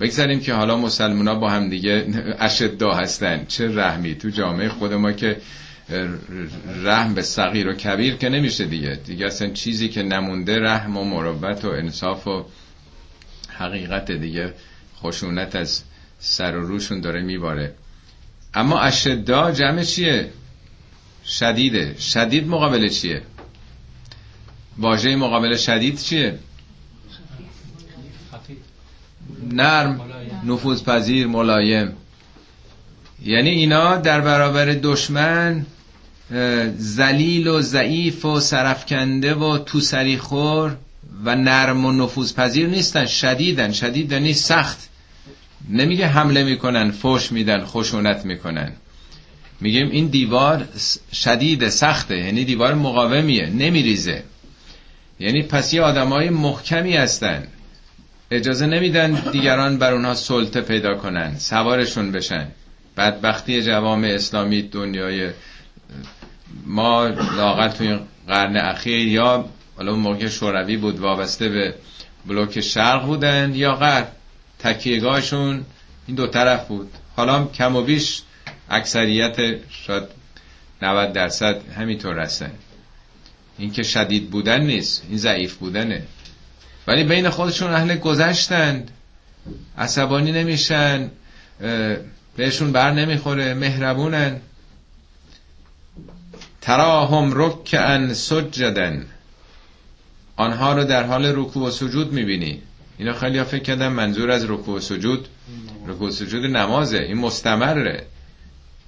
بگذاریم 0.00 0.40
که 0.40 0.54
حالا 0.54 0.76
مسلمونا 0.76 1.34
با 1.34 1.50
هم 1.50 1.68
دیگه 1.68 2.06
اشدا 2.38 2.94
هستن. 2.94 3.44
چه 3.48 3.68
رحمی 3.68 4.14
تو 4.14 4.28
جامعه 4.30 4.68
خود 4.68 4.92
ما 4.92 5.12
که 5.12 5.36
رحم 6.84 7.14
به 7.14 7.22
صغیر 7.22 7.68
و 7.68 7.72
کبیر 7.72 8.16
که 8.16 8.28
نمیشه 8.28 8.64
دیگه. 8.64 8.94
دیگه 8.94 9.26
اصلا 9.26 9.50
چیزی 9.50 9.88
که 9.88 10.02
نمونده 10.02 10.58
رحم 10.60 10.96
و 10.96 11.04
مربت 11.04 11.64
و 11.64 11.68
انصاف 11.68 12.26
و 12.26 12.44
حقیقت 13.48 14.10
دیگه 14.10 14.54
خشونت 15.02 15.56
از 15.56 15.82
سر 16.18 16.56
و 16.56 16.66
روشون 16.66 17.00
داره 17.00 17.22
میباره. 17.22 17.74
اما 18.54 18.80
اشدا 18.80 19.52
جمع 19.52 19.82
چیه؟ 19.82 20.30
شدیده. 21.26 21.96
شدید 21.98 22.48
مقابل 22.48 22.88
چیه؟ 22.88 23.22
واژه 24.78 25.16
مقابل 25.16 25.56
شدید 25.56 25.98
چیه؟ 25.98 26.38
نرم 29.52 30.00
نفوذ 30.44 30.82
پذیر 30.82 31.26
ملایم. 31.26 31.92
یعنی 33.24 33.50
اینا 33.50 33.96
در 33.96 34.20
برابر 34.20 34.64
دشمن 34.64 35.66
زلیل 36.76 37.48
و 37.48 37.60
ضعیف 37.60 38.24
و 38.24 38.40
سرفکنده 38.40 39.34
و 39.34 39.58
تو 39.58 39.80
خور 40.20 40.76
و 41.24 41.34
نرم 41.36 41.84
و 41.84 41.92
نفوذ 41.92 42.34
پذیر 42.34 42.66
نیستن 42.66 43.06
شدیدن. 43.06 43.72
شدید 43.72 44.12
یعنی 44.12 44.34
سخت. 44.34 44.88
نمیگه 45.70 46.06
حمله 46.06 46.44
می‌کنن 46.44 46.90
فوش 46.90 47.32
میدن 47.32 47.64
خشونت 47.64 48.24
می‌کنن. 48.24 48.72
میگیم 49.60 49.90
این 49.90 50.06
دیوار 50.06 50.68
شدید 51.12 51.68
سخته. 51.68 52.18
یعنی 52.18 52.44
دیوار 52.44 52.74
مقاومیه 52.74 53.46
نمیریزه. 53.46 54.22
یعنی 55.20 55.42
پس 55.42 55.74
یه 55.74 55.82
آدمای 55.82 56.30
محکمی 56.30 56.96
هستن. 56.96 57.46
اجازه 58.30 58.66
نمیدن 58.66 59.12
دیگران 59.32 59.78
بر 59.78 59.92
اونها 59.92 60.14
سلطه 60.14 60.60
پیدا 60.60 60.94
کنن 60.94 61.38
سوارشون 61.38 62.12
بشن. 62.12 62.48
بدبختی 62.96 63.62
جوام 63.62 64.04
اسلامی 64.04 64.62
دنیای 64.62 65.30
ما 66.66 67.06
لاغل 67.08 67.68
توی 67.68 67.98
قرن 68.28 68.56
اخیر 68.56 69.08
یا 69.08 69.44
حالا 69.76 69.94
موقع 69.94 70.28
شوروی 70.28 70.76
بود 70.76 70.98
وابسته 71.00 71.48
به 71.48 71.74
بلوک 72.26 72.60
شرق 72.60 73.06
بودن 73.06 73.54
یا 73.54 73.74
غرب 73.74 74.08
تکیهگاهشون 74.58 75.64
این 76.06 76.16
دو 76.16 76.26
طرف 76.26 76.68
بود. 76.68 76.90
حالا 77.16 77.44
کم 77.44 77.76
و 77.76 77.82
بیش 77.82 78.22
اکثریت 78.70 79.36
شاید 79.68 80.04
90 80.82 81.12
درصد 81.12 81.60
همینطور 81.76 82.18
هستن. 82.18 82.52
این 83.58 83.72
که 83.72 83.82
شدید 83.82 84.30
بودن 84.30 84.60
نیست 84.60 85.06
این 85.08 85.18
ضعیف 85.18 85.54
بودنه. 85.54 86.02
ولی 86.86 87.04
بین 87.04 87.30
خودشون 87.30 87.70
اهل 87.70 87.96
گذشتند 87.96 88.90
عصبانی 89.78 90.32
نمیشن 90.32 91.10
بهشون 92.36 92.72
بر 92.72 92.92
نمی‌خوره 92.92 93.54
مهربونن. 93.54 94.40
تراهم 96.62 97.32
رکعن 97.34 98.14
سجدن 98.14 99.06
آنها 100.36 100.72
رو 100.72 100.84
در 100.84 101.06
حال 101.06 101.26
رکوع 101.26 101.66
و 101.66 101.70
سجود 101.70 102.12
می‌بینی. 102.12 102.62
اینا 102.98 103.12
خیلی 103.12 103.38
ها 103.38 103.44
فکر 103.44 103.62
کردن 103.62 103.88
منظور 103.88 104.30
از 104.30 104.50
رکوع 104.50 104.76
و 104.76 104.80
سجود. 104.80 105.28
رکوع 105.86 106.08
و 106.08 106.10
سجود 106.10 106.44
نمازه. 106.44 106.98
این 106.98 107.18
مستمره. 107.18 108.06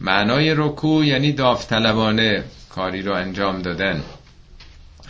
معنای 0.01 0.55
رکوع 0.57 1.07
یعنی 1.07 1.33
داوطلبانه 1.33 2.45
کاری 2.71 3.03
رو 3.03 3.15
انجام 3.15 3.63
دادن. 3.63 4.03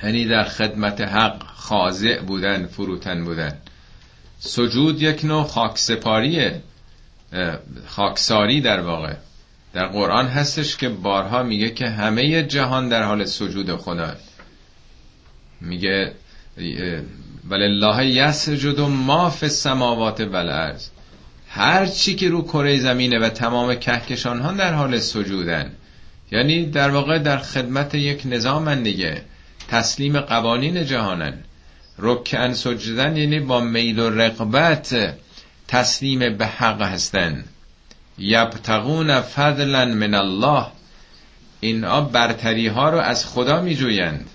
یعنی 0.03 0.27
در 0.27 0.45
خدمت 0.45 1.01
حق 1.01 1.43
خاضع 1.55 2.21
بودن 2.21 2.67
فروتن 2.67 3.25
بودن. 3.25 3.59
سجود 4.39 5.03
یک 5.03 5.25
نوع 5.25 5.45
خاکسپاریه. 5.45 6.63
خاکساری 7.87 8.61
در 8.61 8.81
واقع. 8.81 9.15
در 9.75 9.87
قرآن 9.87 10.27
هستش 10.27 10.77
که 10.77 10.89
بارها 10.89 11.43
میگه 11.43 11.71
که 11.71 11.89
همه 11.89 12.43
جهان 12.43 12.89
در 12.89 13.03
حال 13.03 13.25
سجود 13.25 13.77
خدا. 13.77 14.15
میگه 15.61 16.13
ولله 17.51 18.07
یسجد 18.07 18.81
ما 18.81 19.31
فی 19.31 19.47
السماوات 19.47 20.21
والارض. 20.21 20.89
هر 21.49 21.87
چی 21.87 22.15
که 22.15 22.29
رو 22.29 22.43
کره 22.43 22.79
زمینه 22.79 23.19
و 23.19 23.29
تمام 23.29 23.75
کهکشان 23.75 24.41
ها 24.41 24.53
در 24.53 24.73
حال 24.73 24.99
سجودن. 24.99 25.73
یعنی 26.33 26.67
در 26.67 26.91
واقع 26.91 27.19
در 27.19 27.39
خدمت 27.39 27.95
یک 27.95 28.23
نظام 28.25 28.75
دیگه. 28.75 29.23
تسلیم 29.69 30.21
قوانین 30.21 30.85
جهانن. 30.85 31.35
رکن 31.99 32.53
سجدن 32.53 33.17
یعنی 33.17 33.41
با 33.41 33.61
میل 33.61 33.99
و 33.99 34.11
رقبت 34.11 35.15
تسلیم 35.69 36.37
به 36.37 36.47
حق 36.47 36.83
هستن. 36.83 37.45
یبتغون 38.19 39.21
فضلا 39.21 39.85
من 39.85 40.15
الله. 40.15 40.67
اینا 41.61 42.01
برتری 42.01 42.67
ها 42.67 42.91
رو 42.91 42.99
از 42.99 43.27
خدا 43.27 43.61
می 43.61 43.75
جویند 43.75 44.31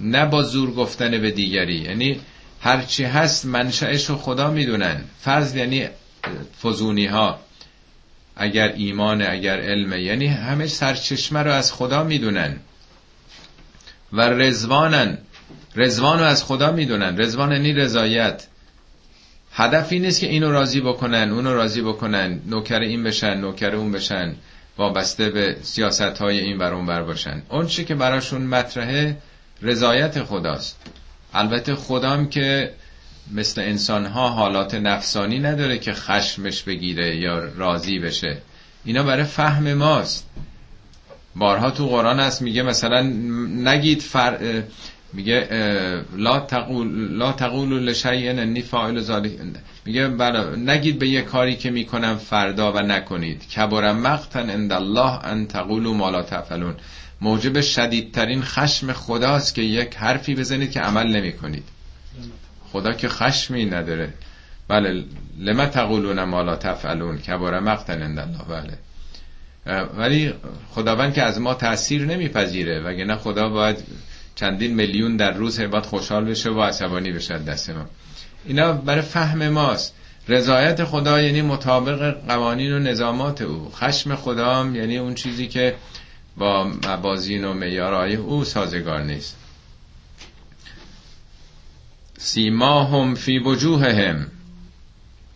نه 0.00 0.26
با 0.26 0.42
زور 0.42 0.74
گفتن 0.74 1.10
به 1.10 1.30
دیگری. 1.30 1.74
یعنی 1.74 2.20
هرچی 2.60 3.04
هست 3.04 3.46
منشأش 3.46 4.10
رو 4.10 4.16
خدا 4.16 4.50
می‌دونن. 4.50 5.04
فرض 5.20 5.56
یعنی 5.56 5.88
فزونی 6.62 7.06
ها 7.06 7.40
اگر 8.36 8.72
ایمان 8.72 9.22
اگر 9.22 9.60
علم 9.60 9.92
یعنی 9.92 10.26
همه 10.26 10.66
سرچشمه 10.66 11.42
رو 11.42 11.52
از 11.52 11.72
خدا 11.72 12.04
می‌دونن. 12.04 12.60
و 14.12 14.20
رزوانن 14.20 15.18
رزوان 15.76 16.18
رو 16.18 16.24
از 16.24 16.44
خدا 16.44 16.72
می‌دونن. 16.72 17.20
رزوان 17.20 17.52
یعنی 17.52 17.72
رضایت. 17.72 18.46
هدف 19.54 19.92
این 19.92 20.02
نیست 20.04 20.20
که 20.20 20.26
اینو 20.26 20.50
راضی 20.52 20.80
بکنن 20.80 21.30
اونو 21.30 21.54
راضی 21.54 21.82
بکنن 21.82 22.40
نوکر 22.46 22.80
این 22.80 23.02
بشن 23.04 23.34
نوکر 23.40 23.74
اون 23.74 23.92
بشن 23.92 24.34
وابسته 24.78 25.30
به 25.30 25.56
سیاست 25.62 26.02
های 26.02 26.38
این 26.40 26.58
بر 26.58 26.74
اون 26.74 26.86
بر 26.86 27.02
باشن. 27.02 27.42
اون 27.50 27.66
چی 27.66 27.84
که 27.84 27.94
براشون 27.94 28.42
مطرحه 28.42 29.16
رضایت 29.62 30.22
خداست. 30.22 30.78
البته 31.34 31.74
خدام 31.74 32.28
که 32.28 32.74
مثل 33.32 33.60
انسان 33.60 34.06
ها 34.06 34.28
حالات 34.28 34.74
نفسانی 34.74 35.38
نداره 35.38 35.78
که 35.78 35.92
خشمش 35.92 36.62
بگیره 36.62 37.16
یا 37.16 37.38
راضی 37.38 37.98
بشه. 37.98 38.38
اینا 38.84 39.02
برای 39.02 39.24
فهم 39.24 39.74
ماست. 39.74 40.28
بارها 41.36 41.70
تو 41.70 41.86
قرآن 41.88 42.20
هست 42.20 42.42
میگه 42.42 42.62
مثلا 42.62 43.02
نگید 43.56 44.02
فر... 44.02 44.62
میگه 45.12 45.48
لا 46.16 46.40
تقول 46.40 46.88
لا 47.18 47.32
تقولوا 47.32 47.78
لشیء 47.78 48.30
انی 48.30 48.62
فاعل 48.62 49.00
ذلک. 49.00 49.32
میگه 49.84 50.08
بله 50.08 50.56
نگید 50.56 50.98
به 50.98 51.08
یه 51.08 51.22
کاری 51.22 51.56
که 51.56 51.70
می‌کنم 51.70 52.16
فردا 52.16 52.72
و 52.72 52.78
نکنید. 52.78 53.48
کبر 53.48 53.92
مقتن 53.92 54.50
عند 54.50 54.72
الله 54.72 55.26
ان 55.26 55.46
تقولوا 55.46 55.94
ما 55.94 56.10
لا 56.10 56.22
تفعلون. 56.22 56.74
موجب 57.20 57.60
شدیدترین 57.60 58.42
خشم 58.42 58.92
خداست 58.92 59.54
که 59.54 59.62
یک 59.62 59.96
حرفی 59.96 60.34
بزنید 60.34 60.70
که 60.70 60.80
عمل 60.80 61.06
نمی 61.16 61.32
کنید 61.32 61.64
خدا 62.72 62.92
که 62.92 63.08
خشمی 63.08 63.64
نداره. 63.64 64.14
بله 64.68 65.04
لما 65.38 65.66
تقولون 65.66 66.24
ما 66.24 66.42
لا 66.42 66.56
تفعلون؟ 66.56 67.18
کبار 67.18 67.60
مقتن 67.60 68.02
الله. 68.02 68.38
بله. 68.48 68.78
ولی 69.98 70.32
خداوند 70.70 71.14
که 71.14 71.22
از 71.22 71.40
ما 71.40 71.54
تاثیر 71.54 72.04
نمیپذیره. 72.04 72.80
وگرنه 72.80 73.16
خدا 73.16 73.48
باید 73.48 73.76
چندین 74.34 74.74
میلیون 74.74 75.16
در 75.16 75.30
روز 75.30 75.60
باید 75.60 75.86
خوشحال 75.86 76.24
بشه 76.24 76.50
و 76.50 76.60
عصبانی 76.60 77.12
بشه 77.12 77.38
دست 77.38 77.70
ما. 77.70 77.86
اینا 78.46 78.72
برای 78.72 79.02
فهم 79.02 79.48
ماست. 79.48 79.94
رضایت 80.28 80.84
خدا 80.84 81.22
یعنی 81.22 81.42
مطابق 81.42 82.16
قوانین 82.28 82.72
و 82.72 82.78
نظامات 82.78 83.42
او. 83.42 83.70
خشم 83.74 84.14
خدا 84.14 84.70
یعنی 84.74 84.98
اون 84.98 85.14
چیزی 85.14 85.48
که 85.48 85.74
با 86.36 86.64
مبازین 86.64 87.44
و 87.44 87.52
میارای 87.52 88.14
او 88.14 88.44
سازگار 88.44 89.02
نیست. 89.02 89.36
سیماهم 92.18 93.14
فی 93.14 93.38
وجوههم. 93.38 94.26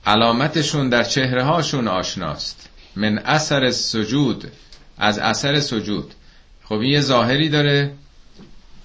علامتشون 0.07 0.89
در 0.89 1.05
چهره 1.05 1.45
هاشون 1.45 1.89
آشناست. 1.89 2.69
من 2.97 3.19
اثر 3.19 3.71
سجود. 3.71 4.51
از 4.99 5.19
اثر 5.19 5.61
سجود. 5.61 6.15
خب 6.65 6.75
این 6.75 6.93
یه 6.93 7.01
ظاهری 7.01 7.49
داره. 7.49 7.93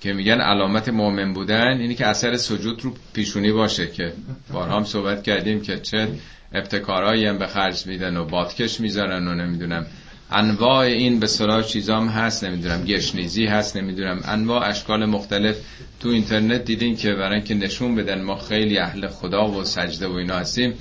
که 0.02 0.14
میگن 0.14 0.42
علامت 0.42 0.90
مؤمن 0.90 1.34
بودن 1.34 1.78
اینی 1.78 1.96
که 1.96 2.08
اثر 2.08 2.38
سجود 2.38 2.84
رو 2.84 2.94
پیشونی 3.14 3.52
باشه 3.52 3.88
که 3.88 4.14
بارها 4.54 4.76
هم 4.76 4.84
صحبت 4.84 5.24
کردیم 5.24 5.62
که 5.62 5.80
چه 5.80 6.08
ابتکارایی 6.54 7.26
هم 7.26 7.38
به 7.38 7.48
خرج 7.48 7.88
میدن 7.88 8.18
و 8.18 8.26
بادکش 8.26 8.80
می‌ذارن 8.80 9.28
و 9.28 9.36
نمی‌دونم. 9.36 9.86
انواع 10.32 10.78
این 10.78 11.20
به 11.20 11.28
صلاح 11.28 11.64
چیزام 11.64 12.08
هست 12.08 12.44
نمی‌دونم. 12.44 12.84
گشنیزی 12.84 13.46
هست 13.46 13.78
نمی‌دونم. 13.78 14.22
انواع 14.26 14.70
اشکال 14.70 15.06
مختلف 15.06 15.58
تو 16.00 16.10
اینترنت 16.10 16.66
دیدین 16.66 16.96
که 16.96 17.14
برای 17.14 17.42
که 17.42 17.54
نشون 17.54 17.96
بدن 17.96 18.22
ما 18.22 18.36
خیلی 18.36 18.78
اهل 18.78 19.08
خدا 19.08 19.48
و 19.48 19.64
سجده 19.64 20.08
و 20.08 20.14
اینا 20.14 20.36
هستیم. 20.36 20.74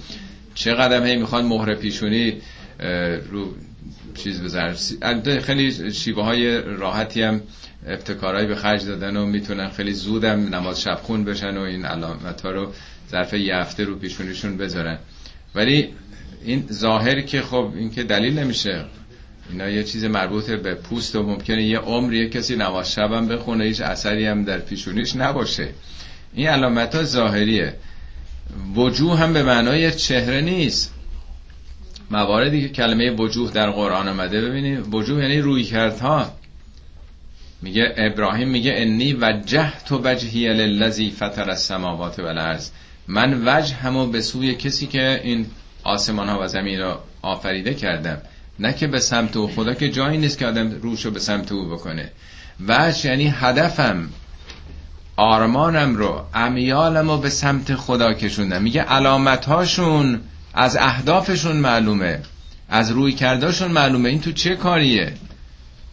چقدر 0.55 1.07
هی 1.07 1.17
می‌خوان 1.17 1.45
مهر 1.45 1.75
پیشونی 1.75 2.35
رو 3.31 3.55
چیز 4.15 4.43
بذارن. 4.43 4.75
خیلی 5.41 5.93
شیوه 5.93 6.23
های 6.25 6.61
راحتی 6.61 7.23
هم 7.23 7.41
ابتکارهایی 7.87 8.47
به 8.47 8.57
خرج 8.57 8.87
دادن 8.87 9.17
و 9.17 9.27
می‌تونن 9.27 9.69
خیلی 9.69 9.93
زودم 9.93 10.55
نماز 10.55 10.81
شب 10.81 11.01
خون 11.03 11.25
بشن 11.25 11.57
و 11.57 11.61
این 11.61 11.85
علامت 11.85 12.41
ها 12.41 12.51
رو 12.51 12.73
ظرف 13.11 13.35
یه 13.35 13.57
هفته 13.57 13.85
رو 13.85 13.97
پیشونیشون 13.97 14.57
بذارن. 14.57 14.99
ولی 15.55 15.89
این 16.45 16.67
ظاهر 16.73 17.21
که 17.21 17.43
خب 17.43 17.73
این 17.77 17.91
که 17.91 18.03
دلیل 18.03 18.39
نمیشه. 18.39 18.85
اینا 19.51 19.69
یه 19.69 19.85
چیز 19.85 20.05
مربوط 20.05 20.51
به 20.51 20.75
پوست 20.75 21.17
و 21.17 21.23
ممکنه 21.23 21.63
یه 21.63 21.79
عمر 21.79 22.13
یه 22.13 22.29
کسی 22.29 22.57
نماز 22.57 22.93
شبم 22.93 23.29
بخونه 23.29 23.65
هیچ 23.65 23.81
اثری 23.81 24.27
هم 24.27 24.45
در 24.45 24.59
پیشونیش 24.59 25.17
نباشه. 25.17 25.69
این 26.35 26.49
علامت 26.49 26.95
ها 26.95 27.03
ظاهریه. 27.03 27.75
وجوه 28.77 29.19
هم 29.19 29.33
به 29.33 29.43
معنای 29.43 29.91
چهره 29.91 30.41
نیست. 30.41 30.95
مواردی 32.11 32.63
که 32.63 32.69
کلمه 32.69 33.11
وجوه 33.11 33.53
در 33.53 33.71
قرآن 33.71 34.09
آمده 34.09 34.41
ببینید 34.41 34.95
وجوه 34.95 35.23
یعنی 35.23 35.41
روی 35.41 35.71
ها 36.01 36.33
میگه 37.63 37.95
ابراهیم 37.97 38.49
میگه 38.49 38.73
انی 38.77 39.13
وجه 39.13 39.73
تو 39.85 40.01
وجهی 40.05 40.53
للذی 40.53 41.11
فطر 41.11 41.51
السماوات 41.51 42.19
والارض. 42.19 42.71
من 43.09 43.43
وجه 43.47 43.75
همو 43.75 44.07
به 44.07 44.21
سوی 44.21 44.55
کسی 44.55 44.87
که 44.87 45.21
این 45.25 45.47
آسمان 45.85 46.29
ها 46.29 46.39
و 46.43 46.49
زمین 46.49 46.81
را 46.81 47.05
آفریده 47.23 47.75
کردم 47.75 48.19
نه 48.59 48.73
که 48.73 48.87
به 48.87 49.01
سمت 49.01 49.37
او 49.37 49.49
خدا 49.49 49.75
که 49.75 49.89
جایی 49.89 50.19
نیست 50.19 50.39
که 50.39 50.47
آدم 50.47 50.71
روشو 50.71 51.11
به 51.11 51.21
سمت 51.21 51.53
او 51.53 51.69
بکنه. 51.69 52.11
وجه 52.69 53.11
یعنی 53.11 53.35
هدفم 53.37 54.09
آرمانم 55.17 55.97
رو 55.97 56.25
امیالم 56.35 57.11
رو 57.11 57.17
به 57.19 57.31
سمت 57.31 57.75
خدا 57.75 58.13
کشوندم. 58.13 58.63
میگه 58.63 58.83
علامت 58.83 59.45
هاشون 59.45 60.21
از 60.55 60.77
اهدافشون 60.77 61.57
معلومه 61.57 62.21
از 62.69 62.91
روی 62.91 63.13
کرداشون 63.13 63.73
معلومه. 63.73 64.09
این 64.09 64.21
تو 64.21 64.33
چه 64.33 64.57
کاریه؟ 64.57 65.13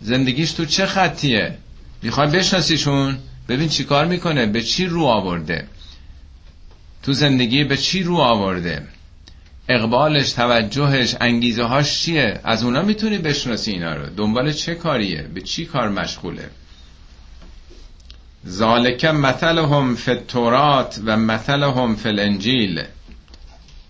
زندگیش 0.02 0.52
تو 0.52 0.66
چه 0.66 0.86
خطیه؟ 0.86 1.58
می‌خوای 2.02 2.28
بشناسیشون؟ 2.28 3.18
ببین 3.50 3.70
چی 3.70 3.84
کار 3.84 4.06
می‌کنه؟ 4.06 4.46
به 4.46 4.62
چی 4.62 4.86
رو 4.86 5.04
آورده؟ 5.04 5.68
تو 7.04 7.14
زندگی 7.14 7.64
به 7.64 7.78
چی 7.78 8.04
رو 8.04 8.16
آورده؟ 8.16 8.88
اقبالش 9.70 10.32
توجهش 10.32 11.16
انگیزه 11.22 11.64
هاش 11.64 12.02
چیه؟ 12.02 12.40
از 12.44 12.64
اونا 12.64 12.82
می‌تونی 12.82 13.18
بشناسی 13.18 13.72
اینا 13.72 13.96
رو. 13.96 14.06
دنبال 14.18 14.52
چه 14.52 14.76
کاریه؟ 14.76 15.22
به 15.22 15.42
چی 15.42 15.66
کار 15.66 15.90
مشغوله؟ 15.90 16.50
ذالک 18.48 19.06
مثلهم 19.06 19.96
فی 19.96 20.18
و 21.06 21.18
مثلهم 21.18 21.96
فی 21.96 22.10
الانجیل. 22.10 22.84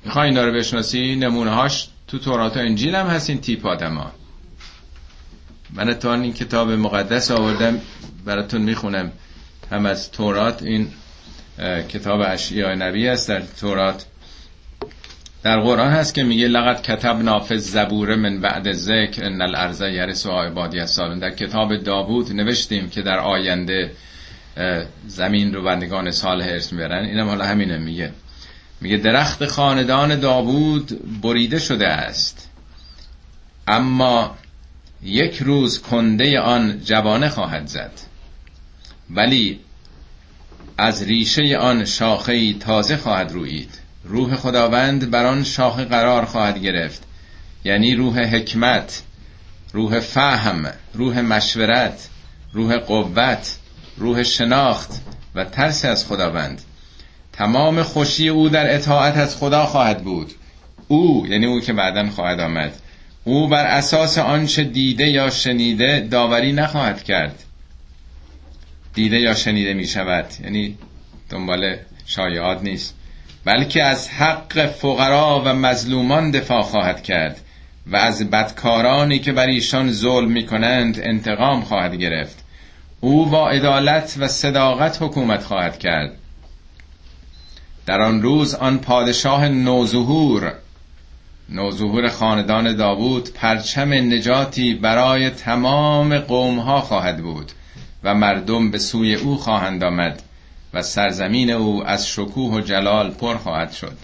می‌خوای 0.05 0.29
اینا 0.29 0.45
رو 0.45 0.53
بشناسی؟ 0.53 1.15
نمونه 1.15 1.51
هاش 1.51 1.87
تو 2.07 2.19
تورات 2.19 2.57
و 2.57 2.59
انجیل 2.59 2.95
هم 2.95 3.07
هست 3.07 3.29
این 3.29 3.41
تیپ 3.41 3.65
آدما 3.65 4.11
من 5.73 5.93
تا 5.93 6.13
این 6.13 6.33
کتاب 6.33 6.71
مقدس 6.71 7.31
آوردم 7.31 7.79
براتون 8.25 8.61
می‌خونم. 8.61 9.11
هم 9.71 9.85
از 9.85 10.11
تورات 10.11 10.63
این 10.63 10.87
کتاب 11.89 12.21
اشیاء 12.25 12.75
نبی 12.75 13.07
است 13.07 13.29
در 13.29 13.41
تورات. 13.59 14.05
در 15.43 15.59
قرآن 15.59 15.91
هست 15.91 16.13
که 16.13 16.23
میگه 16.23 16.47
لقد 16.47 16.81
کتب 16.81 17.21
نافذ 17.21 17.71
زبور 17.71 18.15
من 18.15 18.41
بعد 18.41 18.71
ذکر 18.71 19.25
ان 19.25 19.41
الارض 19.41 19.81
یرث 19.81 20.25
عبادی 20.25 20.79
الصالحون. 20.79 21.19
در 21.19 21.29
کتاب 21.29 21.77
داوود 21.77 22.31
نوشتیم 22.31 22.89
که 22.89 23.01
در 23.01 23.19
آینده 23.19 23.91
زمین 25.07 25.53
رو 25.53 25.63
بندگان 25.63 26.11
صالح 26.11 26.45
ارث 26.45 26.73
می‌برن. 26.73 27.05
اینم 27.05 27.27
حالا 27.27 27.45
همینه 27.45 27.77
میگه. 27.77 28.11
میگه 28.81 28.97
درخت 28.97 29.45
خاندان 29.45 30.19
داوود 30.19 31.21
بریده 31.21 31.59
شده 31.59 31.87
است. 31.87 32.49
اما 33.67 34.35
یک 35.03 35.37
روز 35.37 35.81
کنده 35.81 36.39
آن 36.39 36.81
جوانه 36.83 37.29
خواهد 37.29 37.67
زد. 37.67 37.91
ولی 39.09 39.59
از 40.77 41.03
ریشه 41.03 41.57
آن 41.57 41.85
شاخه 41.85 42.53
تازه 42.53 42.97
خواهد 42.97 43.31
روید. 43.31 43.69
روح 44.03 44.35
خداوند 44.35 45.11
بر 45.11 45.25
آن 45.25 45.43
شاخه 45.43 45.85
قرار 45.85 46.25
خواهد 46.25 46.57
گرفت. 46.57 47.03
یعنی 47.63 47.95
روح 47.95 48.19
حکمت 48.19 49.03
روح 49.73 49.99
فهم 49.99 50.71
روح 50.93 51.21
مشورت 51.21 52.09
روح 52.53 52.77
قوت 52.77 53.57
روح 53.97 54.23
شناخت 54.23 54.91
و 55.35 55.43
ترس 55.43 55.85
از 55.85 56.05
خداوند. 56.05 56.61
تمام 57.33 57.83
خوشی 57.83 58.29
او 58.29 58.49
در 58.49 58.75
اطاعت 58.75 59.17
از 59.17 59.37
خدا 59.37 59.65
خواهد 59.65 60.03
بود. 60.03 60.33
او 60.87 61.27
یعنی 61.27 61.45
او 61.45 61.59
که 61.59 61.73
بعدا 61.73 62.09
خواهد 62.09 62.39
آمد 62.39 62.73
او 63.27 63.47
بر 63.47 63.65
اساس 63.65 64.17
آنچه 64.17 64.63
دیده 64.63 65.07
یا 65.07 65.29
شنیده 65.29 66.07
داوری 66.11 66.53
نخواهد 66.53 67.03
کرد. 67.03 67.43
دیده 68.93 69.19
یا 69.19 69.33
شنیده 69.33 69.73
می 69.73 69.87
شود 69.87 70.25
یعنی 70.43 70.77
دنبال 71.29 71.75
شایعات 72.05 72.63
نیست. 72.63 72.95
بلکه 73.45 73.83
از 73.83 74.09
حق 74.09 74.65
فقرا 74.65 75.41
و 75.45 75.53
مظلومان 75.53 76.31
دفاع 76.31 76.61
خواهد 76.61 77.03
کرد 77.03 77.41
و 77.87 77.95
از 77.95 78.29
بدکارانی 78.29 79.19
که 79.19 79.31
بر 79.31 79.47
ایشان 79.47 79.91
ظلم 79.91 80.31
می 80.31 80.45
کنند 80.45 80.99
انتقام 80.99 81.61
خواهد 81.61 81.95
گرفت. 81.95 82.43
او 82.99 83.25
با 83.25 83.49
عدالت 83.49 84.15
و 84.19 84.27
صداقت 84.27 84.97
حکومت 85.01 85.43
خواهد 85.43 85.79
کرد. 85.79 86.11
در 87.85 88.01
آن 88.01 88.21
روز 88.21 88.55
آن 88.55 88.77
پادشاه 88.77 89.49
نوظهور 89.49 90.53
نوظهور 91.49 92.09
خاندان 92.09 92.75
داوود 92.75 93.29
پرچم 93.33 93.93
نجاتی 93.93 94.73
برای 94.73 95.29
تمام 95.29 96.17
قومها 96.17 96.81
خواهد 96.81 97.21
بود 97.21 97.51
و 98.03 98.15
مردم 98.15 98.71
به 98.71 98.77
سوی 98.77 99.15
او 99.15 99.37
خواهند 99.37 99.83
آمد 99.83 100.21
و 100.73 100.81
سرزمین 100.81 101.49
او 101.51 101.83
از 101.85 102.07
شکوه 102.07 102.53
و 102.53 102.61
جلال 102.61 103.11
پر 103.11 103.37
خواهد 103.37 103.71
شد. 103.71 103.97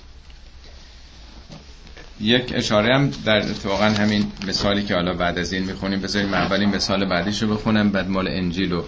یک 2.22 2.52
اشاره 2.56 2.96
هم 2.96 3.12
در 3.26 3.38
اتفاقا 3.38 3.86
همین 3.86 4.32
مثالی 4.48 4.84
که 4.84 4.96
حالا 4.96 5.14
بعد 5.14 5.38
از 5.38 5.54
این 5.54 5.64
می‌خونیم. 5.64 6.02
بذاریم 6.02 6.34
اولین 6.34 6.70
مثال 6.70 7.06
بعدیش 7.06 7.42
رو 7.42 7.56
بخونم 7.56 7.90
بعد 7.90 8.10
مال 8.10 8.28
انجیل 8.28 8.82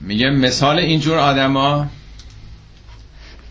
میگه 0.00 0.30
مثال 0.30 0.78
اینجور 0.78 1.18
آدما 1.18 1.86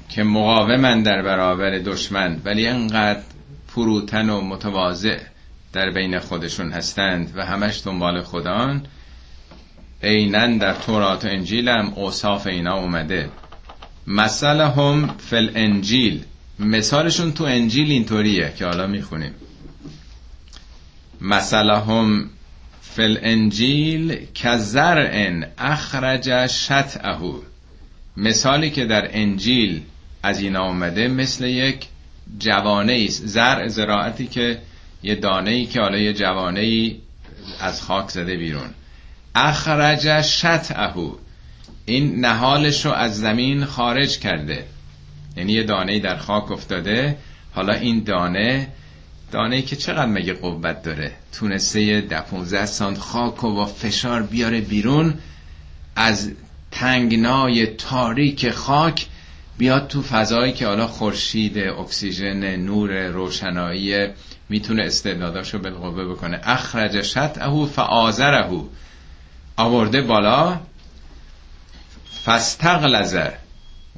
که 0.10 0.24
مقاومن 0.24 1.04
در 1.04 1.22
برابر 1.22 1.80
دشمن 1.80 2.42
ولی 2.46 2.68
انقدر 2.68 3.22
فروتن 3.68 4.30
و 4.30 4.42
متواضع 4.42 5.18
در 5.74 5.92
بین 5.92 6.20
خودشون 6.20 6.72
هستند 6.72 7.34
و 7.36 7.46
همش 7.46 7.82
دنبال 7.86 8.22
خدان 8.22 8.86
عینا 10.04 10.58
در 10.58 10.74
تورات 10.74 11.26
و 11.26 11.28
انجیل 11.28 11.70
هم 11.70 11.94
اوصاف 11.96 12.48
اینا 12.48 12.76
اومده. 12.78 13.30
مثل 14.08 14.62
هم 14.62 15.16
فل 15.18 15.50
انجیل 15.56 16.24
مثالشون 16.60 17.32
تو 17.32 17.44
انجیل 17.44 17.92
اینطوریه 17.92 18.54
که 18.58 18.66
حالا 18.66 18.88
می‌خونیم. 18.88 19.32
مثل 21.22 21.70
هم 21.70 22.30
فل 22.82 23.18
انجیل 23.22 24.26
که 24.34 24.58
زرع 24.58 25.44
اخرج 25.58 26.48
شطعه. 26.48 27.18
مثالی 28.18 28.72
که 28.72 28.86
در 28.86 29.10
انجیل 29.12 29.82
از 30.26 30.40
این 30.40 30.56
آمده 30.56 31.08
مثل 31.08 31.46
یک 31.46 31.88
جوانه 32.40 33.06
است. 33.08 33.26
زرع 33.26 33.68
زراعتی 33.68 34.28
که 34.28 34.60
یه 35.04 35.16
دانه 35.16 35.52
ای 35.52 35.66
که 35.66 35.82
حالا 35.82 35.98
یه 35.98 36.14
جوانه 36.14 36.60
ای 36.60 36.96
از 37.60 37.82
خاک 37.82 38.10
زده 38.10 38.38
بیرون. 38.38 38.70
اخرج 39.36 40.22
شطعه 40.22 40.94
این 41.86 42.26
نهالش 42.26 42.86
رو 42.86 42.92
از 42.92 43.20
زمین 43.20 43.66
خارج 43.66 44.20
کرده. 44.20 44.66
یعنی 45.38 45.52
یه 45.54 45.64
دانه 45.64 46.00
در 46.00 46.18
خاک 46.18 46.52
افتاده. 46.52 47.18
حالا 47.54 47.74
این 47.74 48.04
دانه 48.04 48.68
دانه 49.32 49.62
که 49.62 49.76
چقدر 49.76 50.06
مگه 50.06 50.34
قوت 50.34 50.84
داره؟ 50.84 51.12
تونسته 51.32 52.02
ده 52.02 52.22
15 52.22 52.66
سانت 52.66 52.98
خاک 52.98 53.44
و 53.44 53.56
با 53.56 53.66
فشار 53.66 54.24
بیاره 54.24 54.62
بیرون. 54.62 55.14
از 55.96 56.32
تنگنای 56.72 57.66
تاریک 57.66 58.50
خاک 58.50 59.08
بیاد 59.58 59.88
تو 59.88 60.02
فضایی 60.02 60.54
که 60.54 60.68
حالا 60.68 60.88
خورشید 60.88 61.58
اکسیژن 61.58 62.56
نور 62.56 63.08
روشنایی 63.08 64.08
می‌تونه 64.50 64.84
استعداداشو 64.84 65.60
بالقوه 65.60 66.06
بکنه. 66.06 66.40
اخرج 66.44 67.02
شطعه 67.02 67.66
فآزره 67.66 68.50
آورده 69.58 70.02
بالا. 70.02 70.60
فستغلزه 72.26 73.34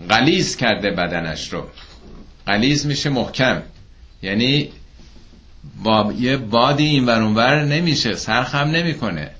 غلیز 0.09 0.55
کرده 0.55 0.91
بدنش 0.91 1.53
رو. 1.53 1.67
غلیز 2.47 2.85
میشه 2.85 3.09
محکم. 3.09 3.61
یعنی 4.21 4.69
با 5.83 6.13
یه 6.17 6.37
بادی 6.37 6.85
این 6.85 7.05
ور 7.05 7.65
نمیشه. 7.65 8.15
سرخم 8.15 8.57
نمی‌کنه. 8.57 9.31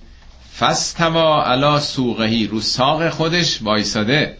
فستوا 0.59 1.43
علا 1.43 1.79
سوقهی. 1.79 2.47
رو 2.47 2.61
ساق 2.61 3.09
خودش 3.09 3.61
وایساده. 3.61 4.37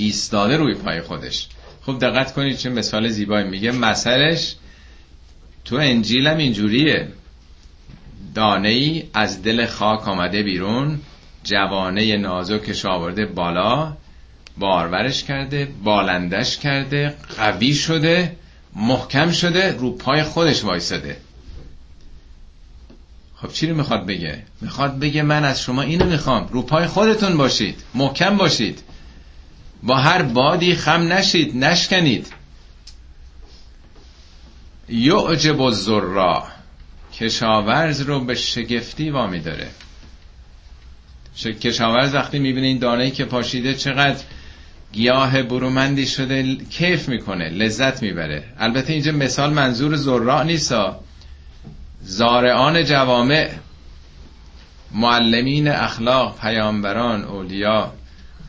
ایستاده 0.00 0.56
روی 0.56 0.74
پای 0.74 1.00
خودش. 1.00 1.48
خب 1.82 1.98
دقت 1.98 2.34
کنید 2.34 2.56
چه 2.56 2.70
مثال 2.70 3.08
زیبایی 3.08 3.48
میگه. 3.48 3.72
مثلش 3.72 4.54
تو 5.64 5.76
انجیل 5.76 6.26
هم 6.26 6.36
اینجوریه. 6.36 7.08
دانه 8.34 8.68
ای 8.68 9.02
از 9.14 9.42
دل 9.42 9.66
خاک 9.66 10.08
آمده 10.08 10.42
بیرون 10.42 11.00
جوانه 11.44 12.16
نازکش 12.16 12.84
آورده 12.84 13.26
بالا 13.26 13.96
بارورش 14.58 15.24
کرده 15.24 15.68
بالندش 15.84 16.58
کرده 16.58 17.14
قوی 17.36 17.74
شده 17.74 18.36
محکم 18.76 19.30
شده 19.30 19.72
رو 19.72 19.90
پای 19.90 20.22
خودش 20.22 20.64
وایساده. 20.64 21.16
خب 23.36 23.52
چی 23.52 23.66
رو 23.66 23.76
می‌خواد 23.76 24.06
بگه؟ 24.06 24.42
می‌خواد 24.60 24.98
بگه 24.98 25.22
من 25.22 25.44
از 25.44 25.62
شما 25.62 25.82
اینو 25.82 26.04
می‌خوام. 26.04 26.48
رو 26.52 26.62
پای 26.62 26.86
خودتون 26.86 27.36
باشید. 27.36 27.82
محکم 27.94 28.36
باشید. 28.36 28.82
با 29.82 29.96
هر 29.96 30.22
بادی 30.22 30.74
خم 30.74 31.12
نشید 31.12 31.56
نشکنید. 31.56 32.32
یعجب 34.88 35.60
الزرا 35.60 36.44
کشاورز 37.14 38.00
رو 38.00 38.20
به 38.20 38.34
شگفتی 38.34 39.10
وامی 39.10 39.40
داره. 39.40 39.68
کشاورز 41.36 42.14
وقتی 42.14 42.38
می‌بینه 42.38 42.66
این 42.66 42.78
دانه 42.78 43.10
که 43.10 43.24
پاشیده 43.24 43.74
چقدر 43.74 44.24
گیاه 44.92 45.42
برومندی 45.42 46.06
شده 46.06 46.56
کیف 46.56 47.08
می‌کنه 47.08 47.48
لذت 47.48 48.02
می‌بره. 48.02 48.44
البته 48.58 48.92
اینجا 48.92 49.12
مثال 49.12 49.52
منظور 49.52 49.96
زراع 49.96 50.44
نیستا 50.44 51.00
زارعان 52.02 52.84
جوامع 52.84 53.50
معلمین 54.92 55.68
اخلاق 55.68 56.40
پیامبران 56.40 57.24
اولیا 57.24 57.92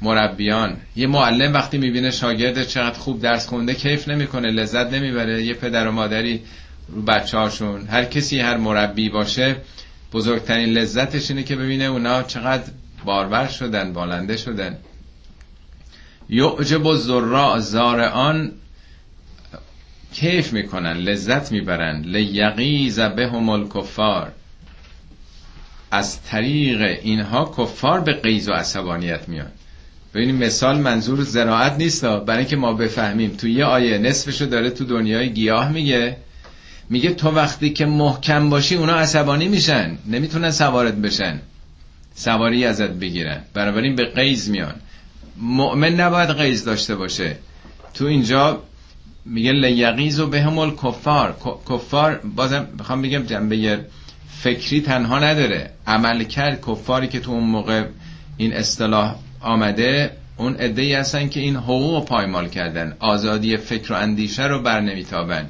مربیان. 0.02 0.78
یه 0.96 1.08
معلم 1.08 1.54
وقتی 1.54 1.78
می‌بینه 1.78 2.12
شاگرد 2.12 2.64
چقدر 2.64 3.00
خوب 3.00 3.22
درس 3.22 3.48
خونده 3.48 3.74
کیف 3.74 4.08
نمی‌کنه 4.08 4.52
لذت 4.52 4.94
نمی‌بره. 4.94 5.44
یه 5.44 5.54
پدر 5.54 5.88
و 5.88 5.92
مادری 5.92 6.42
رو 6.90 7.02
بچه 7.02 7.38
هاشون 7.38 7.88
هر 7.88 8.06
کسی 8.06 8.40
هر 8.40 8.58
مربی 8.58 9.10
باشه 9.10 9.56
بزرگترین 10.14 10.70
لذتش 10.70 11.32
اینه 11.32 11.44
که 11.44 11.56
ببینه 11.56 11.84
اونا 11.84 12.24
چقدر 12.24 12.72
بارور 13.06 13.48
شدن 13.48 13.94
بالنده 13.94 14.38
شدن. 14.38 14.78
یعجب 16.30 16.86
و 16.86 16.96
زراع 16.96 17.60
زارعان. 17.60 18.52
کیف 20.14 20.54
می‌کنن 20.54 20.94
لذت 20.94 21.52
می‌برن. 21.52 22.02
لیقیز 22.02 23.00
بهم 23.00 23.50
الکفار. 23.50 24.32
از 25.92 26.24
طریق 26.24 26.82
اینها 27.04 27.56
کفار 27.58 28.00
به 28.00 28.14
قیز 28.14 28.50
و 28.50 28.54
عصبانیت 28.54 29.30
میان. 29.30 29.52
ببینیم 30.14 30.36
مثال 30.36 30.78
منظور 30.78 31.22
زراعت 31.22 31.76
نیست 31.78 32.06
برای 32.06 32.40
اینکه 32.40 32.56
ما 32.56 32.74
بفهمیم. 32.74 33.30
تو 33.30 33.48
یه 33.48 33.66
آیه 33.66 33.98
نصفشو 33.98 34.46
داره 34.46 34.70
تو 34.70 34.86
دنیای 34.86 35.30
گیاه 35.30 35.72
میگه. 35.72 36.18
میگه 36.90 37.14
تو 37.14 37.30
وقتی 37.30 37.70
که 37.70 37.86
محکم 37.86 38.50
باشی 38.50 38.76
اونا 38.76 38.96
عصبانی 38.96 39.48
میشن 39.48 39.98
نمی‌تونن 40.08 40.52
سوارت 40.52 40.94
بشن. 40.94 41.40
سواری 42.16 42.66
ازت 42.66 42.90
بگیرن. 42.90 43.42
بنابراین 43.54 43.96
به 43.96 44.06
قیز 44.06 44.50
میان. 44.50 44.76
مؤمن 45.38 45.94
نباید 45.94 46.30
قیز 46.30 46.66
داشته 46.66 46.96
باشه. 46.96 47.36
تو 47.94 48.06
اینجا 48.06 48.64
میگه 49.26 49.52
لیقیز 49.52 50.20
و 50.20 50.28
به 50.28 50.42
همول 50.42 50.72
کفار 50.76 51.36
کفار 51.70 52.22
بازم 52.36 52.68
بخوام 52.80 53.02
بگم 53.02 53.24
جنبه 53.24 53.86
فکری 54.42 54.82
تنها 54.82 55.20
نداره. 55.20 55.70
عمل 55.88 56.24
کرد 56.24 56.62
کفاری 56.62 57.08
که 57.08 57.20
تو 57.20 57.32
اون 57.32 57.44
موقع 57.44 57.84
این 58.38 58.54
اصطلاح 58.54 59.16
آمده 59.42 60.12
اون 60.38 60.56
عده 60.56 61.00
هستن 61.00 61.30
که 61.30 61.40
این 61.40 61.56
حقوق 61.56 62.06
پایمال 62.06 62.50
کردن. 62.50 62.96
آزادی 63.00 63.58
فکر 63.58 63.94
و 63.94 63.96
اندیشه 63.96 64.44
رو 64.44 64.62
بر 64.62 64.82
نمیتابن 64.82 65.50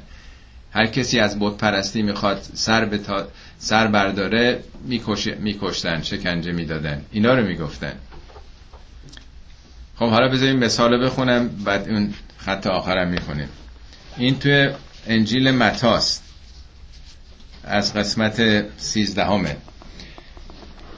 هر 0.72 0.86
کسی 0.86 1.20
از 1.20 1.38
بت 1.38 1.56
پرستی 1.56 2.02
می‌خواد 2.02 2.42
سر, 2.54 2.84
بتا... 2.84 3.28
سر 3.58 3.86
برداره 3.86 4.64
میکش... 4.84 5.26
میکشتن 5.26 6.02
شکنجه 6.02 6.52
می‌دادن. 6.52 7.04
اینا 7.12 7.34
رو 7.34 7.46
می‌گفتن. 7.46 7.92
خب 9.96 10.08
حالا 10.08 10.28
بذاریم 10.28 10.56
مثال 10.56 11.04
بخونم 11.04 11.48
بعد 11.48 11.88
اون 11.88 12.14
خط 12.38 12.66
آخرم 12.66 13.08
می‌کنیم 13.08 13.48
این 14.16 14.38
توی 14.38 14.70
انجیل 15.06 15.50
متاست 15.50 16.24
از 17.64 17.94
قسمت 17.94 18.64
سیزدهمه. 18.78 19.56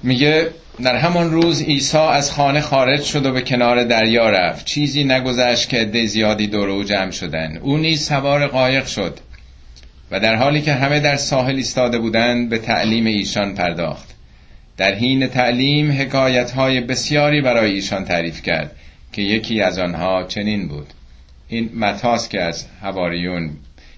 میگه 0.03 0.51
در 0.83 0.97
همان 0.97 1.31
روز 1.31 1.62
عیسی 1.62 1.99
از 1.99 2.33
خانه 2.33 2.61
خارج 2.61 3.03
شد 3.03 3.27
و 3.27 3.33
به 3.33 3.41
کنار 3.41 3.85
دریا 3.85 4.31
رفت. 4.31 4.64
چیزی 4.64 5.05
نگذشت 5.05 5.68
که 5.68 5.77
عده 5.77 6.07
زیادی 6.07 6.47
دور 6.47 6.70
او 6.70 6.85
جمع 6.85 7.11
شدند 7.11 7.59
او 7.62 7.79
نیز 7.79 8.07
سوار 8.07 8.47
قایق 8.47 8.87
شد 8.87 9.18
و 10.11 10.20
در 10.20 10.37
حالی 10.37 10.62
که 10.62 10.72
همه 10.72 11.01
در 11.01 11.16
ساحل 11.16 11.57
ایستاده 11.57 11.99
بودند 11.99 12.49
به 12.49 12.59
تعلیم 12.59 13.07
ایشان 13.07 13.55
پرداخت. 13.55 14.14
در 14.77 14.95
حین 14.95 15.27
تعلیم 15.27 15.93
حکایت 15.93 16.51
های 16.51 16.81
بسیاری 16.81 17.41
برای 17.41 17.72
ایشان 17.72 18.05
تعریف 18.05 18.43
کرد 18.43 18.70
که 19.12 19.22
یکی 19.22 19.61
از 19.61 19.79
آنها 19.79 20.25
چنین 20.25 20.68
بود. 20.68 20.87
این 21.49 21.70
متاس 21.75 22.29
که 22.29 22.41
از 22.41 22.64
هواریون 22.83 23.51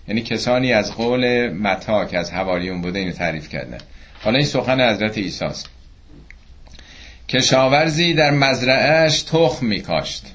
یعنی 0.08 0.20
کسانی 0.20 0.72
از 0.72 0.96
قول 0.96 1.48
متا 1.48 2.04
که 2.04 2.18
از 2.18 2.30
هواریون 2.30 2.82
بوده 2.82 2.98
اینو 2.98 3.12
تعریف 3.12 3.48
کردن. 3.48 3.78
حالا 4.20 4.36
این 4.36 4.46
سخن 4.46 4.90
حضرت 4.90 5.18
عیسی 5.18 5.44
است. 5.44 5.75
کشاورزی 7.28 8.14
در 8.14 8.30
مزرعهش 8.30 9.22
تخم 9.22 9.66
میکاشت. 9.66 10.26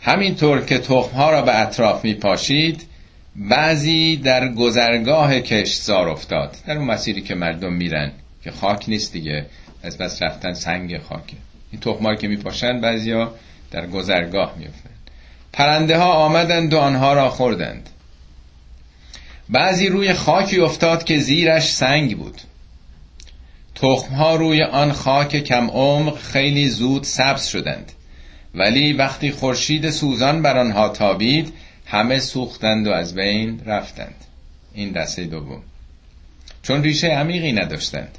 همینطور 0.00 0.60
که 0.64 0.78
تخمها 0.78 1.30
را 1.30 1.42
به 1.42 1.60
اطراف 1.60 2.04
میپاشید 2.04 2.86
بعضی 3.36 4.16
در 4.16 4.48
گذرگاه 4.48 5.40
کشتزار 5.40 6.08
افتاد. 6.08 6.56
در 6.66 6.76
اون 6.76 6.86
مسیری 6.86 7.20
که 7.20 7.34
مردم 7.34 7.72
میرن 7.72 8.12
که 8.44 8.50
خاک 8.50 8.88
نیست 8.88 9.12
دیگه 9.12 9.46
از 9.82 9.98
بس 9.98 10.22
رفتن 10.22 10.52
سنگ 10.52 10.98
خاکه. 10.98 11.36
این 11.70 11.80
تخمایی 11.80 12.18
که 12.18 12.28
میپاشن 12.28 12.80
بعضیا 12.80 13.34
در 13.70 13.86
گذرگاه 13.86 14.54
میفتن 14.58 14.90
پرنده 15.52 15.98
ها 15.98 16.12
آمدند 16.12 16.74
و 16.74 16.78
آنها 16.78 17.12
را 17.12 17.28
خوردند. 17.28 17.90
بعضی 19.48 19.88
روی 19.88 20.12
خاکی 20.12 20.60
افتاد 20.60 21.04
که 21.04 21.18
زیرش 21.18 21.72
سنگ 21.72 22.16
بود. 22.18 22.40
تخمها 23.74 24.36
روی 24.36 24.62
آن 24.62 24.92
خاک 24.92 25.36
کم 25.36 25.70
عمق 25.70 26.18
خیلی 26.18 26.68
زود 26.68 27.04
سبز 27.04 27.46
شدند. 27.46 27.92
ولی 28.54 28.92
وقتی 28.92 29.30
خورشید 29.30 29.90
سوزان 29.90 30.42
بر 30.42 30.58
آنها 30.58 30.88
تابید 30.88 31.52
همه 31.86 32.18
سوختند 32.18 32.86
و 32.86 32.90
از 32.90 33.14
بین 33.14 33.60
رفتند. 33.66 34.24
این 34.74 34.92
دسته 34.92 35.24
دوم. 35.24 35.62
چون 36.62 36.82
ریشه 36.82 37.08
عمیقی 37.08 37.52
نداشتند. 37.52 38.18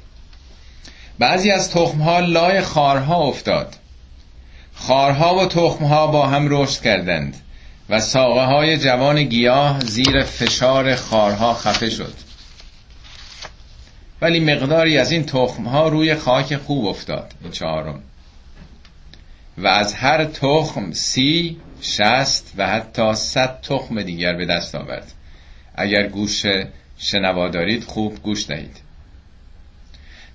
بعضی 1.18 1.50
از 1.50 1.70
تخمها 1.70 2.20
لای 2.20 2.60
خارها 2.60 3.16
افتاد. 3.16 3.76
خارها 4.74 5.34
و 5.34 5.46
تخمها 5.46 6.06
با 6.06 6.26
هم 6.26 6.46
رشد 6.50 6.82
کردند 6.82 7.36
و 7.88 8.00
ساقه 8.00 8.44
های 8.44 8.78
جوان 8.78 9.22
گیاه 9.22 9.80
زیر 9.80 10.22
فشار 10.22 10.94
خارها 10.94 11.54
خفه 11.54 11.90
شد. 11.90 12.14
ولی 14.20 14.40
مقداری 14.40 14.98
از 14.98 15.12
این 15.12 15.24
تخمها 15.24 15.88
روی 15.88 16.14
خاک 16.14 16.56
خوب 16.56 16.86
افتاد 16.86 17.32
این 17.42 17.50
چهارم. 17.50 18.02
و 19.58 19.66
از 19.66 19.94
هر 19.94 20.24
تخم 20.24 20.92
سی 20.92 21.56
شست 21.80 22.52
و 22.56 22.66
حتی 22.66 23.14
صد 23.14 23.60
تخم 23.60 24.02
دیگر 24.02 24.32
به 24.32 24.46
دست 24.46 24.74
آورد. 24.74 25.12
اگر 25.74 26.06
گوش 26.06 26.46
شنوا 26.98 27.48
دارید 27.48 27.84
خوب 27.84 28.22
گوش 28.22 28.48
دهید. 28.48 28.76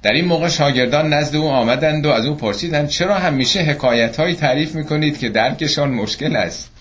در 0.02 0.12
این 0.12 0.26
موقع 0.26 0.50
شاگردان 0.50 1.14
نزد 1.14 1.36
او 1.36 1.50
آمدند 1.50 2.06
و 2.06 2.10
از 2.10 2.26
او 2.26 2.36
پرسیدند 2.36 2.88
چرا 2.88 3.16
همیشه 3.16 3.60
حکایت 3.60 4.36
تعریف 4.40 4.76
می‌کنید 4.76 5.20
که 5.20 5.30
درکشان 5.30 5.92
مشکل 5.92 6.36
است؟ 6.36 6.72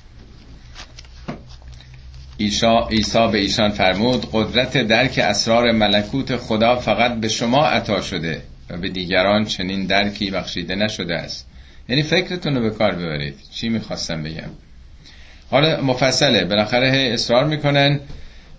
عیسی 2.41 3.29
به 3.33 3.39
ایشان 3.39 3.71
فرمود 3.71 4.27
قدرت 4.33 4.79
درک 4.79 5.19
اسرار 5.19 5.73
ملکوت 5.73 6.37
خدا 6.37 6.77
فقط 6.77 7.15
به 7.15 7.29
شما 7.29 7.67
عطا 7.67 8.01
شده 8.01 8.43
و 8.71 8.77
به 8.77 8.89
دیگران 8.89 9.45
چنین 9.45 9.87
درکی 9.87 10.31
بخشیده 10.31 10.75
نشده 10.75 11.15
است. 11.15 11.49
یعنی 11.89 12.03
فکرتون 12.03 12.55
رو 12.55 12.63
به 12.63 12.71
کار 12.71 12.95
ببرید. 12.95 13.35
چی 13.51 13.69
می‌خواستم 13.69 14.23
بگم؟ 14.23 14.51
حالا 15.51 15.81
مفصله. 15.81 16.45
بالاخره 16.45 17.11
اصرار 17.13 17.45
می‌کنن. 17.45 18.01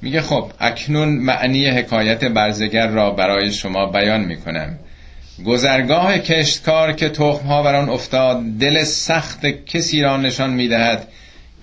میگه 0.01 0.21
خب 0.21 0.51
اکنون 0.59 1.09
معنی 1.09 1.65
حکایت 1.65 2.23
برزگر 2.23 2.87
را 2.87 3.11
برای 3.11 3.51
شما 3.51 3.85
بیان 3.85 4.21
می‌کنم. 4.21 4.79
گذرگاه 5.45 6.19
کشتکار 6.19 6.93
که 6.93 7.09
تخم 7.09 7.47
ها 7.47 7.63
بر 7.63 7.75
آن 7.75 7.89
افتاد 7.89 8.41
دل 8.59 8.83
سخت 8.83 9.45
کسی 9.45 10.01
را 10.01 10.17
نشان 10.17 10.49
می‌دهد 10.49 11.07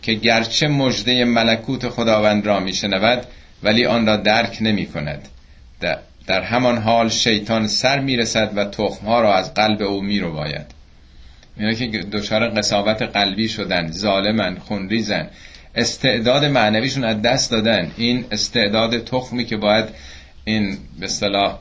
که 0.06 0.14
گرچه 0.14 0.68
مژده 0.68 1.24
ملکوت 1.24 1.88
خداوند 1.88 2.46
را 2.46 2.60
میشنود 2.60 3.26
ولی 3.62 3.86
آن 3.86 4.06
را 4.06 4.16
درک 4.16 4.58
نمی 4.60 4.86
کند 4.86 5.28
در 6.26 6.42
همان 6.42 6.78
حال 6.78 7.08
شیطان 7.08 7.66
سر 7.66 7.98
می‌رسد 7.98 8.52
و 8.56 8.64
تخم 8.64 9.06
ها 9.06 9.20
را 9.20 9.34
از 9.34 9.54
قلب 9.54 9.82
او 9.82 10.02
میرو 10.02 10.32
باید 10.32 10.66
اینا 11.56 11.72
که 11.72 11.86
دچار 11.86 12.48
قصاوت 12.48 13.02
قلبی 13.02 13.48
شدن 13.48 13.90
ظالمن 13.90 14.58
خونریزن. 14.58 15.30
استعداد 15.74 16.44
معنویشون 16.44 17.04
از 17.04 17.22
دست 17.22 17.50
دادن. 17.50 17.90
این 17.96 18.24
استعداد 18.30 19.04
تخمی 19.04 19.44
که 19.44 19.56
باید 19.56 19.84
این 20.44 20.78
به 21.00 21.04
اصطلاح 21.06 21.58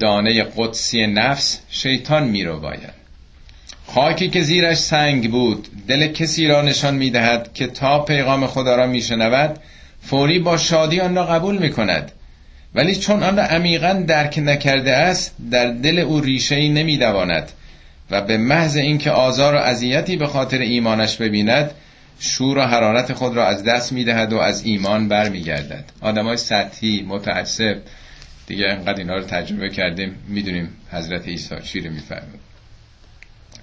دانه 0.00 0.42
قدسی 0.56 1.06
نفس 1.06 1.60
شیطان 1.70 2.28
میرو 2.28 2.60
باید 2.60 2.97
خاکی 3.94 4.28
که 4.28 4.42
زیرش 4.42 4.76
سنگ 4.76 5.30
بود 5.30 5.68
دل 5.88 6.06
کسی 6.06 6.46
را 6.46 6.62
نشان 6.62 6.94
می‌دهد 6.94 7.52
که 7.54 7.66
تا 7.66 7.98
پیغام 7.98 8.46
خدا 8.46 8.76
را 8.76 8.86
میشنود 8.86 9.58
فوری 10.02 10.38
با 10.38 10.56
شادی 10.56 11.00
آن 11.00 11.14
را 11.14 11.26
قبول 11.26 11.58
می 11.58 11.70
کند 11.70 12.12
ولی 12.74 12.96
چون 12.96 13.22
آن 13.22 13.36
را 13.36 13.42
عمیقا 13.42 14.04
درک 14.06 14.38
نکرده 14.42 14.96
است 14.96 15.36
در 15.50 15.70
دل 15.70 15.98
او 15.98 16.20
ریشه 16.20 16.54
ای 16.54 16.68
نمی 16.68 16.98
و 18.10 18.22
به 18.22 18.36
محض 18.36 18.76
اینکه 18.76 19.10
آزار 19.10 19.54
و 19.54 19.58
اذیتی 19.58 20.16
به 20.16 20.26
خاطر 20.26 20.58
ایمانش 20.58 21.16
ببیند 21.16 21.70
شور 22.18 22.58
و 22.58 22.62
حرارت 22.62 23.12
خود 23.12 23.36
را 23.36 23.46
از 23.46 23.64
دست 23.64 23.92
می‌دهد 23.92 24.32
و 24.32 24.38
از 24.38 24.64
ایمان 24.64 25.08
برمیگردد. 25.08 25.84
آدمای 26.00 26.36
سطحی 26.36 27.04
متعصب 27.08 27.76
دیگه 28.46 28.66
انقدر 28.66 28.98
اینا 28.98 29.14
رو 29.14 29.22
تجربه 29.22 29.68
کردیم 29.68 30.14
می‌دونیم 30.28 30.68
حضرت 30.92 31.28
عیسی 31.28 31.54
چی 31.64 31.80
رو 31.80 31.90
میفرمود. 31.90 32.47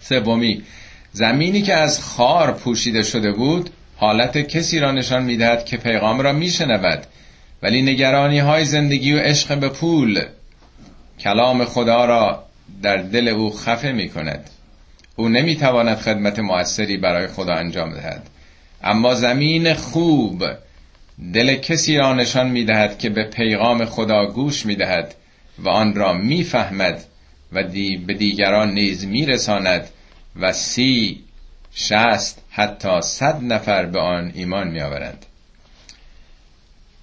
سومی. 0.10 0.64
زمینی 1.12 1.62
که 1.62 1.74
از 1.74 2.02
خار 2.02 2.52
پوشیده 2.52 3.04
شده 3.04 3.32
بود 3.32 3.70
حالت 3.98 4.38
کسی 4.38 4.80
را 4.80 4.92
نشان 4.92 5.24
می‌دهد 5.24 5.66
که 5.66 5.78
پیغام 5.78 6.22
را 6.22 6.34
میشنود. 6.34 7.04
ولی 7.64 7.82
نگرانی 7.82 8.40
های 8.40 8.66
زندگی 8.66 9.14
و 9.14 9.20
عشق 9.20 9.60
به 9.60 9.70
پول 9.70 10.22
کلام 11.20 11.66
خدا 11.66 12.06
را 12.06 12.44
در 12.82 12.98
دل 12.98 13.28
او 13.28 13.58
خفه 13.58 13.92
می 13.92 14.10
کند 14.10 14.50
او 15.16 15.30
نمی‌تواند 15.30 15.98
خدمت 15.98 16.40
موثری 16.40 16.98
برای 16.98 17.28
خدا 17.28 17.54
انجام 17.54 17.94
دهد. 17.94 18.30
اما 18.84 19.16
زمین 19.16 19.74
خوب 19.74 20.44
دل 21.34 21.56
کسی 21.56 21.98
را 21.98 22.14
نشان 22.14 22.50
می 22.50 22.64
دهد 22.64 23.00
که 23.00 23.10
به 23.10 23.24
پیغام 23.24 23.86
خدا 23.86 24.26
گوش 24.26 24.66
می 24.66 24.76
دهد 24.76 25.16
و 25.60 25.70
آن 25.70 25.96
را 25.96 26.14
می‌فهمد 26.14 27.06
و 27.52 27.64
دی 27.64 27.98
به 27.98 28.14
دیگران 28.14 28.74
نیز 28.74 29.06
میرساند. 29.06 29.90
و 30.40 30.54
سی 30.54 31.24
شست 31.74 32.42
حتی 32.50 33.02
صد 33.02 33.44
نفر 33.44 33.86
به 33.86 34.00
آن 34.00 34.32
ایمان 34.36 34.68
می 34.68 34.82
آورند 34.82 35.26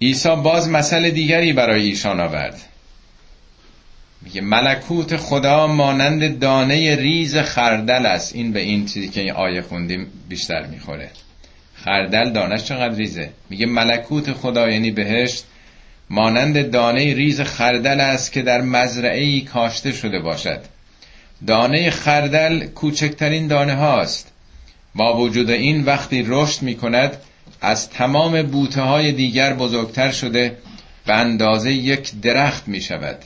عیسی 0.03 0.37
باز 0.37 0.69
مسئله 0.69 1.11
دیگری 1.11 1.53
برای 1.53 1.83
ایشان 1.83 2.21
آورد. 2.21 2.61
میگه 4.23 4.41
ملکوت 4.41 5.17
خدا 5.17 5.67
مانند 5.67 6.39
دانه 6.39 6.97
ریز 6.97 7.37
خردل 7.37 8.07
است. 8.07 8.35
این 8.35 8.53
به 8.53 8.61
این 8.61 8.87
چیزی 8.87 9.09
که 9.09 9.21
این 9.21 9.33
آیه 9.33 9.63
خوندیم 9.63 10.07
بیشتر 10.29 10.67
می‌خوره. 10.67 11.11
خردل 11.75 12.31
دانش 12.31 12.65
چقدر 12.65 12.95
ریزه؟ 12.95 13.31
میگه 13.51 13.67
ملکوت 13.67 14.33
خدا 14.33 14.71
یعنی 14.71 14.91
بهشت 14.91 15.45
مانند 16.11 16.71
دانه 16.71 17.15
ریز 17.15 17.41
خردل 17.41 18.01
است 18.01 18.33
که 18.33 18.43
در 18.43 18.61
مزرعه 18.61 19.25
ای 19.25 19.41
کاشته 19.41 19.93
شده 19.93 20.19
باشد. 20.19 20.61
دانه 21.47 21.91
خردل 21.91 22.67
کوچکترین 22.67 23.47
دانه 23.47 23.75
هاست. 23.75 24.33
با 24.95 25.17
وجود 25.17 25.51
این 25.51 25.85
وقتی 25.85 26.25
رشد 26.29 26.63
می 26.63 26.75
کند 26.75 27.17
از 27.61 27.91
تمام 27.91 28.43
بوته 28.43 28.81
های 28.81 29.13
دیگر 29.13 29.55
بزرگتر 29.55 30.11
شده 30.11 30.57
به 31.07 31.15
اندازه 31.15 31.73
یک 31.73 32.21
درخت 32.21 32.69
می 32.69 32.81
شود 32.81 33.19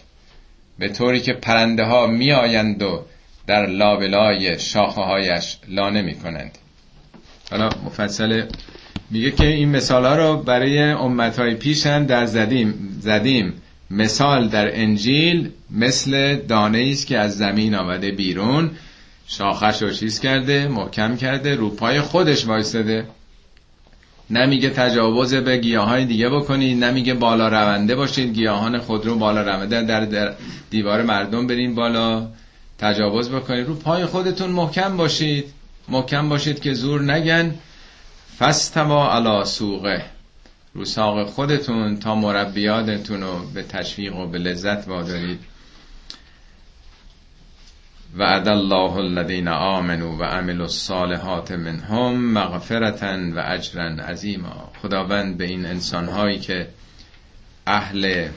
به 0.78 0.88
طوری 0.88 1.20
که 1.20 1.32
پرنده 1.32 1.84
ها 1.84 2.06
می 2.06 2.32
آیند 2.32 2.82
و 2.82 3.04
در 3.46 3.66
لابلای 3.66 4.58
شاخه 4.58 5.00
هایش 5.00 5.56
لانه 5.68 6.02
می 6.02 6.14
کنند 6.14 6.58
حالا 7.50 7.70
مفصل 7.84 8.42
میگه 9.10 9.30
که 9.30 9.46
این 9.46 9.68
مثال 9.68 10.04
ها 10.04 10.16
رو 10.16 10.36
برای 10.36 10.78
امت 10.78 11.38
های 11.38 11.54
پیشن 11.54 12.04
در 12.04 12.26
زدیم 12.26 12.98
زدیم. 13.00 13.62
مثال 13.90 14.48
در 14.48 14.80
انجیل 14.80 15.50
مثل 15.70 16.36
دانه 16.36 16.88
است 16.92 17.06
که 17.06 17.18
از 17.18 17.36
زمین 17.36 17.74
آمده 17.74 18.10
بیرون 18.10 18.70
شاخش 19.26 19.82
رو 19.82 19.90
چیز 19.90 20.20
کرده 20.20 20.68
محکم 20.68 21.16
کرده 21.16 21.54
رو 21.54 21.70
پای 21.70 22.00
خودش 22.00 22.46
وایستده 22.46 23.06
نمیگه 24.30 24.70
تجاوز 24.70 25.34
به 25.34 25.56
گیاهای 25.56 26.04
دیگه 26.04 26.28
بکنید 26.28 26.84
نمیگه 26.84 27.14
بالا 27.14 27.48
رونده 27.48 27.94
باشید 27.96 28.34
گیاهان 28.34 28.78
خود 28.78 29.06
رو 29.06 29.14
بالا 29.14 29.42
رونده 29.42 29.82
در, 29.82 30.04
در 30.04 30.34
دیوار 30.70 31.02
مردم 31.02 31.46
برین 31.46 31.74
بالا 31.74 32.28
تجاوز 32.78 33.30
بکنید. 33.30 33.66
رو 33.66 33.74
پای 33.74 34.06
خودتون 34.06 34.50
محکم 34.50 34.96
باشید. 34.96 35.44
محکم 35.88 36.28
باشید 36.28 36.60
که 36.60 36.74
زور 36.74 37.02
نگن. 37.02 37.54
فستوا 38.38 39.12
علا 39.12 39.44
سوقه. 39.44 40.04
رو 40.84 41.24
خودتون 41.24 41.96
تا 41.96 42.14
مربیاتتون 42.14 43.22
رو 43.22 43.46
به 43.54 43.62
تشویق 43.62 44.16
و 44.16 44.26
به 44.26 44.38
لذت 44.38 44.88
وادارید 44.88 45.40
وعد 48.16 48.48
الله 48.48 48.96
الذين 48.96 49.48
آمنوا 49.48 50.16
و 50.16 50.24
عملوا 50.24 50.64
الصالحات 50.64 51.52
منهم 51.52 52.32
مغفرتا 52.32 53.18
و 53.36 53.44
اجرا 53.46 53.84
عظیما. 53.84 54.72
خداوند 54.82 55.38
به 55.38 55.44
این 55.44 55.66
انسان 55.66 56.08
هایی 56.08 56.38
که 56.38 56.68
اهل 57.66 58.28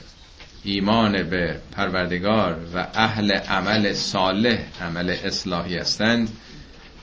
ایمان 0.63 1.23
به 1.23 1.59
پروردگار 1.71 2.59
و 2.75 2.87
اهل 2.93 3.31
عمل 3.31 3.93
صالح 3.93 4.59
عمل 4.81 5.09
اصلاحی 5.23 5.77
هستند 5.77 6.29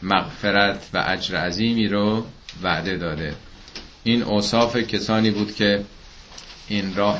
مغفرت 0.02 0.90
و 0.94 1.04
اجر 1.06 1.36
عظیمی 1.36 1.88
رو 1.88 2.26
وعده 2.62 2.96
داده. 2.96 3.34
این 4.06 4.22
اوصاف 4.22 4.76
کسانی 4.76 5.30
بود 5.30 5.54
که 5.54 5.84
این 6.68 6.94
راه 6.94 7.18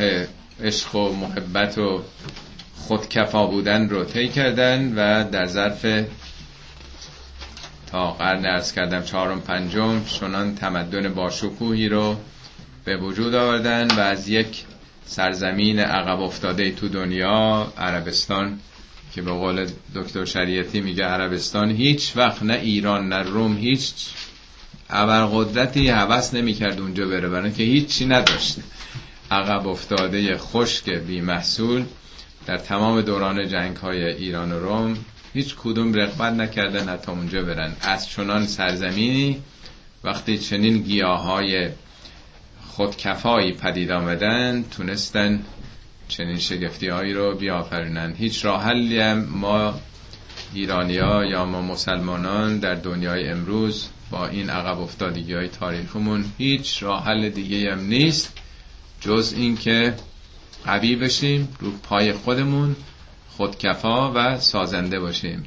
عشق 0.63 0.95
و 0.95 1.13
محبت 1.13 1.79
و 1.79 2.03
خودکفا 2.77 3.47
بودن 3.47 3.89
رو 3.89 4.05
طی 4.05 4.29
کردن 4.29 4.93
و 4.97 5.31
در 5.31 5.47
ظرف 5.47 5.87
تا 7.87 8.11
قرن 8.11 8.47
ارز 8.47 8.73
کردم 8.73 9.03
چهارم 9.03 9.41
پنجم 9.41 10.05
چنان 10.05 10.55
تمدن 10.55 11.15
باشکوهی 11.15 11.89
رو 11.89 12.17
به 12.85 12.97
وجود 12.97 13.35
آوردن 13.35 13.87
و 13.97 14.01
از 14.01 14.29
یک 14.29 14.65
سرزمین 15.05 15.79
عقب 15.79 16.21
افتاده 16.21 16.71
تو 16.71 16.89
دنیا 16.89 17.73
عربستان 17.79 18.59
که 19.15 19.23
به 19.23 19.31
قول 19.33 19.67
دکتر 19.95 20.25
شریعتی 20.25 20.81
میگه 20.81 21.05
عربستان 21.05 21.71
هیچ 21.71 22.13
وقت 22.17 22.43
نه 22.43 22.55
ایران 22.55 23.09
نه 23.09 23.23
روم 23.23 23.57
هیچ 23.57 23.93
ابرقدرتی 24.91 25.89
حوث 25.89 26.35
نمی‌کرد 26.35 26.81
اونجا 26.81 27.07
بره 27.07 27.29
برای 27.29 27.53
که 27.53 27.63
هیچی 27.63 28.07
نداشت 28.07 28.57
عقب 29.31 29.69
افتاده 29.69 30.37
خشک 30.37 30.91
بی 30.91 31.21
محصول 31.21 31.85
در 32.47 32.57
تمام 32.57 33.01
دوران 33.01 33.49
جنگ 33.49 33.77
های 33.77 34.05
ایران 34.05 34.53
و 34.53 34.59
روم. 34.59 34.97
هیچ 35.35 35.55
کدوم 35.57 35.95
رقبت 35.95 36.33
نکردن 36.33 36.89
حتی 36.89 37.13
اونجا 37.13 37.43
برن. 37.43 37.77
از 37.81 38.09
چنان 38.09 38.47
سرزمینی 38.47 39.43
وقتی 40.05 40.39
چنین 40.39 40.79
گیاه 40.79 41.23
های 41.23 41.69
خودکفایی 42.67 43.53
پدید 43.53 43.91
آمدن 43.91 44.65
تونستن 44.71 45.43
چنین 46.09 46.39
شگفتی 46.39 46.89
هایی 46.89 47.13
رو 47.13 47.35
بیافرینن. 47.35 48.15
هیچ 48.15 48.45
راه 48.45 48.63
هم 48.65 49.25
ما 49.25 49.75
ایرانیا 50.55 51.25
یا 51.25 51.45
ما 51.45 51.63
مسلمانان 51.63 52.59
در 52.59 52.75
دنیای 52.75 53.29
امروز 53.29 53.89
با 54.11 54.27
این 54.27 54.51
عقب 54.51 54.81
افتادگی 54.81 55.35
های 55.35 55.49
تاریخمون 55.49 56.25
هیچ 56.39 56.83
راه 56.83 57.05
حل 57.05 57.29
دیگه 57.29 57.73
هم 57.73 57.81
نیست. 57.81 58.39
جز 59.01 59.35
اینکه 59.37 59.95
قوی 60.65 60.97
بشیم 60.97 61.49
رو 61.61 61.71
پای 61.71 62.13
خودمون 62.13 62.77
خودکفا 63.37 64.13
و 64.15 64.39
سازنده 64.39 65.01
باشیم. 65.01 65.45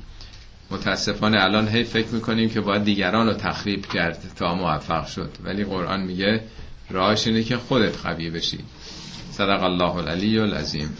متاسفانه 0.71 1.43
الان 1.43 1.67
هی 1.67 1.83
فکر 1.83 2.07
می‌کنیم 2.07 2.49
که 2.49 2.61
باید 2.61 2.83
دیگران 2.83 3.27
رو 3.27 3.33
تخریب 3.33 3.85
کرد 3.85 4.31
تا 4.35 4.55
موفق 4.55 5.07
شد. 5.07 5.31
ولی 5.43 5.63
قرآن 5.63 6.01
میگه 6.01 6.43
راهش 6.89 7.27
اینه 7.27 7.43
که 7.43 7.57
خودت 7.57 7.97
قوی 7.97 8.29
بشی. 8.29 8.59
صدق 9.31 9.63
الله 9.63 9.95
العلی 9.95 10.39
العظیم. 10.39 10.97